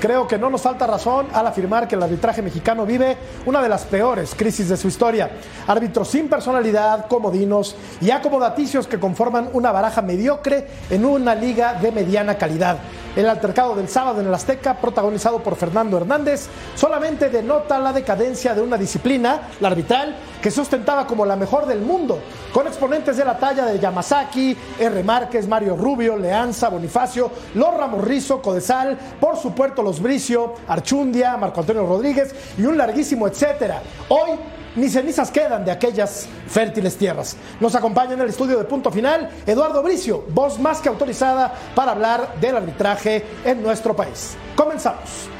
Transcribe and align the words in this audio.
Creo 0.00 0.28
que 0.28 0.38
no 0.38 0.50
nos 0.50 0.62
falta 0.62 0.86
razón 0.86 1.26
al 1.32 1.46
afirmar 1.48 1.88
que 1.88 1.96
el 1.96 2.02
arbitraje 2.02 2.42
mexicano 2.42 2.86
vive 2.86 3.16
una 3.44 3.60
de 3.60 3.68
las 3.68 3.84
peores 3.84 4.32
crisis 4.36 4.68
de 4.68 4.76
su 4.76 4.86
historia. 4.86 5.30
Árbitros 5.66 6.08
sin 6.08 6.28
personalidad, 6.28 7.08
comodinos 7.08 7.74
y 8.00 8.12
acomodaticios 8.12 8.86
que 8.86 9.00
conforman 9.00 9.50
una 9.52 9.72
baraja 9.72 10.00
mediocre 10.00 10.68
en 10.90 11.04
una 11.04 11.34
liga 11.34 11.74
de 11.74 11.90
mediana 11.90 12.38
calidad. 12.38 12.78
El 13.18 13.28
altercado 13.28 13.74
del 13.74 13.88
sábado 13.88 14.20
en 14.20 14.28
el 14.28 14.32
Azteca, 14.34 14.74
protagonizado 14.74 15.40
por 15.40 15.56
Fernando 15.56 15.96
Hernández, 15.96 16.46
solamente 16.76 17.28
denota 17.28 17.76
la 17.80 17.92
decadencia 17.92 18.54
de 18.54 18.62
una 18.62 18.76
disciplina, 18.76 19.48
la 19.58 19.66
arbitral, 19.66 20.14
que 20.40 20.52
se 20.52 20.60
ostentaba 20.60 21.04
como 21.04 21.26
la 21.26 21.34
mejor 21.34 21.66
del 21.66 21.80
mundo, 21.80 22.20
con 22.52 22.68
exponentes 22.68 23.16
de 23.16 23.24
la 23.24 23.36
talla 23.36 23.66
de 23.66 23.80
Yamazaki, 23.80 24.56
R. 24.78 25.02
Márquez, 25.02 25.48
Mario 25.48 25.74
Rubio, 25.74 26.16
Leanza, 26.16 26.68
Bonifacio, 26.68 27.28
Los 27.56 27.74
Ramorrizo, 27.74 28.40
Codesal, 28.40 28.96
por 29.18 29.36
supuesto 29.36 29.82
Los 29.82 30.00
Bricio, 30.00 30.54
Archundia, 30.68 31.36
Marco 31.36 31.58
Antonio 31.58 31.84
Rodríguez 31.86 32.32
y 32.56 32.62
un 32.66 32.78
larguísimo 32.78 33.26
etcétera. 33.26 33.82
Hoy 34.10 34.38
ni 34.78 34.88
cenizas 34.88 35.30
quedan 35.30 35.64
de 35.64 35.70
aquellas 35.70 36.26
fértiles 36.48 36.96
tierras. 36.96 37.36
Nos 37.60 37.74
acompaña 37.74 38.14
en 38.14 38.20
el 38.20 38.28
estudio 38.28 38.58
de 38.58 38.64
punto 38.64 38.90
final 38.90 39.28
Eduardo 39.46 39.82
Bricio, 39.82 40.24
voz 40.30 40.58
más 40.58 40.80
que 40.80 40.88
autorizada 40.88 41.52
para 41.74 41.92
hablar 41.92 42.34
del 42.40 42.56
arbitraje 42.56 43.24
en 43.44 43.62
nuestro 43.62 43.94
país. 43.94 44.36
Comenzamos. 44.56 45.37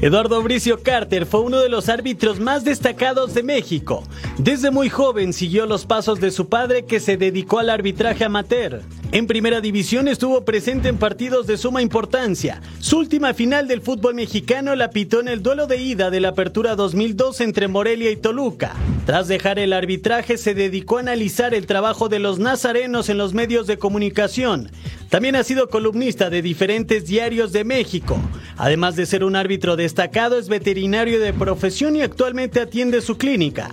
Eduardo 0.00 0.40
Bricio 0.42 0.80
Carter 0.80 1.26
fue 1.26 1.40
uno 1.40 1.58
de 1.58 1.68
los 1.68 1.88
árbitros 1.88 2.38
más 2.38 2.62
destacados 2.62 3.34
de 3.34 3.42
México. 3.42 4.04
Desde 4.38 4.70
muy 4.70 4.88
joven 4.88 5.32
siguió 5.32 5.66
los 5.66 5.86
pasos 5.86 6.20
de 6.20 6.30
su 6.30 6.48
padre 6.48 6.84
que 6.84 7.00
se 7.00 7.16
dedicó 7.16 7.58
al 7.58 7.68
arbitraje 7.68 8.24
amateur. 8.24 8.82
En 9.10 9.26
primera 9.26 9.60
división 9.60 10.06
estuvo 10.06 10.44
presente 10.44 10.88
en 10.88 10.98
partidos 10.98 11.48
de 11.48 11.56
suma 11.56 11.82
importancia. 11.82 12.62
Su 12.78 12.98
última 12.98 13.34
final 13.34 13.66
del 13.66 13.80
fútbol 13.80 14.14
mexicano 14.14 14.76
la 14.76 14.90
pitó 14.90 15.18
en 15.18 15.26
el 15.26 15.42
duelo 15.42 15.66
de 15.66 15.78
ida 15.78 16.10
de 16.10 16.20
la 16.20 16.28
Apertura 16.28 16.76
2002 16.76 17.40
entre 17.40 17.66
Morelia 17.66 18.12
y 18.12 18.16
Toluca. 18.16 18.76
Tras 19.04 19.26
dejar 19.26 19.58
el 19.58 19.72
arbitraje 19.72 20.36
se 20.36 20.54
dedicó 20.54 20.98
a 20.98 21.00
analizar 21.00 21.54
el 21.54 21.66
trabajo 21.66 22.08
de 22.08 22.18
los 22.18 22.38
nazarenos 22.38 23.08
en 23.08 23.18
los 23.18 23.32
medios 23.32 23.66
de 23.66 23.78
comunicación. 23.78 24.70
También 25.08 25.36
ha 25.36 25.44
sido 25.44 25.70
columnista 25.70 26.28
de 26.28 26.42
diferentes 26.42 27.06
diarios 27.06 27.52
de 27.52 27.64
México. 27.64 28.20
Además 28.56 28.94
de 28.94 29.06
ser 29.06 29.24
un 29.24 29.36
árbitro 29.36 29.76
destacado, 29.76 30.38
es 30.38 30.48
veterinario 30.48 31.18
de 31.18 31.32
profesión 31.32 31.96
y 31.96 32.02
actualmente 32.02 32.60
atiende 32.60 33.00
su 33.00 33.16
clínica. 33.16 33.70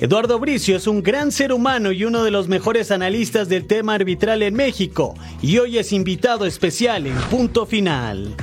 Eduardo 0.00 0.38
Bricio 0.38 0.76
es 0.76 0.86
un 0.86 1.02
gran 1.02 1.30
ser 1.30 1.52
humano 1.52 1.92
y 1.92 2.04
uno 2.04 2.24
de 2.24 2.30
los 2.30 2.48
mejores 2.48 2.90
analistas 2.90 3.48
del 3.48 3.66
tema 3.66 3.94
arbitral 3.94 4.42
en 4.42 4.54
México, 4.54 5.14
y 5.42 5.58
hoy 5.58 5.76
es 5.76 5.92
invitado 5.92 6.46
especial 6.46 7.06
en 7.06 7.16
Punto 7.30 7.66
Final. 7.66 8.34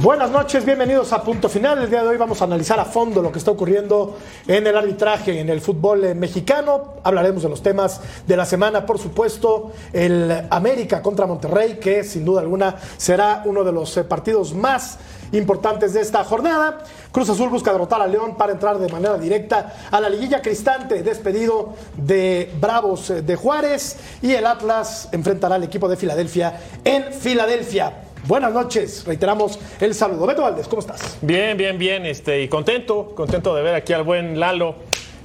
Buenas 0.00 0.30
noches, 0.30 0.64
bienvenidos 0.64 1.12
a 1.12 1.24
Punto 1.24 1.48
Final. 1.48 1.82
El 1.82 1.90
día 1.90 2.02
de 2.02 2.08
hoy 2.10 2.16
vamos 2.16 2.40
a 2.40 2.44
analizar 2.44 2.78
a 2.78 2.84
fondo 2.84 3.20
lo 3.20 3.32
que 3.32 3.40
está 3.40 3.50
ocurriendo 3.50 4.16
en 4.46 4.64
el 4.64 4.76
arbitraje 4.76 5.40
en 5.40 5.48
el 5.48 5.60
fútbol 5.60 6.04
eh, 6.04 6.14
mexicano. 6.14 6.94
Hablaremos 7.02 7.42
de 7.42 7.48
los 7.48 7.64
temas 7.64 8.00
de 8.24 8.36
la 8.36 8.46
semana, 8.46 8.86
por 8.86 9.00
supuesto, 9.00 9.72
el 9.92 10.46
América 10.50 11.02
contra 11.02 11.26
Monterrey, 11.26 11.80
que 11.80 12.04
sin 12.04 12.24
duda 12.24 12.42
alguna 12.42 12.76
será 12.96 13.42
uno 13.44 13.64
de 13.64 13.72
los 13.72 13.96
eh, 13.96 14.04
partidos 14.04 14.54
más 14.54 14.98
importantes 15.32 15.94
de 15.94 16.00
esta 16.00 16.22
jornada. 16.22 16.78
Cruz 17.10 17.28
Azul 17.30 17.48
busca 17.48 17.72
derrotar 17.72 18.00
a 18.00 18.06
León 18.06 18.36
para 18.36 18.52
entrar 18.52 18.78
de 18.78 18.86
manera 18.92 19.18
directa 19.18 19.74
a 19.90 20.00
la 20.00 20.08
liguilla 20.08 20.40
cristante, 20.40 21.02
despedido 21.02 21.74
de 21.96 22.54
Bravos 22.60 23.10
eh, 23.10 23.22
de 23.22 23.34
Juárez 23.34 23.96
y 24.22 24.32
el 24.32 24.46
Atlas 24.46 25.08
enfrentará 25.10 25.56
al 25.56 25.64
equipo 25.64 25.88
de 25.88 25.96
Filadelfia 25.96 26.54
en 26.84 27.12
Filadelfia. 27.12 28.07
Buenas 28.26 28.52
noches, 28.52 29.04
reiteramos 29.06 29.58
el 29.80 29.94
saludo. 29.94 30.26
Beto 30.26 30.42
Valdés, 30.42 30.68
¿cómo 30.68 30.80
estás? 30.80 31.16
Bien, 31.22 31.56
bien, 31.56 31.78
bien, 31.78 32.04
este, 32.04 32.42
y 32.42 32.48
contento, 32.48 33.12
contento 33.14 33.54
de 33.54 33.62
ver 33.62 33.74
aquí 33.74 33.92
al 33.92 34.02
buen 34.02 34.38
Lalo. 34.38 34.74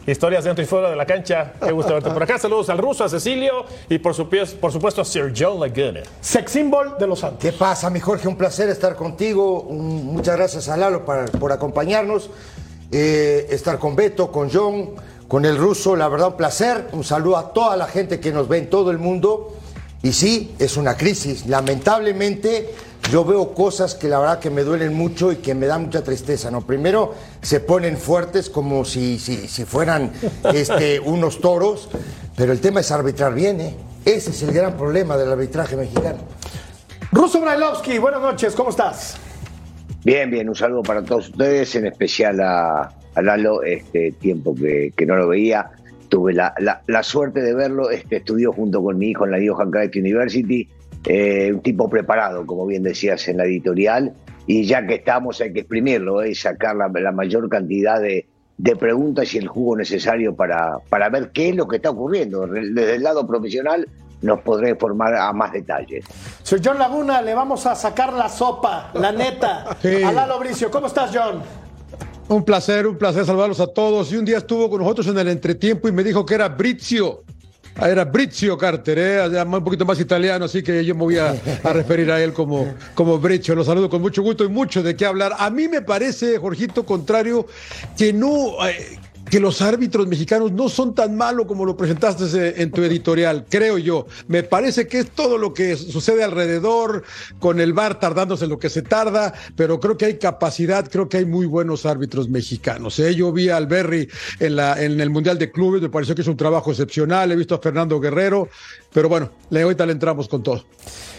Historias 0.06 0.44
dentro 0.44 0.62
y 0.62 0.68
fuera 0.68 0.90
de 0.90 0.98
la 0.98 1.06
cancha. 1.06 1.54
Qué 1.64 1.72
gusto 1.72 1.94
verte 1.94 2.10
por 2.12 2.22
acá. 2.22 2.38
Saludos 2.38 2.70
al 2.70 2.78
ruso, 2.78 3.06
a 3.06 3.10
Cecilio 3.10 3.64
y 3.88 4.00
por, 4.00 4.14
supuesto, 4.14 4.60
por 4.60 4.70
supuesto 4.74 5.02
a 5.02 5.06
Sir 5.06 5.34
Joe 5.38 5.58
Laguna. 5.58 6.02
Sex 6.20 6.52
symbol 6.52 6.96
de 7.00 7.08
los 7.08 7.20
Santos. 7.20 7.40
¿Qué 7.42 7.54
pasa, 7.54 7.90
mi 7.90 8.02
Jorge? 8.02 8.28
Un 8.28 8.36
placer 8.36 8.68
estar 8.68 8.98
contigo. 8.98 9.62
Un- 9.62 10.08
muchas 10.08 10.36
gracias 10.36 10.68
a 10.68 10.76
Lalo 10.76 11.06
para- 11.06 11.26
por 11.26 11.54
acompañarnos. 11.54 12.30
Eh, 12.92 13.48
estar 13.50 13.80
con 13.80 13.96
Beto, 13.96 14.30
con 14.30 14.50
John, 14.52 14.90
con 15.30 15.46
el 15.46 15.56
ruso, 15.58 15.96
la 15.96 16.10
verdad, 16.10 16.28
un 16.28 16.38
placer. 16.38 16.90
Un 16.92 17.06
saludo 17.06 17.38
a 17.38 17.54
toda 17.54 17.78
la 17.78 17.88
gente 17.88 18.20
que 18.20 18.34
nos 18.34 18.50
ve 18.50 18.58
en 18.58 18.70
todo 18.70 18.92
el 18.92 18.98
mundo. 18.98 19.54
Y 20.04 20.12
sí, 20.12 20.54
es 20.60 20.76
una 20.76 20.98
crisis. 20.98 21.48
Lamentablemente, 21.48 22.70
yo 23.10 23.24
veo 23.24 23.54
cosas 23.54 23.96
que 23.96 24.10
la 24.10 24.20
verdad 24.20 24.40
que 24.40 24.50
me 24.50 24.64
duelen 24.64 24.94
mucho 24.94 25.32
y 25.32 25.38
que 25.38 25.56
me 25.56 25.66
dan 25.66 25.84
mucha 25.84 26.04
tristeza. 26.04 26.52
¿no? 26.52 26.60
Primero, 26.60 27.14
se 27.42 27.62
ponen 27.62 27.98
fuertes 27.98 28.50
como 28.50 28.84
si, 28.84 29.18
si, 29.18 29.48
si 29.48 29.64
fueran 29.64 30.12
este, 30.54 31.00
unos 31.00 31.40
toros, 31.40 31.88
pero 32.36 32.52
el 32.52 32.60
tema 32.60 32.82
es 32.82 32.92
arbitrar 32.92 33.34
bien. 33.34 33.62
¿eh? 33.62 33.76
Ese 34.04 34.32
es 34.32 34.44
el 34.44 34.52
gran 34.52 34.76
problema 34.76 35.16
del 35.16 35.32
arbitraje 35.32 35.78
mexicano. 35.78 36.20
Ruso 37.14 37.40
Brailovsky, 37.40 37.98
buenas 37.98 38.22
noches, 38.22 38.56
¿cómo 38.56 38.72
estás? 38.72 39.16
Bien, 40.04 40.30
bien, 40.30 40.50
un 40.50 40.56
saludo 40.56 40.84
para 40.84 41.02
todos 41.02 41.30
ustedes, 41.30 41.76
en 41.76 41.86
especial 41.86 42.42
a, 42.42 42.92
a 43.16 43.22
Lalo, 43.22 43.64
este 43.64 44.12
tiempo 44.12 44.54
que, 44.54 44.92
que 44.98 45.06
no 45.06 45.16
lo 45.16 45.30
veía. 45.30 45.72
Tuve 46.14 46.32
la, 46.34 46.54
la- 46.60 46.80
la 46.86 47.02
suerte 47.02 47.42
de 47.42 47.56
verlo, 47.56 47.90
este, 47.90 48.18
estudió 48.18 48.52
junto 48.54 48.84
con 48.84 49.00
mi 49.00 49.08
hijo 49.08 49.26
en 49.26 49.32
la 49.32 49.40
Johan 49.44 49.72
Cruyff 49.72 49.96
University, 49.96 50.70
eh, 51.08 51.52
un 51.52 51.62
tipo 51.62 51.90
preparado, 51.90 52.46
como 52.46 52.68
bien 52.68 52.84
decías 52.84 53.28
en 53.30 53.38
la 53.38 53.46
editorial, 53.46 54.14
y 54.46 54.64
ya 54.64 54.86
que 54.86 54.94
estamos 54.94 55.42
hay 55.42 55.52
que 55.54 55.62
exprimirlo, 55.62 56.24
y 56.24 56.36
sacar 56.36 56.76
la, 56.76 56.88
la 56.90 57.12
mayor 57.12 57.50
cantidad 57.50 58.00
de, 58.00 58.28
de 58.60 58.76
preguntas 58.76 59.34
y 59.34 59.40
el 59.40 59.48
jugo 59.48 59.76
necesario 59.76 60.36
para, 60.36 60.78
para 60.88 61.10
ver 61.10 61.32
qué 61.32 61.50
es 61.50 61.56
lo 61.56 61.68
que 61.68 61.78
está 61.78 61.90
ocurriendo. 61.90 62.46
Desde 62.46 62.94
el 62.94 63.02
lado 63.02 63.26
profesional 63.26 63.88
nos 64.22 64.40
podré 64.42 64.70
informar 64.70 65.16
a 65.16 65.34
más 65.34 65.52
detalles. 65.52 66.06
Sir 66.44 66.62
John 66.64 66.78
Laguna, 66.78 67.24
le 67.24 67.34
vamos 67.34 67.66
a 67.66 67.74
sacar 67.74 68.14
la 68.14 68.30
sopa, 68.30 68.92
la 68.94 69.12
neta, 69.12 69.66
Sí. 69.82 70.04
a 70.04 70.12
Lalo 70.12 70.38
Bricio. 70.38 70.70
¿Cómo 70.70 70.86
estás, 70.86 71.10
John? 71.12 71.42
Un 72.30 72.44
placer, 72.44 72.88
un 72.88 72.98
placer 72.98 73.26
saludarlos 73.26 73.60
a 73.60 73.68
todos. 73.68 74.12
Y 74.12 74.18
un 74.18 74.26
día 74.26 74.38
estuvo 74.38 74.70
con 74.70 74.82
nosotros 74.82 75.08
en 75.08 75.18
el 75.20 75.28
entretiempo 75.28 75.88
y 75.88 75.92
me 75.92 76.04
dijo 76.04 76.26
que 76.26 76.36
era 76.36 76.50
Brizio. 76.50 77.24
Ah, 77.76 77.90
Era 77.90 78.06
Brizio 78.06 78.56
Carter, 78.56 79.00
¿eh? 79.00 79.44
Un 79.44 79.64
poquito 79.64 79.84
más 79.84 80.00
italiano, 80.00 80.46
así 80.46 80.62
que 80.62 80.86
yo 80.86 80.94
me 80.94 81.02
voy 81.02 81.18
a, 81.18 81.36
a 81.64 81.74
referir 81.74 82.12
a 82.12 82.22
él 82.24 82.32
como, 82.32 82.72
como 82.94 83.18
Brizio. 83.18 83.56
Lo 83.56 83.64
saludo 83.64 83.90
con 83.90 84.00
mucho 84.00 84.22
gusto 84.22 84.44
y 84.44 84.48
mucho 84.48 84.84
de 84.84 84.96
qué 84.96 85.08
hablar. 85.08 85.34
A 85.40 85.50
mí 85.50 85.68
me 85.68 85.82
parece, 85.82 86.38
Jorgito, 86.38 86.86
contrario, 86.86 87.48
que 87.98 88.14
no. 88.14 88.64
eh, 88.68 89.00
que 89.34 89.40
los 89.40 89.64
árbitros 89.64 90.06
mexicanos 90.06 90.52
no 90.52 90.70
son 90.70 90.94
tan 90.94 91.18
malos 91.18 91.48
como 91.48 91.66
lo 91.66 91.76
presentaste 91.76 92.26
eh, 92.38 92.54
en 92.58 92.70
tu 92.70 92.84
editorial, 92.84 93.48
creo 93.50 93.80
yo. 93.80 94.06
Me 94.28 94.44
parece 94.44 94.88
que 94.88 95.00
es 95.00 95.10
todo 95.10 95.40
lo 95.40 95.56
que 95.56 95.76
sucede 95.76 96.24
alrededor, 96.24 97.02
con 97.40 97.60
el 97.60 97.74
VAR 97.74 98.00
tardándose 98.00 98.46
lo 98.46 98.60
que 98.60 98.70
se 98.70 98.84
tarda, 98.84 99.34
pero 99.56 99.80
creo 99.80 99.98
que 99.98 100.06
hay 100.06 100.20
capacidad, 100.20 100.88
creo 100.88 101.10
que 101.10 101.18
hay 101.18 101.26
muy 101.26 101.48
buenos 101.48 101.88
árbitros 101.88 102.30
mexicanos. 102.30 103.00
¿eh? 103.00 103.16
Yo 103.16 103.32
vi 103.32 103.50
al 103.50 103.66
Berry 103.66 104.08
en, 104.40 104.56
la, 104.56 104.80
en 104.80 105.02
el 105.02 105.10
Mundial 105.10 105.40
de 105.40 105.50
Clubes, 105.50 105.82
me 105.82 105.90
pareció 105.90 106.14
que 106.14 106.22
es 106.22 106.28
un 106.28 106.38
trabajo 106.38 106.70
excepcional, 106.70 107.32
he 107.32 107.36
visto 107.36 107.56
a 107.56 107.60
Fernando 107.60 108.00
Guerrero, 108.00 108.50
pero 108.94 109.10
bueno, 109.10 109.30
le- 109.50 109.62
ahorita 109.64 109.86
le 109.86 109.92
entramos 109.94 110.28
con 110.28 110.42
todo. 110.44 110.64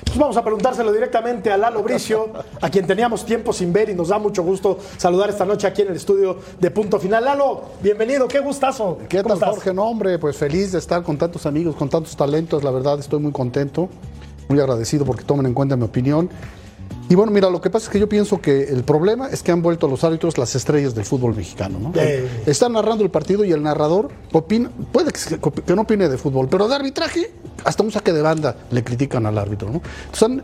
Pues 0.05 0.19
vamos 0.19 0.37
a 0.37 0.43
preguntárselo 0.45 0.93
directamente 0.93 1.51
a 1.51 1.57
Lalo 1.57 1.83
Bricio, 1.83 2.29
a 2.61 2.71
quien 2.71 2.87
teníamos 2.87 3.25
tiempo 3.25 3.53
sin 3.53 3.73
ver 3.73 3.89
y 3.91 3.95
nos 3.95 4.09
da 4.09 4.19
mucho 4.19 4.43
gusto 4.43 4.79
saludar 4.97 5.31
esta 5.31 5.45
noche 5.45 5.67
aquí 5.67 5.83
en 5.83 5.89
el 5.89 5.97
estudio 5.97 6.39
de 6.61 6.71
Punto 6.71 7.01
Final. 7.01 7.25
Lalo, 7.25 7.63
bienvenido, 7.83 8.29
qué 8.29 8.41
gustazo. 8.41 8.99
¿Qué 9.09 9.23
¿Cómo 9.23 9.29
tal, 9.31 9.39
estás? 9.39 9.55
Jorge? 9.57 9.75
No, 9.75 9.85
hombre, 9.85 10.19
pues 10.19 10.37
feliz 10.37 10.73
de 10.73 10.79
estar 10.79 11.03
con 11.03 11.17
tantos 11.17 11.47
amigos, 11.47 11.75
con 11.75 11.89
tantos 11.89 12.15
talentos. 12.17 12.63
La 12.63 12.71
verdad, 12.71 12.99
estoy 12.99 13.19
muy 13.19 13.33
contento, 13.33 13.89
muy 14.49 14.61
agradecido 14.61 15.05
porque 15.05 15.25
tomen 15.25 15.47
en 15.47 15.55
cuenta 15.55 15.75
mi 15.77 15.85
opinión. 15.85 16.29
Y 17.09 17.15
bueno, 17.17 17.31
mira, 17.33 17.51
lo 17.51 17.61
que 17.61 17.69
pasa 17.69 17.87
es 17.87 17.91
que 17.93 18.01
yo 18.01 18.09
pienso 18.09 18.41
que 18.41 18.65
el 18.65 18.83
problema 18.83 19.29
es 19.29 19.43
que 19.43 19.53
han 19.53 19.61
vuelto 19.61 19.87
los 19.89 20.03
árbitros 20.05 20.39
las 20.39 20.55
estrellas 20.55 20.95
del 20.95 21.05
fútbol 21.05 21.35
mexicano, 21.37 21.79
¿no? 21.79 21.93
Eh. 21.97 22.27
Están 22.47 22.73
narrando 22.73 23.05
el 23.05 23.11
partido 23.11 23.45
y 23.45 23.53
el 23.53 23.63
narrador 23.63 24.09
opina, 24.33 24.71
puede 24.91 25.13
que, 25.13 25.75
no 25.75 25.83
opine 25.83 26.09
de 26.09 26.17
fútbol, 26.17 26.49
pero 26.49 26.67
de 26.67 26.75
arbitraje, 26.75 27.31
hasta 27.65 27.83
un 27.83 27.93
saque 27.93 28.13
de 28.13 28.23
banda 28.23 28.57
le 28.71 28.83
critican 28.83 29.27
al 29.27 29.37
árbitro, 29.37 29.69
¿no? 29.69 29.83
Entonces, 30.07 30.23
han- 30.23 30.43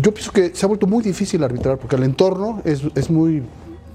yo 0.00 0.14
pienso 0.14 0.30
que 0.32 0.54
se 0.54 0.64
ha 0.64 0.68
vuelto 0.68 0.86
muy 0.86 1.02
difícil 1.02 1.42
arbitrar 1.42 1.76
porque 1.78 1.96
el 1.96 2.04
entorno 2.04 2.62
es, 2.64 2.82
es 2.94 3.10
muy, 3.10 3.42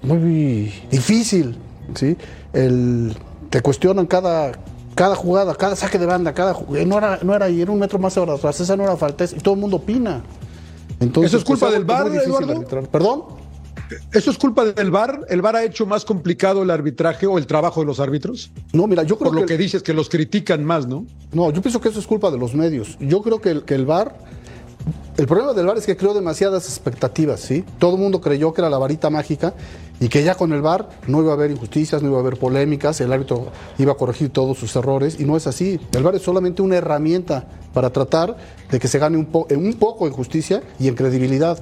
muy 0.04 0.74
difícil, 0.92 1.58
¿sí? 1.96 2.18
El, 2.52 3.16
te 3.50 3.62
cuestionan 3.62 4.06
cada, 4.06 4.52
cada 4.96 5.16
jugada, 5.16 5.56
cada 5.56 5.78
saque 5.78 5.98
de 5.98 6.06
banda, 6.06 6.34
cada 6.34 6.58
no 6.86 6.98
era, 6.98 7.20
no 7.24 7.34
era 7.36 7.46
ahí, 7.46 7.62
era 7.62 7.72
un 7.72 7.80
metro 7.80 8.00
más 8.00 8.18
atrás, 8.18 8.60
esa 8.60 8.76
no 8.76 8.84
era 8.84 8.98
falta, 8.98 9.24
y 9.24 9.40
todo 9.40 9.54
el 9.54 9.62
mundo 9.62 9.78
opina. 9.78 10.22
Entonces, 11.00 11.32
¿Eso 11.32 11.38
es 11.38 11.44
culpa 11.44 11.72
del 11.72 11.86
VAR, 11.86 12.08
Eduardo? 12.08 12.52
arbitrar. 12.52 12.88
¿Perdón? 12.88 13.24
¿Eso 14.14 14.30
es 14.30 14.38
culpa 14.38 14.66
del 14.66 14.92
VAR? 14.92 15.26
¿El 15.30 15.42
VAR 15.42 15.56
ha 15.56 15.64
hecho 15.64 15.86
más 15.86 16.06
complicado 16.06 16.62
el 16.62 16.70
arbitraje 16.70 17.26
o 17.26 17.38
el 17.38 17.48
trabajo 17.48 17.80
de 17.80 17.88
los 17.88 18.00
árbitros? 18.00 18.52
No, 18.74 18.86
mira, 18.86 19.04
yo 19.04 19.18
creo 19.18 19.32
Por 19.32 19.42
lo 19.42 19.48
que, 19.48 19.56
que 19.56 19.64
dices 19.64 19.82
que 19.82 19.94
los 19.94 20.10
critican 20.10 20.64
más, 20.64 20.88
¿no? 20.88 21.06
No, 21.32 21.52
yo 21.52 21.62
pienso 21.62 21.82
que 21.82 21.90
eso 21.90 22.00
es 22.00 22.06
culpa 22.06 22.30
de 22.30 22.38
los 22.38 22.54
medios. 22.54 22.98
Yo 23.00 23.22
creo 23.22 23.42
que 23.42 23.50
el, 23.50 23.64
que 23.64 23.76
el 23.76 23.86
VAR. 23.86 24.16
El 25.18 25.28
problema 25.28 25.54
del 25.54 25.66
VAR 25.66 25.78
es 25.78 25.86
que 25.86 25.98
creó 25.98 26.14
demasiadas 26.14 26.66
expectativas, 26.66 27.40
¿sí? 27.42 27.66
Todo 27.78 27.96
el 27.96 28.02
mundo 28.02 28.22
creyó 28.22 28.54
que 28.54 28.62
era 28.62 28.70
la 28.70 28.78
varita 28.78 29.10
mágica 29.10 29.54
y 30.00 30.08
que 30.08 30.24
ya 30.24 30.36
con 30.36 30.54
el 30.54 30.62
VAR 30.62 30.90
no 31.08 31.22
iba 31.22 31.32
a 31.32 31.34
haber 31.34 31.52
injusticias, 31.52 32.02
no 32.02 32.10
iba 32.10 32.18
a 32.18 32.22
haber 32.22 32.38
polémicas, 32.38 33.02
el 33.02 33.12
árbitro 33.12 33.48
iba 33.78 33.92
a 33.92 33.96
corregir 33.96 34.30
todos 34.30 34.58
sus 34.58 34.76
errores 34.76 35.20
y 35.20 35.26
no 35.26 35.36
es 35.36 35.48
así. 35.48 35.80
El 35.92 36.04
VAR 36.04 36.16
es 36.16 36.22
solamente 36.22 36.62
una 36.62 36.78
herramienta 36.78 37.48
para 37.74 37.90
tratar 37.92 38.38
de 38.72 38.80
que 38.80 38.88
se 38.88 39.00
gane 39.00 39.18
un, 39.18 39.28
en 39.50 39.66
un 39.66 39.74
poco 39.74 40.08
en 40.08 40.14
justicia 40.14 40.64
y 40.80 40.88
en 40.88 40.96
credibilidad. 40.96 41.60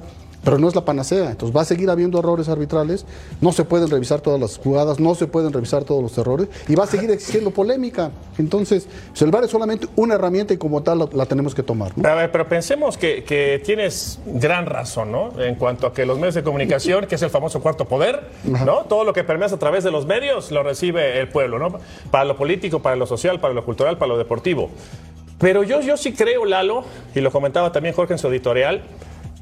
Pero 0.48 0.60
no 0.60 0.70
es 0.70 0.76
la 0.76 0.86
panacea. 0.86 1.32
Entonces 1.32 1.54
va 1.54 1.64
a 1.64 1.66
seguir 1.66 1.90
habiendo 1.90 2.20
errores 2.20 2.48
arbitrales, 2.48 3.06
no 3.42 3.52
se 3.52 3.66
pueden 3.66 3.90
revisar 3.90 4.22
todas 4.22 4.40
las 4.40 4.58
jugadas, 4.58 4.98
no 4.98 5.14
se 5.14 5.28
pueden 5.28 5.52
revisar 5.52 5.84
todos 5.84 6.02
los 6.02 6.18
errores 6.18 6.48
y 6.70 6.76
va 6.76 6.86
a 6.86 6.88
seguir 6.88 7.12
existiendo 7.12 7.52
polémica. 7.52 8.12
Entonces, 8.38 8.88
pues, 9.10 9.22
el 9.24 9.30
VAR 9.30 9.44
es 9.44 9.52
solamente 9.52 9.90
una 9.98 10.16
herramienta 10.16 10.54
y 10.54 10.58
como 10.58 10.82
tal 10.84 11.00
la, 11.00 11.10
la 11.12 11.26
tenemos 11.26 11.54
que 11.54 11.64
tomar. 11.64 11.92
¿no? 11.98 12.08
A 12.08 12.16
ver, 12.16 12.32
pero 12.32 12.48
pensemos 12.48 12.98
que, 12.98 13.26
que 13.26 13.62
tienes 13.66 14.20
gran 14.26 14.68
razón, 14.68 15.12
¿no? 15.12 15.38
En 15.38 15.56
cuanto 15.56 15.86
a 15.86 15.94
que 15.94 16.06
los 16.06 16.18
medios 16.18 16.36
de 16.36 16.44
comunicación, 16.44 17.08
que 17.08 17.16
es 17.16 17.22
el 17.24 17.30
famoso 17.30 17.60
cuarto 17.62 17.84
poder, 17.84 18.30
¿no? 18.46 18.86
Todo 18.86 19.04
lo 19.04 19.12
que 19.12 19.26
permeas 19.26 19.52
a 19.52 19.60
través 19.60 19.84
de 19.84 19.92
los 19.92 20.06
medios 20.06 20.50
lo 20.52 20.64
recibe 20.64 21.20
el 21.20 21.28
pueblo, 21.28 21.60
¿no? 21.60 21.78
Para 22.10 22.24
lo 22.24 22.38
político, 22.38 22.82
para 22.82 22.96
lo 22.96 23.06
social, 23.06 23.42
para 23.42 23.54
lo 23.54 23.66
cultural, 23.66 23.98
para 23.98 24.08
lo 24.08 24.18
deportivo. 24.18 24.70
Pero 25.40 25.64
yo, 25.64 25.82
yo 25.82 25.98
sí 25.98 26.14
creo, 26.14 26.46
Lalo, 26.46 26.86
y 27.14 27.20
lo 27.20 27.32
comentaba 27.32 27.72
también 27.74 27.94
Jorge 27.94 28.14
en 28.14 28.20
su 28.20 28.28
editorial, 28.28 28.82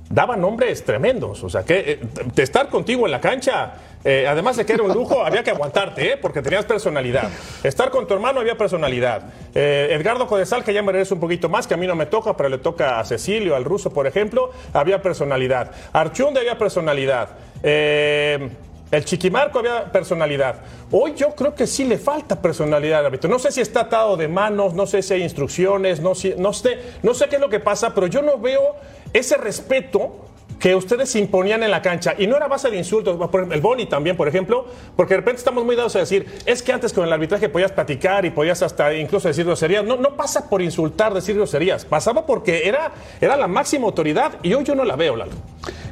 daba 0.10 0.36
nombres 0.36 0.84
tremendos. 0.84 1.44
O 1.44 1.50
sea, 1.50 1.64
que 1.64 1.80
eh, 1.80 2.00
de 2.34 2.44
estar 2.44 2.70
contigo 2.70 3.06
en 3.06 3.12
la 3.12 3.22
cancha, 3.22 3.74
eh, 4.08 4.28
además 4.28 4.56
de 4.56 4.68
que 4.68 4.74
era 4.74 4.84
un 4.84 4.94
lujo, 4.94 5.26
había 5.26 5.44
que 5.44 5.50
aguantarte, 5.50 6.14
¿eh? 6.14 6.18
porque 6.22 6.44
tenías 6.44 6.64
personalidad. 6.66 7.28
Estar 7.64 7.90
con 7.90 8.08
tu 8.08 8.14
hermano 8.14 8.40
había 8.40 8.56
personalidad. 8.56 9.24
Eh, 9.56 9.88
Edgardo 9.92 10.28
Codesal, 10.28 10.64
que 10.64 10.76
ya 10.76 10.84
me 10.84 10.94
merece 10.94 11.16
un 11.16 11.20
poquito 11.20 11.50
más, 11.50 11.66
que 11.66 11.74
a 11.74 11.78
mí 11.78 11.88
no 11.88 11.96
me 11.96 12.06
toca, 12.06 12.38
pero 12.38 12.48
le 12.50 12.60
toca 12.60 13.00
a 13.00 13.04
Cecilio, 13.04 13.56
al 13.56 13.66
ruso, 13.66 13.92
por 13.92 14.06
ejemplo, 14.06 14.52
había 14.74 15.02
personalidad. 15.02 15.72
Archunde 15.92 16.40
había 16.40 16.56
personalidad. 16.56 17.30
Eh, 17.64 18.48
el 18.92 19.06
Chiquimarco 19.06 19.60
había 19.60 19.92
personalidad. 19.92 20.56
Hoy 20.92 21.14
yo 21.16 21.34
creo 21.36 21.56
que 21.56 21.68
sí 21.68 21.86
le 21.86 21.98
falta 21.98 22.42
personalidad 22.42 23.00
al 23.00 23.08
árbitro. 23.08 23.30
No 23.30 23.40
sé 23.40 23.52
si 23.52 23.62
está 23.62 23.82
atado 23.82 24.16
de 24.18 24.28
manos, 24.28 24.74
no 24.74 24.86
sé 24.86 25.02
si 25.02 25.16
hay 25.16 25.24
instrucciones, 25.24 26.00
no, 26.00 26.16
sé, 26.16 26.36
no 26.38 26.54
sé 26.54 27.28
qué 27.28 27.36
es 27.36 27.42
lo 27.42 27.50
que 27.50 27.60
pasa, 27.60 27.94
pero 27.94 28.08
yo 28.08 28.22
no 28.22 28.38
veo 28.38 28.76
ese 29.14 29.38
respeto 29.38 30.26
que 30.60 30.76
ustedes 30.76 31.16
imponían 31.16 31.64
en 31.64 31.72
la 31.72 31.82
cancha. 31.82 32.16
Y 32.18 32.28
no 32.28 32.38
era 32.38 32.48
base 32.48 32.70
de 32.70 32.78
insultos, 32.78 33.20
el 33.52 33.62
Boni 33.62 33.86
también, 33.88 34.16
por 34.16 34.28
ejemplo, 34.28 34.66
porque 34.96 35.14
de 35.14 35.20
repente 35.20 35.40
estamos 35.40 35.66
muy 35.66 35.76
dados 35.76 35.96
a 35.96 36.00
decir, 36.00 36.26
es 36.46 36.64
que 36.64 36.72
antes 36.72 36.94
con 36.94 37.04
el 37.04 37.12
arbitraje 37.12 37.50
podías 37.50 37.72
platicar 37.72 38.26
y 38.26 38.30
podías 38.30 38.62
hasta 38.62 38.94
incluso 38.94 39.28
decir 39.28 39.46
groserías. 39.46 39.84
No, 39.84 39.98
no 39.98 40.16
pasa 40.16 40.50
por 40.50 40.62
insultar, 40.62 41.14
decir 41.14 41.36
groserías. 41.36 41.86
Pasaba 41.86 42.26
porque 42.26 42.68
era, 42.68 42.92
era 43.20 43.36
la 43.36 43.48
máxima 43.48 43.86
autoridad 43.86 44.34
y 44.44 44.54
hoy 44.54 44.64
yo 44.64 44.76
no 44.76 44.86
la 44.86 44.96
veo, 44.96 45.16
Lalo. 45.16 45.34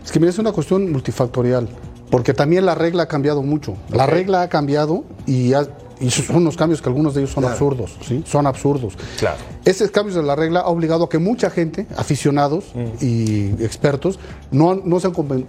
Es 0.04 0.12
que 0.12 0.20
mira, 0.20 0.30
es 0.30 0.40
una 0.40 0.52
cuestión 0.52 0.92
multifactorial, 0.92 1.68
porque 2.14 2.36
también 2.36 2.64
la 2.68 2.76
regla 2.76 3.04
ha 3.04 3.08
cambiado 3.08 3.42
mucho. 3.42 3.74
La 3.90 4.06
regla 4.06 4.44
ha 4.44 4.48
cambiado 4.48 5.04
y, 5.26 5.54
ha- 5.54 5.68
y 6.00 6.12
son 6.12 6.36
unos 6.36 6.56
cambios 6.56 6.80
que 6.80 6.88
algunos 6.88 7.16
de 7.16 7.22
ellos 7.22 7.32
son 7.32 7.44
absurdos, 7.44 7.98
¿sí? 8.08 8.22
Son 8.28 8.46
absurdos. 8.46 8.94
Claro. 9.18 9.38
Esos 9.66 9.90
cambios 9.90 10.16
de 10.16 10.22
la 10.22 10.36
regla 10.36 10.60
ha 10.60 10.68
obligado 10.68 11.06
a 11.06 11.10
que 11.10 11.18
mucha 11.18 11.50
gente, 11.50 11.88
aficionados 11.98 12.66
y 13.02 13.48
expertos, 13.64 14.20
no, 14.52 14.76
no 14.76 15.00
se 15.00 15.08
han 15.08 15.14
compen- 15.14 15.46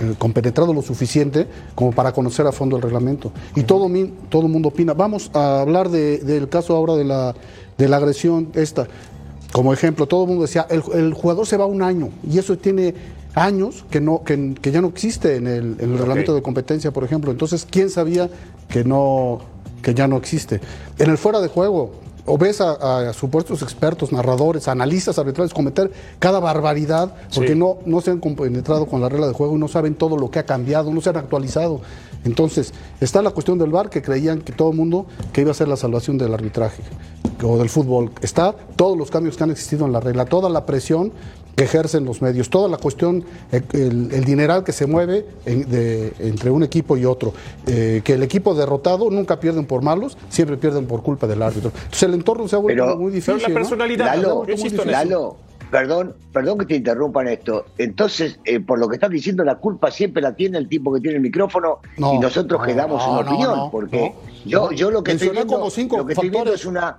eh, 0.00 0.14
compenetrado 0.16 0.72
lo 0.72 0.80
suficiente 0.80 1.46
como 1.74 1.90
para 1.92 2.12
conocer 2.12 2.46
a 2.46 2.52
fondo 2.52 2.76
el 2.76 2.82
reglamento. 2.82 3.30
Y 3.54 3.64
todo, 3.64 3.90
mi- 3.90 4.14
todo 4.30 4.46
el 4.46 4.48
mundo 4.48 4.68
opina. 4.70 4.94
Vamos 4.94 5.30
a 5.34 5.60
hablar 5.60 5.90
de- 5.90 6.20
del 6.20 6.48
caso 6.48 6.74
ahora 6.74 6.94
de 6.94 7.04
la, 7.04 7.34
de 7.76 7.88
la 7.90 7.98
agresión 7.98 8.48
esta. 8.54 8.86
Como 9.52 9.74
ejemplo, 9.74 10.06
todo 10.08 10.22
el 10.22 10.28
mundo 10.30 10.44
decía, 10.44 10.66
el, 10.70 10.82
el 10.94 11.12
jugador 11.12 11.46
se 11.46 11.58
va 11.58 11.66
un 11.66 11.82
año 11.82 12.08
y 12.26 12.38
eso 12.38 12.56
tiene 12.56 12.94
años 13.34 13.84
que, 13.90 14.00
no, 14.00 14.22
que, 14.24 14.54
que 14.60 14.70
ya 14.72 14.80
no 14.80 14.88
existe 14.88 15.36
en 15.36 15.46
el, 15.46 15.76
en 15.78 15.92
el 15.92 15.98
reglamento 15.98 16.34
de 16.34 16.42
competencia, 16.42 16.90
por 16.90 17.04
ejemplo. 17.04 17.30
Entonces, 17.30 17.66
¿quién 17.70 17.90
sabía 17.90 18.28
que, 18.68 18.84
no, 18.84 19.40
que 19.82 19.94
ya 19.94 20.06
no 20.08 20.16
existe? 20.16 20.60
En 20.98 21.10
el 21.10 21.18
fuera 21.18 21.40
de 21.40 21.48
juego, 21.48 21.92
o 22.24 22.38
ves 22.38 22.60
a, 22.60 23.08
a 23.08 23.12
supuestos 23.12 23.62
expertos, 23.62 24.12
narradores, 24.12 24.68
analistas 24.68 25.18
arbitrales 25.18 25.52
cometer 25.52 25.90
cada 26.20 26.38
barbaridad 26.38 27.14
porque 27.34 27.52
Sí. 27.54 27.58
no, 27.58 27.78
no 27.84 28.00
se 28.00 28.12
han 28.12 28.20
compenetrado 28.20 28.86
con 28.86 29.00
la 29.00 29.08
regla 29.08 29.26
de 29.26 29.32
juego 29.32 29.56
y 29.56 29.58
no 29.58 29.66
saben 29.66 29.96
todo 29.96 30.16
lo 30.16 30.30
que 30.30 30.38
ha 30.38 30.46
cambiado, 30.46 30.92
no 30.92 31.00
se 31.00 31.10
han 31.10 31.16
actualizado. 31.16 31.80
Entonces, 32.24 32.72
está 33.00 33.20
la 33.22 33.30
cuestión 33.30 33.58
del 33.58 33.70
VAR 33.70 33.90
que 33.90 34.02
creían 34.02 34.40
que 34.42 34.52
todo 34.52 34.70
el 34.70 34.76
mundo 34.76 35.06
que 35.32 35.40
iba 35.40 35.50
a 35.50 35.54
ser 35.54 35.66
la 35.66 35.76
salvación 35.76 36.16
del 36.18 36.32
arbitraje 36.32 36.82
o 37.44 37.58
del 37.58 37.68
fútbol. 37.68 38.10
Está 38.20 38.54
todos 38.76 38.96
los 38.96 39.10
cambios 39.10 39.36
que 39.36 39.44
han 39.44 39.50
existido 39.50 39.86
en 39.86 39.92
la 39.92 40.00
regla, 40.00 40.24
toda 40.24 40.48
la 40.48 40.64
presión 40.66 41.12
que 41.54 41.64
ejercen 41.64 42.06
los 42.06 42.22
medios, 42.22 42.48
toda 42.48 42.66
la 42.66 42.78
cuestión, 42.78 43.24
eh, 43.52 43.60
el, 43.74 44.08
el 44.12 44.24
dineral 44.24 44.64
que 44.64 44.72
se 44.72 44.86
mueve 44.86 45.26
en- 45.44 45.68
de- 45.70 46.12
entre 46.20 46.50
un 46.50 46.62
equipo 46.62 46.96
y 46.96 47.04
otro, 47.04 47.34
eh, 47.66 48.00
que 48.02 48.14
el 48.14 48.22
equipo 48.22 48.54
derrotado 48.54 49.10
nunca 49.10 49.38
pierden 49.38 49.66
por 49.66 49.82
malos, 49.82 50.16
siempre 50.30 50.56
pierden 50.56 50.86
por 50.86 51.02
culpa 51.02 51.26
del 51.26 51.42
árbitro. 51.42 51.70
Entonces 51.74 52.02
el 52.04 52.14
entorno 52.14 52.48
se 52.48 52.56
ha 52.56 52.58
vuelto 52.58 52.82
Pero- 52.84 52.96
muy 52.96 53.10
Pero 53.12 53.14
difícil. 53.16 53.42
la 53.42 53.48
¿no? 53.48 53.54
personalidad, 53.54 54.06
Lalo, 54.06 54.44
en 54.48 54.50
eso. 54.66 54.84
Lalo, 54.86 55.36
perdón, 55.72 56.14
perdón 56.32 56.58
que 56.58 56.66
te 56.66 56.76
interrumpa 56.76 57.22
en 57.22 57.28
esto. 57.28 57.64
Entonces, 57.78 58.38
eh, 58.44 58.60
por 58.60 58.78
lo 58.78 58.88
que 58.88 58.96
estás 58.96 59.10
diciendo, 59.10 59.42
la 59.42 59.56
culpa 59.56 59.90
siempre 59.90 60.22
la 60.22 60.36
tiene 60.36 60.58
el 60.58 60.68
tipo 60.68 60.92
que 60.92 61.00
tiene 61.00 61.16
el 61.16 61.22
micrófono 61.22 61.78
No, 61.96 62.14
y 62.14 62.18
nosotros 62.18 62.60
no, 62.60 62.66
que 62.66 62.74
damos 62.74 63.02
no, 63.02 63.12
una 63.12 63.20
opinión, 63.20 63.70
porque 63.70 64.12
yo, 64.44 64.70
yo 64.70 64.90
lo 64.90 65.02
que 65.02 65.12
estoy 65.12 65.30
viendo, 65.30 65.54
como 65.54 65.70
cinco 65.70 65.96
lo 65.96 66.06
que 66.06 66.12
estoy 66.12 66.28
viendo 66.28 66.52
es 66.52 66.66
una 66.66 66.98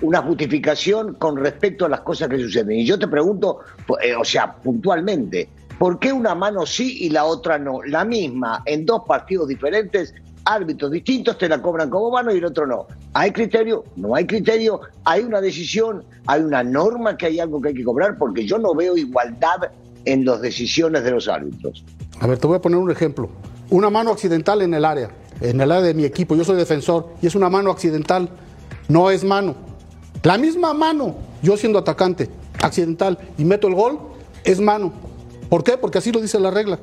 una 0.00 0.22
justificación 0.22 1.14
con 1.14 1.36
respecto 1.36 1.84
a 1.84 1.88
las 1.88 2.00
cosas 2.00 2.28
que 2.28 2.38
suceden. 2.38 2.78
Y 2.78 2.86
yo 2.86 2.98
te 2.98 3.08
pregunto, 3.08 3.60
eh, 4.00 4.14
o 4.14 4.24
sea, 4.24 4.54
puntualmente, 4.54 5.48
¿por 5.76 5.98
qué 5.98 6.12
una 6.12 6.36
mano 6.36 6.64
sí 6.64 7.04
y 7.04 7.10
la 7.10 7.24
otra 7.24 7.58
no? 7.58 7.82
La 7.82 8.04
misma, 8.04 8.62
en 8.64 8.86
dos 8.86 9.02
partidos 9.06 9.48
diferentes, 9.48 10.14
árbitros 10.48 10.90
distintos 10.90 11.36
te 11.36 11.48
la 11.48 11.60
cobran 11.60 11.90
como 11.90 12.10
mano 12.10 12.34
y 12.34 12.38
el 12.38 12.44
otro 12.44 12.66
no. 12.66 12.86
¿Hay 13.12 13.32
criterio? 13.32 13.84
No 13.96 14.14
hay 14.14 14.26
criterio. 14.26 14.80
¿Hay 15.04 15.22
una 15.22 15.40
decisión? 15.40 16.04
¿Hay 16.26 16.40
una 16.42 16.62
norma 16.64 17.16
que 17.16 17.26
hay 17.26 17.38
algo 17.38 17.60
que 17.60 17.68
hay 17.68 17.74
que 17.74 17.84
cobrar? 17.84 18.16
Porque 18.16 18.46
yo 18.46 18.58
no 18.58 18.74
veo 18.74 18.96
igualdad 18.96 19.70
en 20.04 20.24
las 20.24 20.40
decisiones 20.40 21.04
de 21.04 21.10
los 21.10 21.28
árbitros. 21.28 21.84
A 22.20 22.26
ver, 22.26 22.38
te 22.38 22.46
voy 22.46 22.56
a 22.56 22.60
poner 22.60 22.78
un 22.78 22.90
ejemplo. 22.90 23.28
Una 23.70 23.90
mano 23.90 24.10
accidental 24.10 24.62
en 24.62 24.72
el 24.72 24.84
área, 24.84 25.10
en 25.40 25.60
el 25.60 25.70
área 25.70 25.84
de 25.84 25.94
mi 25.94 26.04
equipo. 26.04 26.34
Yo 26.34 26.44
soy 26.44 26.56
defensor 26.56 27.10
y 27.20 27.26
es 27.26 27.34
una 27.34 27.50
mano 27.50 27.70
accidental. 27.70 28.30
No 28.88 29.10
es 29.10 29.24
mano. 29.24 29.54
La 30.22 30.38
misma 30.38 30.72
mano, 30.72 31.14
yo 31.42 31.56
siendo 31.56 31.78
atacante, 31.78 32.30
accidental, 32.62 33.18
y 33.36 33.44
meto 33.44 33.68
el 33.68 33.74
gol, 33.74 33.98
es 34.44 34.60
mano. 34.60 34.92
¿Por 35.48 35.62
qué? 35.62 35.76
Porque 35.76 35.98
así 35.98 36.10
lo 36.10 36.20
dice 36.20 36.40
la 36.40 36.50
regla. 36.50 36.78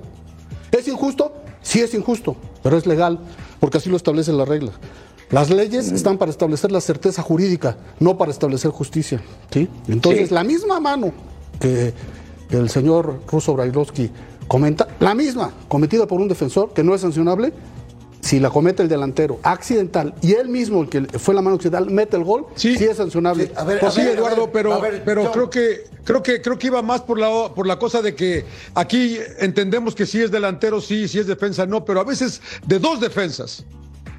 ¿Es 0.71 0.87
injusto? 0.87 1.33
Sí 1.61 1.79
es 1.81 1.93
injusto, 1.95 2.35
pero 2.61 2.77
es 2.77 2.85
legal, 2.85 3.19
porque 3.59 3.77
así 3.77 3.89
lo 3.89 3.97
establece 3.97 4.31
la 4.33 4.45
regla. 4.45 4.71
Las 5.31 5.49
leyes 5.49 5.91
están 5.91 6.17
para 6.17 6.29
establecer 6.31 6.71
la 6.71 6.81
certeza 6.81 7.21
jurídica, 7.23 7.77
no 7.99 8.17
para 8.17 8.31
establecer 8.31 8.71
justicia. 8.71 9.21
¿sí? 9.51 9.67
Entonces, 9.87 10.29
Sí. 10.29 10.33
la 10.35 10.43
misma 10.43 10.79
mano 10.79 11.11
que 11.59 11.93
el 12.51 12.69
señor 12.69 13.21
Russo 13.27 13.53
Brailovsky 13.53 14.11
comenta, 14.47 14.87
la 14.99 15.15
misma, 15.15 15.51
cometida 15.67 16.05
por 16.05 16.21
un 16.21 16.27
defensor, 16.27 16.73
que 16.73 16.83
no 16.83 16.93
es 16.93 17.01
sancionable, 17.01 17.53
si 18.25 18.39
la 18.39 18.49
comete 18.49 18.81
el 18.81 18.89
delantero 18.89 19.39
accidental 19.43 20.15
y 20.21 20.33
él 20.33 20.49
mismo, 20.49 20.81
el 20.81 20.89
que 20.89 21.01
fue 21.19 21.35
la 21.35 21.43
mano 21.43 21.57
accidental, 21.57 21.91
mete 21.91 22.17
el 22.17 22.23
gol, 22.23 22.47
sí, 22.55 22.75
Sí. 22.75 22.85
es 22.85 22.97
sancionable. 22.97 23.45
Sí, 23.45 23.51
a 23.55 23.63
ver, 23.63 23.79
Pues 23.79 23.93
sí, 23.93 24.01
a 24.01 24.05
ver, 24.05 24.17
Eduardo, 24.17 24.41
a 24.41 24.45
ver, 24.45 24.51
pero, 24.51 24.73
a 24.73 24.79
ver, 24.79 25.03
pero 25.05 25.31
creo 25.31 25.49
que 25.49 25.83
creo 26.03 26.23
que 26.23 26.41
creo 26.41 26.57
que 26.57 26.67
iba 26.67 26.81
más 26.81 27.01
por 27.01 27.19
la 27.19 27.53
por 27.53 27.67
la 27.67 27.77
cosa 27.77 28.01
de 28.01 28.15
que 28.15 28.43
aquí 28.73 29.19
entendemos 29.39 29.93
que 29.93 30.07
si 30.07 30.21
es 30.21 30.31
delantero 30.31 30.81
sí, 30.81 31.07
si 31.07 31.19
es 31.19 31.27
defensa 31.27 31.67
no, 31.67 31.85
pero 31.85 31.99
a 31.99 32.03
veces 32.03 32.41
de 32.65 32.79
dos 32.79 32.99
defensas. 32.99 33.63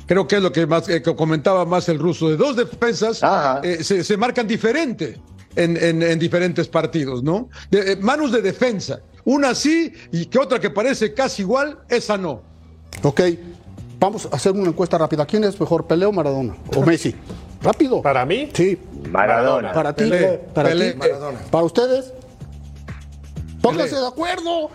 Creo 0.06 0.28
que 0.28 0.36
es 0.36 0.42
lo 0.42 0.52
que 0.52 0.66
más 0.68 0.88
eh, 0.88 1.02
que 1.02 1.16
comentaba 1.16 1.64
más 1.64 1.88
el 1.88 1.98
ruso. 1.98 2.28
De 2.28 2.36
dos 2.36 2.54
defensas 2.54 3.20
eh, 3.64 3.82
se, 3.82 4.04
se 4.04 4.16
marcan 4.16 4.46
diferente 4.46 5.18
en, 5.56 5.76
en- 5.76 6.00
en 6.04 6.16
diferentes 6.20 6.68
partidos, 6.68 7.24
¿no? 7.24 7.48
De- 7.72 7.92
eh, 7.92 7.96
manos 7.96 8.30
de 8.30 8.40
defensa. 8.40 9.00
Una 9.24 9.52
sí 9.56 9.92
y 10.12 10.26
que 10.26 10.38
otra 10.38 10.60
que 10.60 10.70
parece 10.70 11.12
casi 11.12 11.42
igual, 11.42 11.80
esa 11.88 12.16
no. 12.16 12.40
Ok, 13.02 13.20
vamos 13.98 14.26
a 14.30 14.36
hacer 14.36 14.52
una 14.52 14.68
encuesta 14.68 14.98
rápida. 14.98 15.26
¿Quién 15.26 15.44
es 15.44 15.58
mejor, 15.60 15.86
Pelé 15.86 16.06
o 16.06 16.12
Maradona? 16.12 16.54
¿O 16.76 16.82
Messi? 16.82 17.14
Rápido. 17.62 18.02
¿Para 18.02 18.24
mí? 18.26 18.50
Sí, 18.52 18.78
Maradona. 19.10 19.72
para 19.72 19.92
ti. 19.94 20.04
Pelé, 20.04 20.38
para 20.54 20.68
Pelé, 20.68 20.92
ti. 20.92 20.98
Maradona. 20.98 21.38
Para 21.50 21.64
ustedes. 21.64 22.12
Pónganse 23.62 23.96
de 23.96 24.06
acuerdo. 24.06 24.70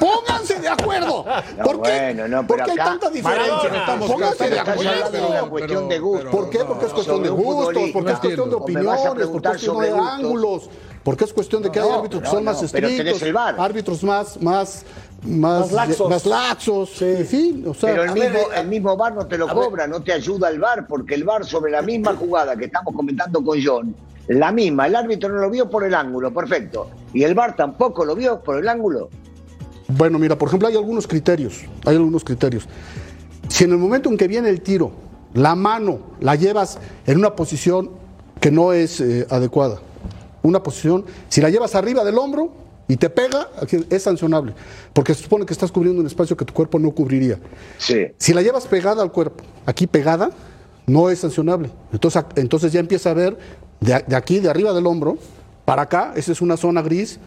Pónganse 0.00 0.58
de 0.60 0.68
acuerdo. 0.68 1.24
No, 1.56 1.64
¿Por 1.64 1.82
qué, 1.82 1.90
bueno, 2.14 2.28
no, 2.28 2.46
¿por 2.46 2.56
qué 2.56 2.62
hay 2.72 2.78
acá- 2.78 2.84
tanta 2.84 3.10
diferencia? 3.10 3.54
Maradona. 3.70 4.06
Pónganse 4.06 4.48
de 4.50 4.52
una 4.60 4.62
acuerdo. 4.62 5.50
cuestión 5.50 5.88
pero- 5.88 5.88
de 5.88 5.98
gusto. 6.00 6.30
¿Por 6.30 6.50
qué? 6.50 6.58
Porque 6.64 6.86
es 6.86 6.92
cuestión 6.92 7.22
de 7.22 7.28
gustos, 7.28 7.90
porque 7.92 8.12
es 8.12 8.18
cuestión 8.18 8.50
de 8.50 8.56
opiniones, 8.56 9.00
porque 9.06 9.22
es 9.22 9.28
cuestión 9.28 9.78
de 9.80 9.90
gustos. 9.92 10.08
ángulos. 10.10 10.70
porque 11.04 11.24
es 11.24 11.32
cuestión 11.32 11.62
de 11.62 11.70
que 11.70 11.78
No, 11.78 11.84
hay 11.84 11.90
no, 11.92 11.98
árbitros 11.98 12.22
que 12.22 12.28
son 12.28 12.42
más 12.44 12.62
estrictos, 12.64 13.22
árbitros 13.58 14.02
más, 14.02 14.42
más, 14.42 14.84
más, 15.26 15.60
Más 15.60 15.72
laxos. 15.72 16.10
más 16.10 16.26
laxos, 16.26 17.02
en 17.02 17.26
fin, 17.26 17.64
o 17.66 17.74
sea, 17.74 17.90
Pero 17.90 18.02
el 18.04 18.10
a 18.10 18.14
ver, 18.14 18.22
mismo, 18.32 18.38
eh, 18.38 18.60
el 18.60 18.68
mismo 18.68 18.96
VAR 18.96 19.14
no 19.14 19.26
te 19.26 19.36
lo 19.38 19.46
ver. 19.46 19.54
cobra, 19.54 19.86
no 19.86 20.02
te 20.02 20.12
ayuda 20.12 20.48
el 20.48 20.58
VAR, 20.58 20.86
porque 20.86 21.14
el 21.14 21.24
VAR 21.24 21.44
sobre 21.44 21.72
la 21.72 21.82
misma 21.82 22.14
jugada 22.14 22.56
que 22.56 22.66
estamos 22.66 22.94
comentando 22.94 23.42
con 23.44 23.58
John, 23.62 23.94
la 24.28 24.50
misma, 24.52 24.86
el 24.86 24.96
árbitro 24.96 25.28
no 25.28 25.36
lo 25.40 25.50
vio 25.50 25.68
por 25.70 25.84
el 25.84 25.94
ángulo, 25.94 26.32
perfecto. 26.32 26.88
Y 27.12 27.22
el 27.22 27.34
VAR 27.34 27.54
tampoco 27.56 28.04
lo 28.04 28.14
vio 28.14 28.40
por 28.40 28.58
el 28.58 28.68
ángulo. 28.68 29.08
Bueno, 29.88 30.18
mira, 30.18 30.36
por 30.36 30.48
ejemplo, 30.48 30.68
hay 30.68 30.74
algunos 30.76 31.06
criterios. 31.06 31.62
Hay 31.84 31.94
algunos 31.96 32.24
criterios. 32.24 32.66
Si 33.48 33.64
en 33.64 33.70
el 33.70 33.78
momento 33.78 34.08
en 34.10 34.16
que 34.16 34.26
viene 34.26 34.48
el 34.48 34.60
tiro, 34.60 34.90
la 35.34 35.54
mano 35.54 36.00
la 36.20 36.34
llevas 36.34 36.78
en 37.06 37.18
una 37.18 37.36
posición 37.36 37.90
que 38.40 38.50
no 38.50 38.72
es 38.72 39.00
eh, 39.00 39.26
adecuada, 39.30 39.78
una 40.42 40.62
posición, 40.62 41.04
si 41.28 41.40
la 41.40 41.50
llevas 41.50 41.74
arriba 41.76 42.04
del 42.04 42.18
hombro 42.18 42.50
y 42.88 42.96
te 42.96 43.10
pega, 43.10 43.48
es 43.90 44.02
sancionable, 44.02 44.54
porque 44.92 45.14
se 45.14 45.22
supone 45.22 45.44
que 45.44 45.52
estás 45.52 45.72
cubriendo 45.72 46.00
un 46.00 46.06
espacio 46.06 46.36
que 46.36 46.44
tu 46.44 46.54
cuerpo 46.54 46.78
no 46.78 46.92
cubriría. 46.92 47.38
Sí. 47.78 48.06
Si 48.16 48.32
la 48.32 48.42
llevas 48.42 48.66
pegada 48.66 49.02
al 49.02 49.10
cuerpo, 49.10 49.42
aquí 49.66 49.86
pegada, 49.86 50.30
no 50.86 51.10
es 51.10 51.18
sancionable. 51.18 51.70
Entonces, 51.92 52.24
entonces 52.36 52.72
ya 52.72 52.80
empieza 52.80 53.10
a 53.10 53.14
ver 53.14 53.36
de, 53.80 53.94
aquí, 54.14 54.38
de 54.38 54.48
arriba 54.48 54.72
del 54.72 54.86
hombro, 54.86 55.18
para 55.64 55.82
acá, 55.82 56.12
esa 56.16 56.30
es 56.30 56.40
una 56.40 56.56
zona 56.56 56.80
gris, 56.80 57.18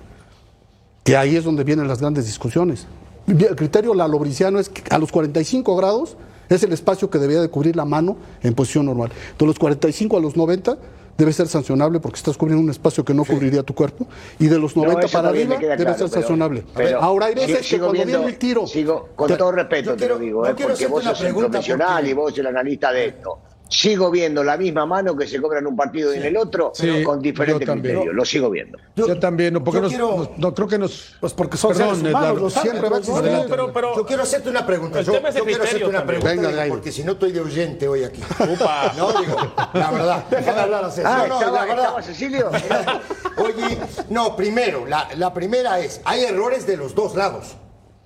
que 1.03 1.17
ahí 1.17 1.35
es 1.35 1.43
donde 1.43 1.63
vienen 1.63 1.87
las 1.87 1.99
grandes 1.99 2.25
discusiones. 2.25 2.87
El 3.27 3.55
criterio 3.55 3.93
lalobriciano 3.93 4.59
es 4.59 4.69
que 4.69 4.81
a 4.89 4.97
los 4.97 5.11
45 5.11 5.75
grados 5.75 6.15
es 6.47 6.63
el 6.63 6.71
espacio 6.71 7.09
que 7.09 7.19
debería 7.19 7.41
de 7.41 7.49
cubrir 7.49 7.75
la 7.75 7.85
mano 7.85 8.17
en 8.41 8.55
posición 8.55 8.85
normal. 8.85 9.11
De 9.37 9.45
los 9.45 9.59
45 9.59 10.17
a 10.17 10.19
los 10.19 10.35
90 10.35 10.77
debe 11.19 11.33
ser 11.33 11.47
sancionable 11.47 11.99
porque 11.99 12.15
estás 12.17 12.37
cubriendo 12.37 12.63
un 12.63 12.69
espacio 12.71 13.03
que 13.03 13.13
no 13.13 13.25
cubriría 13.25 13.61
tu 13.61 13.75
cuerpo. 13.75 14.07
Y 14.39 14.47
de 14.47 14.57
los 14.57 14.75
90 14.75 15.01
eso 15.05 15.17
para 15.17 15.29
arriba 15.29 15.57
debe 15.57 15.75
claro, 15.75 15.97
ser 15.97 16.09
sancionable. 16.09 16.63
pero 16.73 16.99
Ahora 17.01 17.27
hay 17.27 17.35
veces 17.35 17.67
que 17.67 17.77
cuando 17.77 17.93
viendo- 17.93 18.17
viene 18.19 18.31
el 18.31 18.37
tiro... 18.39 18.65
Sigo, 18.65 19.09
con 19.15 19.27
te- 19.27 19.35
todo 19.37 19.51
respeto 19.51 19.95
te 19.95 20.07
lo 20.07 20.17
digo, 20.17 20.47
eh, 20.47 20.55
porque 20.59 20.87
vos 20.87 21.03
sos 21.03 21.21
el 21.21 21.35
profesional 21.35 21.95
porque- 21.97 22.09
y 22.09 22.13
vos 22.13 22.37
el 22.37 22.47
analista 22.47 22.91
de 22.93 23.05
esto. 23.07 23.39
Sigo 23.71 24.09
viendo 24.09 24.43
la 24.43 24.57
misma 24.57 24.85
mano 24.87 25.15
que 25.15 25.27
se 25.27 25.39
cobra 25.39 25.59
en 25.59 25.67
un 25.67 25.75
partido 25.75 26.11
y 26.13 26.17
en 26.17 26.23
el 26.23 26.37
otro, 26.37 26.71
Sí, 26.73 27.03
con 27.03 27.21
diferente 27.21 27.65
yo 27.65 27.71
también. 27.71 27.95
criterio. 27.97 28.13
Lo 28.13 28.25
sigo 28.25 28.49
viendo. 28.49 28.79
Yo, 28.95 29.19
también, 29.19 29.53
no, 29.53 29.63
porque 29.63 29.77
yo 29.77 29.81
nos, 29.83 29.89
quiero- 29.91 30.17
nos- 30.17 30.37
no, 30.39 30.53
creo 30.55 30.67
que 30.67 30.77
nos... 30.79 31.15
Pues 31.19 31.33
porque 31.33 31.55
son 31.55 31.73
Perdón, 31.77 31.97
seres 31.97 32.09
humanos, 32.11 32.21
Eduardo. 32.29 32.41
los 32.41 32.53
Siempre 32.53 32.89
va 32.89 32.97
a. 32.97 33.47
Pero, 33.47 33.71
pero, 33.71 33.95
Yo 33.95 34.05
quiero 34.07 34.23
hacerte 34.23 34.49
una 34.49 34.65
pregunta. 34.65 35.01
Yo, 35.01 35.11
quiero 35.11 35.27
hacerte 35.63 35.85
una 35.85 36.03
pregunta, 36.05 36.29
Venga, 36.33 36.63
digo, 36.63 36.75
porque 36.75 36.91
si 36.91 37.03
no 37.03 37.11
estoy 37.11 37.31
de 37.31 37.41
oyente 37.41 37.87
hoy 37.87 38.03
aquí. 38.03 38.21
Upa. 38.51 38.91
No, 38.97 39.11
digo, 39.21 39.35
la 39.73 39.91
verdad. 39.91 40.25
Deja 40.31 40.53
de 40.53 40.59
hablar 40.61 40.85
así. 40.85 41.01
Ah, 41.05 41.25
No, 41.27 41.27
no, 41.27 41.39
estaba, 41.39 41.57
la 41.59 41.65
verdad. 41.65 41.83
estaba 41.85 42.01
Cecilio. 42.01 42.49
Oye, 43.37 43.77
no, 44.09 44.35
primero, 44.35 44.85
la, 44.87 45.09
la 45.15 45.33
primera 45.33 45.79
es, 45.79 46.01
hay 46.05 46.23
errores 46.23 46.65
de 46.67 46.75
los 46.75 46.95
dos 46.95 47.15
lados. 47.15 47.55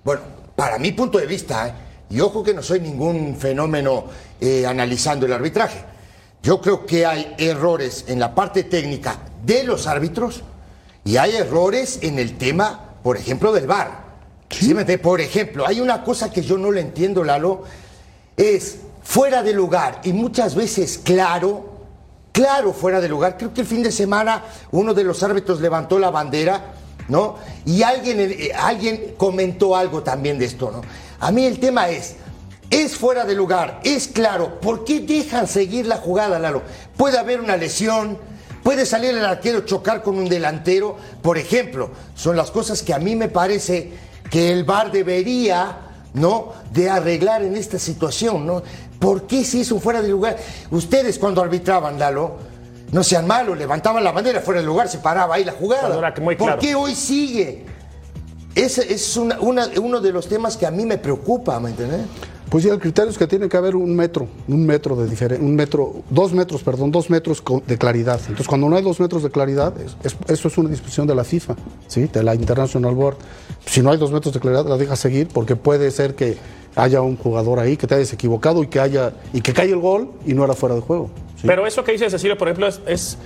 Bueno, 0.04 0.20
para 0.54 0.78
mi 0.78 0.92
punto 0.92 1.18
de 1.18 1.26
vista, 1.26 1.68
¿eh? 1.68 1.74
Y 2.14 2.20
ojo 2.20 2.44
que 2.44 2.54
no 2.54 2.62
soy 2.62 2.78
ningún 2.78 3.36
fenómeno 3.36 4.04
eh, 4.40 4.64
analizando 4.64 5.26
el 5.26 5.32
arbitraje, 5.32 5.84
yo 6.44 6.60
creo 6.60 6.86
que 6.86 7.04
hay 7.04 7.34
errores 7.38 8.04
en 8.06 8.20
la 8.20 8.32
parte 8.32 8.62
técnica 8.62 9.18
de 9.44 9.64
los 9.64 9.88
árbitros 9.88 10.42
y 11.04 11.16
hay 11.16 11.34
errores 11.34 11.98
en 12.02 12.20
el 12.20 12.38
tema, 12.38 12.94
por 13.02 13.16
ejemplo, 13.16 13.52
del 13.52 13.66
VAR. 13.66 14.04
¿Sí? 14.48 14.72
Por 15.02 15.20
ejemplo, 15.20 15.66
hay 15.66 15.80
una 15.80 16.04
cosa 16.04 16.30
que 16.30 16.42
yo 16.42 16.56
no 16.56 16.70
le 16.70 16.82
entiendo, 16.82 17.24
Lalo, 17.24 17.64
es 18.36 18.78
fuera 19.02 19.42
de 19.42 19.52
lugar 19.52 20.00
y 20.04 20.12
muchas 20.12 20.54
veces 20.54 20.98
claro, 20.98 21.72
claro 22.30 22.72
fuera 22.72 23.00
de 23.00 23.08
lugar. 23.08 23.36
Creo 23.36 23.52
que 23.52 23.62
el 23.62 23.66
fin 23.66 23.82
de 23.82 23.90
semana 23.90 24.44
uno 24.70 24.94
de 24.94 25.02
los 25.02 25.20
árbitros 25.24 25.60
levantó 25.60 25.98
la 25.98 26.10
bandera, 26.10 26.74
¿no? 27.08 27.38
Y 27.64 27.82
alguien, 27.82 28.20
eh, 28.20 28.52
alguien 28.56 29.14
comentó 29.16 29.74
algo 29.74 30.04
también 30.04 30.38
de 30.38 30.44
esto, 30.44 30.70
¿no? 30.70 30.82
A 31.20 31.30
mí 31.32 31.44
el 31.44 31.58
tema 31.58 31.88
es, 31.88 32.16
es 32.70 32.96
fuera 32.96 33.24
de 33.24 33.34
lugar, 33.34 33.80
es 33.84 34.08
claro, 34.08 34.60
¿por 34.60 34.84
qué 34.84 35.00
dejan 35.00 35.46
seguir 35.46 35.86
la 35.86 35.96
jugada, 35.96 36.38
Lalo? 36.38 36.62
Puede 36.96 37.18
haber 37.18 37.40
una 37.40 37.56
lesión, 37.56 38.18
puede 38.62 38.86
salir 38.86 39.10
el 39.10 39.24
arquero 39.24 39.60
chocar 39.60 40.02
con 40.02 40.16
un 40.16 40.28
delantero, 40.28 40.96
por 41.22 41.38
ejemplo, 41.38 41.90
son 42.14 42.36
las 42.36 42.50
cosas 42.50 42.82
que 42.82 42.94
a 42.94 42.98
mí 42.98 43.16
me 43.16 43.28
parece 43.28 43.92
que 44.30 44.52
el 44.52 44.64
VAR 44.64 44.90
debería 44.90 45.80
¿no? 46.14 46.52
De 46.70 46.88
arreglar 46.88 47.42
en 47.42 47.56
esta 47.56 47.78
situación, 47.78 48.46
¿no? 48.46 48.62
¿Por 48.98 49.26
qué 49.26 49.44
si 49.44 49.60
eso 49.60 49.78
fuera 49.80 50.00
de 50.00 50.08
lugar? 50.08 50.36
Ustedes 50.70 51.18
cuando 51.18 51.42
arbitraban, 51.42 51.98
Lalo, 51.98 52.36
no 52.92 53.02
sean 53.02 53.26
malos, 53.26 53.58
levantaban 53.58 54.02
la 54.02 54.12
bandera 54.12 54.40
fuera 54.40 54.60
de 54.60 54.66
lugar, 54.66 54.88
se 54.88 54.98
paraba 54.98 55.34
ahí 55.34 55.44
la 55.44 55.52
jugada. 55.52 55.88
claro. 56.36 56.60
¿Por 56.60 56.64
qué 56.64 56.74
hoy 56.74 56.94
sigue? 56.94 57.66
Ese 58.54 58.92
es 58.92 59.16
una- 59.16 59.40
una- 59.40 59.68
uno 59.82 60.00
de 60.00 60.12
los 60.12 60.28
temas 60.28 60.56
que 60.56 60.66
a 60.66 60.70
mí 60.70 60.84
me 60.86 60.98
preocupa, 60.98 61.58
¿me 61.60 61.70
entiendes? 61.70 62.02
Pues 62.50 62.62
sí, 62.62 62.70
el 62.70 62.78
criterio 62.78 63.10
es 63.10 63.18
que 63.18 63.26
tiene 63.26 63.48
que 63.48 63.56
haber 63.56 63.74
un 63.74 63.96
metro, 63.96 64.28
un 64.46 64.64
metro 64.64 64.94
de 64.94 65.08
diferencia, 65.08 65.44
un 65.44 65.56
metro, 65.56 66.02
dos 66.10 66.32
metros, 66.32 66.62
perdón, 66.62 66.92
dos 66.92 67.10
metros 67.10 67.42
de 67.66 67.78
claridad. 67.78 68.20
Entonces, 68.20 68.46
cuando 68.46 68.68
no 68.68 68.76
hay 68.76 68.82
dos 68.84 69.00
metros 69.00 69.24
de 69.24 69.30
claridad, 69.30 69.74
es- 69.80 69.96
es- 70.04 70.16
eso 70.28 70.46
es 70.48 70.58
una 70.58 70.68
disposición 70.68 71.06
de 71.08 71.16
la 71.16 71.24
FIFA, 71.24 71.56
¿sí? 71.88 72.04
de 72.12 72.22
la 72.22 72.34
International 72.34 72.94
Board. 72.94 73.16
Si 73.66 73.80
no 73.80 73.90
hay 73.90 73.98
dos 73.98 74.12
metros 74.12 74.32
de 74.34 74.38
claridad, 74.40 74.66
la 74.68 74.76
deja 74.76 74.94
seguir 74.94 75.26
porque 75.28 75.56
puede 75.56 75.90
ser 75.90 76.14
que 76.14 76.36
haya 76.76 77.00
un 77.02 77.16
jugador 77.16 77.58
ahí 77.58 77.76
que 77.76 77.88
te 77.88 77.96
hayas 77.96 78.12
equivocado 78.12 78.62
y 78.62 78.68
que 78.68 78.78
haya 78.78 79.14
y 79.32 79.40
que 79.40 79.52
caiga 79.52 79.74
el 79.74 79.80
gol 79.80 80.10
y 80.24 80.34
no 80.34 80.44
era 80.44 80.54
fuera 80.54 80.76
de 80.76 80.80
juego. 80.80 81.10
¿sí? 81.40 81.46
Pero 81.48 81.66
eso 81.66 81.82
que 81.82 81.92
dice 81.92 82.08
Cecilio, 82.08 82.38
por 82.38 82.48
ejemplo, 82.48 82.68
es, 82.68 82.80
es- 82.86 83.16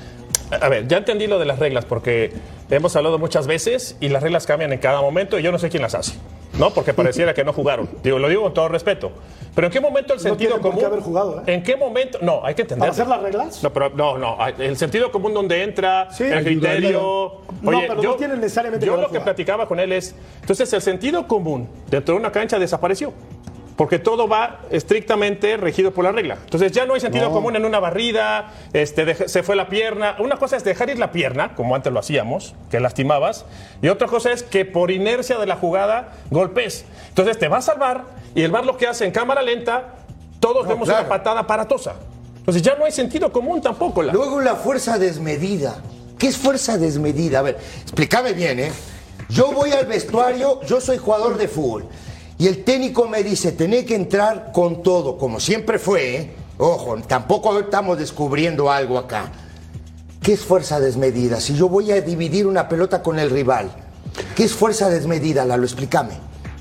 A 0.50 0.68
ver, 0.68 0.88
ya 0.88 0.98
entendí 0.98 1.26
lo 1.26 1.38
de 1.38 1.44
las 1.44 1.58
reglas, 1.58 1.84
porque 1.84 2.32
hemos 2.70 2.94
hablado 2.96 3.18
muchas 3.18 3.46
veces 3.46 3.96
y 4.00 4.08
las 4.08 4.22
reglas 4.22 4.46
cambian 4.46 4.72
en 4.72 4.78
cada 4.78 5.00
momento 5.00 5.38
y 5.38 5.42
yo 5.42 5.52
no 5.52 5.58
sé 5.58 5.68
quién 5.68 5.82
las 5.82 5.94
hace. 5.94 6.14
¿No? 6.58 6.70
Porque 6.70 6.94
pareciera 6.94 7.34
que 7.34 7.44
no 7.44 7.52
jugaron. 7.52 7.88
Digo, 8.02 8.18
lo 8.18 8.28
digo 8.28 8.42
con 8.42 8.54
todo 8.54 8.68
respeto. 8.68 9.12
Pero 9.54 9.66
¿en 9.66 9.72
qué 9.72 9.80
momento 9.80 10.14
el 10.14 10.18
No 10.18 10.22
sentido 10.22 10.52
por 10.52 10.60
común. 10.62 10.78
qué 10.80 10.86
haber 10.86 11.00
jugado, 11.00 11.40
¿eh? 11.46 11.54
¿En 11.54 11.62
qué 11.62 11.76
momento? 11.76 12.18
No, 12.22 12.44
hay 12.44 12.54
que 12.54 12.62
entender. 12.62 12.80
¿Para 12.88 12.92
hacer 12.92 13.06
las 13.06 13.22
reglas? 13.22 13.62
No, 13.62 13.72
pero 13.72 13.90
no, 13.90 14.16
no. 14.18 14.36
El 14.58 14.76
sentido 14.76 15.10
común 15.12 15.34
donde 15.34 15.62
entra, 15.62 16.08
Sí. 16.10 16.24
el 16.24 16.42
criterio. 16.44 17.42
No, 17.60 17.80
pero 17.86 18.02
no 18.02 18.14
tienen 18.14 18.40
necesariamente 18.40 18.86
Yo 18.86 18.92
que 18.92 18.98
haber 19.00 19.06
lo 19.08 19.12
que 19.12 19.20
platicaba 19.20 19.66
con 19.68 19.78
él 19.78 19.92
es. 19.92 20.14
Entonces, 20.40 20.72
el 20.72 20.80
sentido 20.80 21.26
común 21.28 21.68
dentro 21.90 22.14
de 22.14 22.20
una 22.20 22.32
cancha 22.32 22.58
desapareció. 22.58 23.12
Porque 23.78 24.00
todo 24.00 24.26
va 24.26 24.62
estrictamente 24.72 25.56
regido 25.56 25.92
por 25.92 26.02
la 26.02 26.10
regla. 26.10 26.36
Entonces 26.42 26.72
ya 26.72 26.84
no 26.84 26.94
hay 26.94 27.00
sentido 27.00 27.30
común 27.30 27.54
en 27.54 27.64
una 27.64 27.78
barrida, 27.78 28.52
este, 28.72 29.28
se 29.28 29.44
fue 29.44 29.54
la 29.54 29.68
pierna. 29.68 30.16
Una 30.18 30.36
cosa 30.36 30.56
es 30.56 30.64
dejar 30.64 30.90
ir 30.90 30.98
la 30.98 31.12
pierna, 31.12 31.54
como 31.54 31.76
antes 31.76 31.92
lo 31.92 32.00
hacíamos, 32.00 32.56
que 32.72 32.80
lastimabas. 32.80 33.46
Y 33.80 33.86
otra 33.86 34.08
cosa 34.08 34.32
es 34.32 34.42
que 34.42 34.64
por 34.64 34.90
inercia 34.90 35.38
de 35.38 35.46
la 35.46 35.54
jugada 35.54 36.14
golpes. 36.28 36.86
Entonces 37.10 37.38
te 37.38 37.46
va 37.46 37.58
a 37.58 37.62
salvar 37.62 38.02
y 38.34 38.42
el 38.42 38.50
bar 38.50 38.66
lo 38.66 38.76
que 38.76 38.88
hace 38.88 39.04
en 39.04 39.12
cámara 39.12 39.42
lenta, 39.42 39.94
todos 40.40 40.64
No, 40.64 40.70
vemos 40.70 40.88
claro. 40.88 41.02
una 41.02 41.08
patada 41.08 41.38
aparatosa. 41.38 41.94
Entonces 42.36 42.62
ya 42.62 42.74
no 42.74 42.84
hay 42.84 42.90
sentido 42.90 43.30
común 43.30 43.62
tampoco. 43.62 44.02
La... 44.02 44.12
Luego 44.12 44.40
la 44.40 44.56
fuerza 44.56 44.98
desmedida. 44.98 45.76
¿Qué 46.18 46.26
es 46.26 46.36
fuerza 46.36 46.78
desmedida? 46.78 47.38
A 47.38 47.42
ver, 47.42 47.58
explícame 47.82 48.32
bien, 48.32 48.58
¿eh? 48.58 48.72
Yo 49.28 49.52
voy 49.52 49.70
al 49.70 49.86
vestuario, 49.86 50.60
yo 50.62 50.80
soy 50.80 50.98
jugador 50.98 51.38
de 51.38 51.46
fútbol. 51.46 51.86
Y 52.38 52.46
el 52.46 52.62
técnico 52.64 53.08
me 53.08 53.22
dice, 53.24 53.52
tenés 53.52 53.84
que 53.84 53.96
entrar 53.96 54.52
con 54.52 54.82
todo, 54.82 55.18
como 55.18 55.40
siempre 55.40 55.78
fue, 55.78 56.16
¿eh? 56.16 56.30
Ojo, 56.58 56.96
tampoco 57.06 57.58
estamos 57.58 57.98
descubriendo 57.98 58.70
algo 58.70 58.98
acá. 58.98 59.30
¿Qué 60.22 60.32
es 60.34 60.40
fuerza 60.40 60.78
desmedida? 60.80 61.40
Si 61.40 61.54
yo 61.54 61.68
voy 61.68 61.90
a 61.90 62.00
dividir 62.00 62.46
una 62.46 62.68
pelota 62.68 63.02
con 63.02 63.18
el 63.18 63.30
rival, 63.30 63.70
¿qué 64.36 64.44
es 64.44 64.52
fuerza 64.52 64.88
desmedida? 64.88 65.44
Lalo, 65.44 65.64
explícame. 65.64 66.14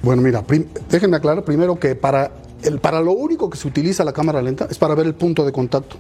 Bueno, 0.04 0.22
mira, 0.22 0.44
déjenme 0.90 1.18
aclarar 1.18 1.44
primero 1.44 1.80
que 1.80 1.96
para, 1.96 2.32
el, 2.64 2.80
para 2.80 3.02
lo 3.02 3.12
único 3.12 3.50
que 3.50 3.58
se 3.58 3.68
utiliza 3.68 4.04
la 4.04 4.14
cámara 4.14 4.42
lenta 4.42 4.68
es 4.70 4.78
para 4.78 4.96
ver 4.96 5.06
el 5.08 5.16
punto 5.16 5.44
de 5.46 5.52
contacto. 5.52 5.96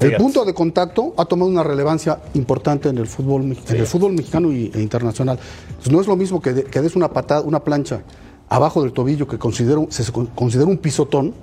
El 0.00 0.08
Fíjate. 0.08 0.22
punto 0.22 0.44
de 0.44 0.52
contacto 0.52 1.14
ha 1.16 1.24
tomado 1.24 1.50
una 1.50 1.62
relevancia 1.62 2.18
importante 2.34 2.88
en 2.90 2.98
el 2.98 3.06
fútbol, 3.06 3.44
me- 3.44 3.56
en 3.68 3.76
el 3.76 3.86
fútbol 3.86 4.12
mexicano 4.12 4.52
y, 4.52 4.70
e 4.74 4.80
internacional. 4.82 5.38
Pues 5.78 5.90
no 5.90 6.00
es 6.02 6.06
lo 6.06 6.16
mismo 6.16 6.40
que, 6.40 6.52
de- 6.52 6.64
que 6.64 6.80
des 6.82 6.96
una 6.96 7.10
patada, 7.10 7.40
una 7.42 7.60
plancha 7.64 8.02
abajo 8.48 8.82
del 8.82 8.92
tobillo 8.92 9.26
que 9.26 9.38
considero, 9.38 9.86
se, 9.90 10.04
se 10.04 10.12
con- 10.12 10.26
considera 10.26 10.68
un 10.68 10.78
pisotón, 10.78 11.34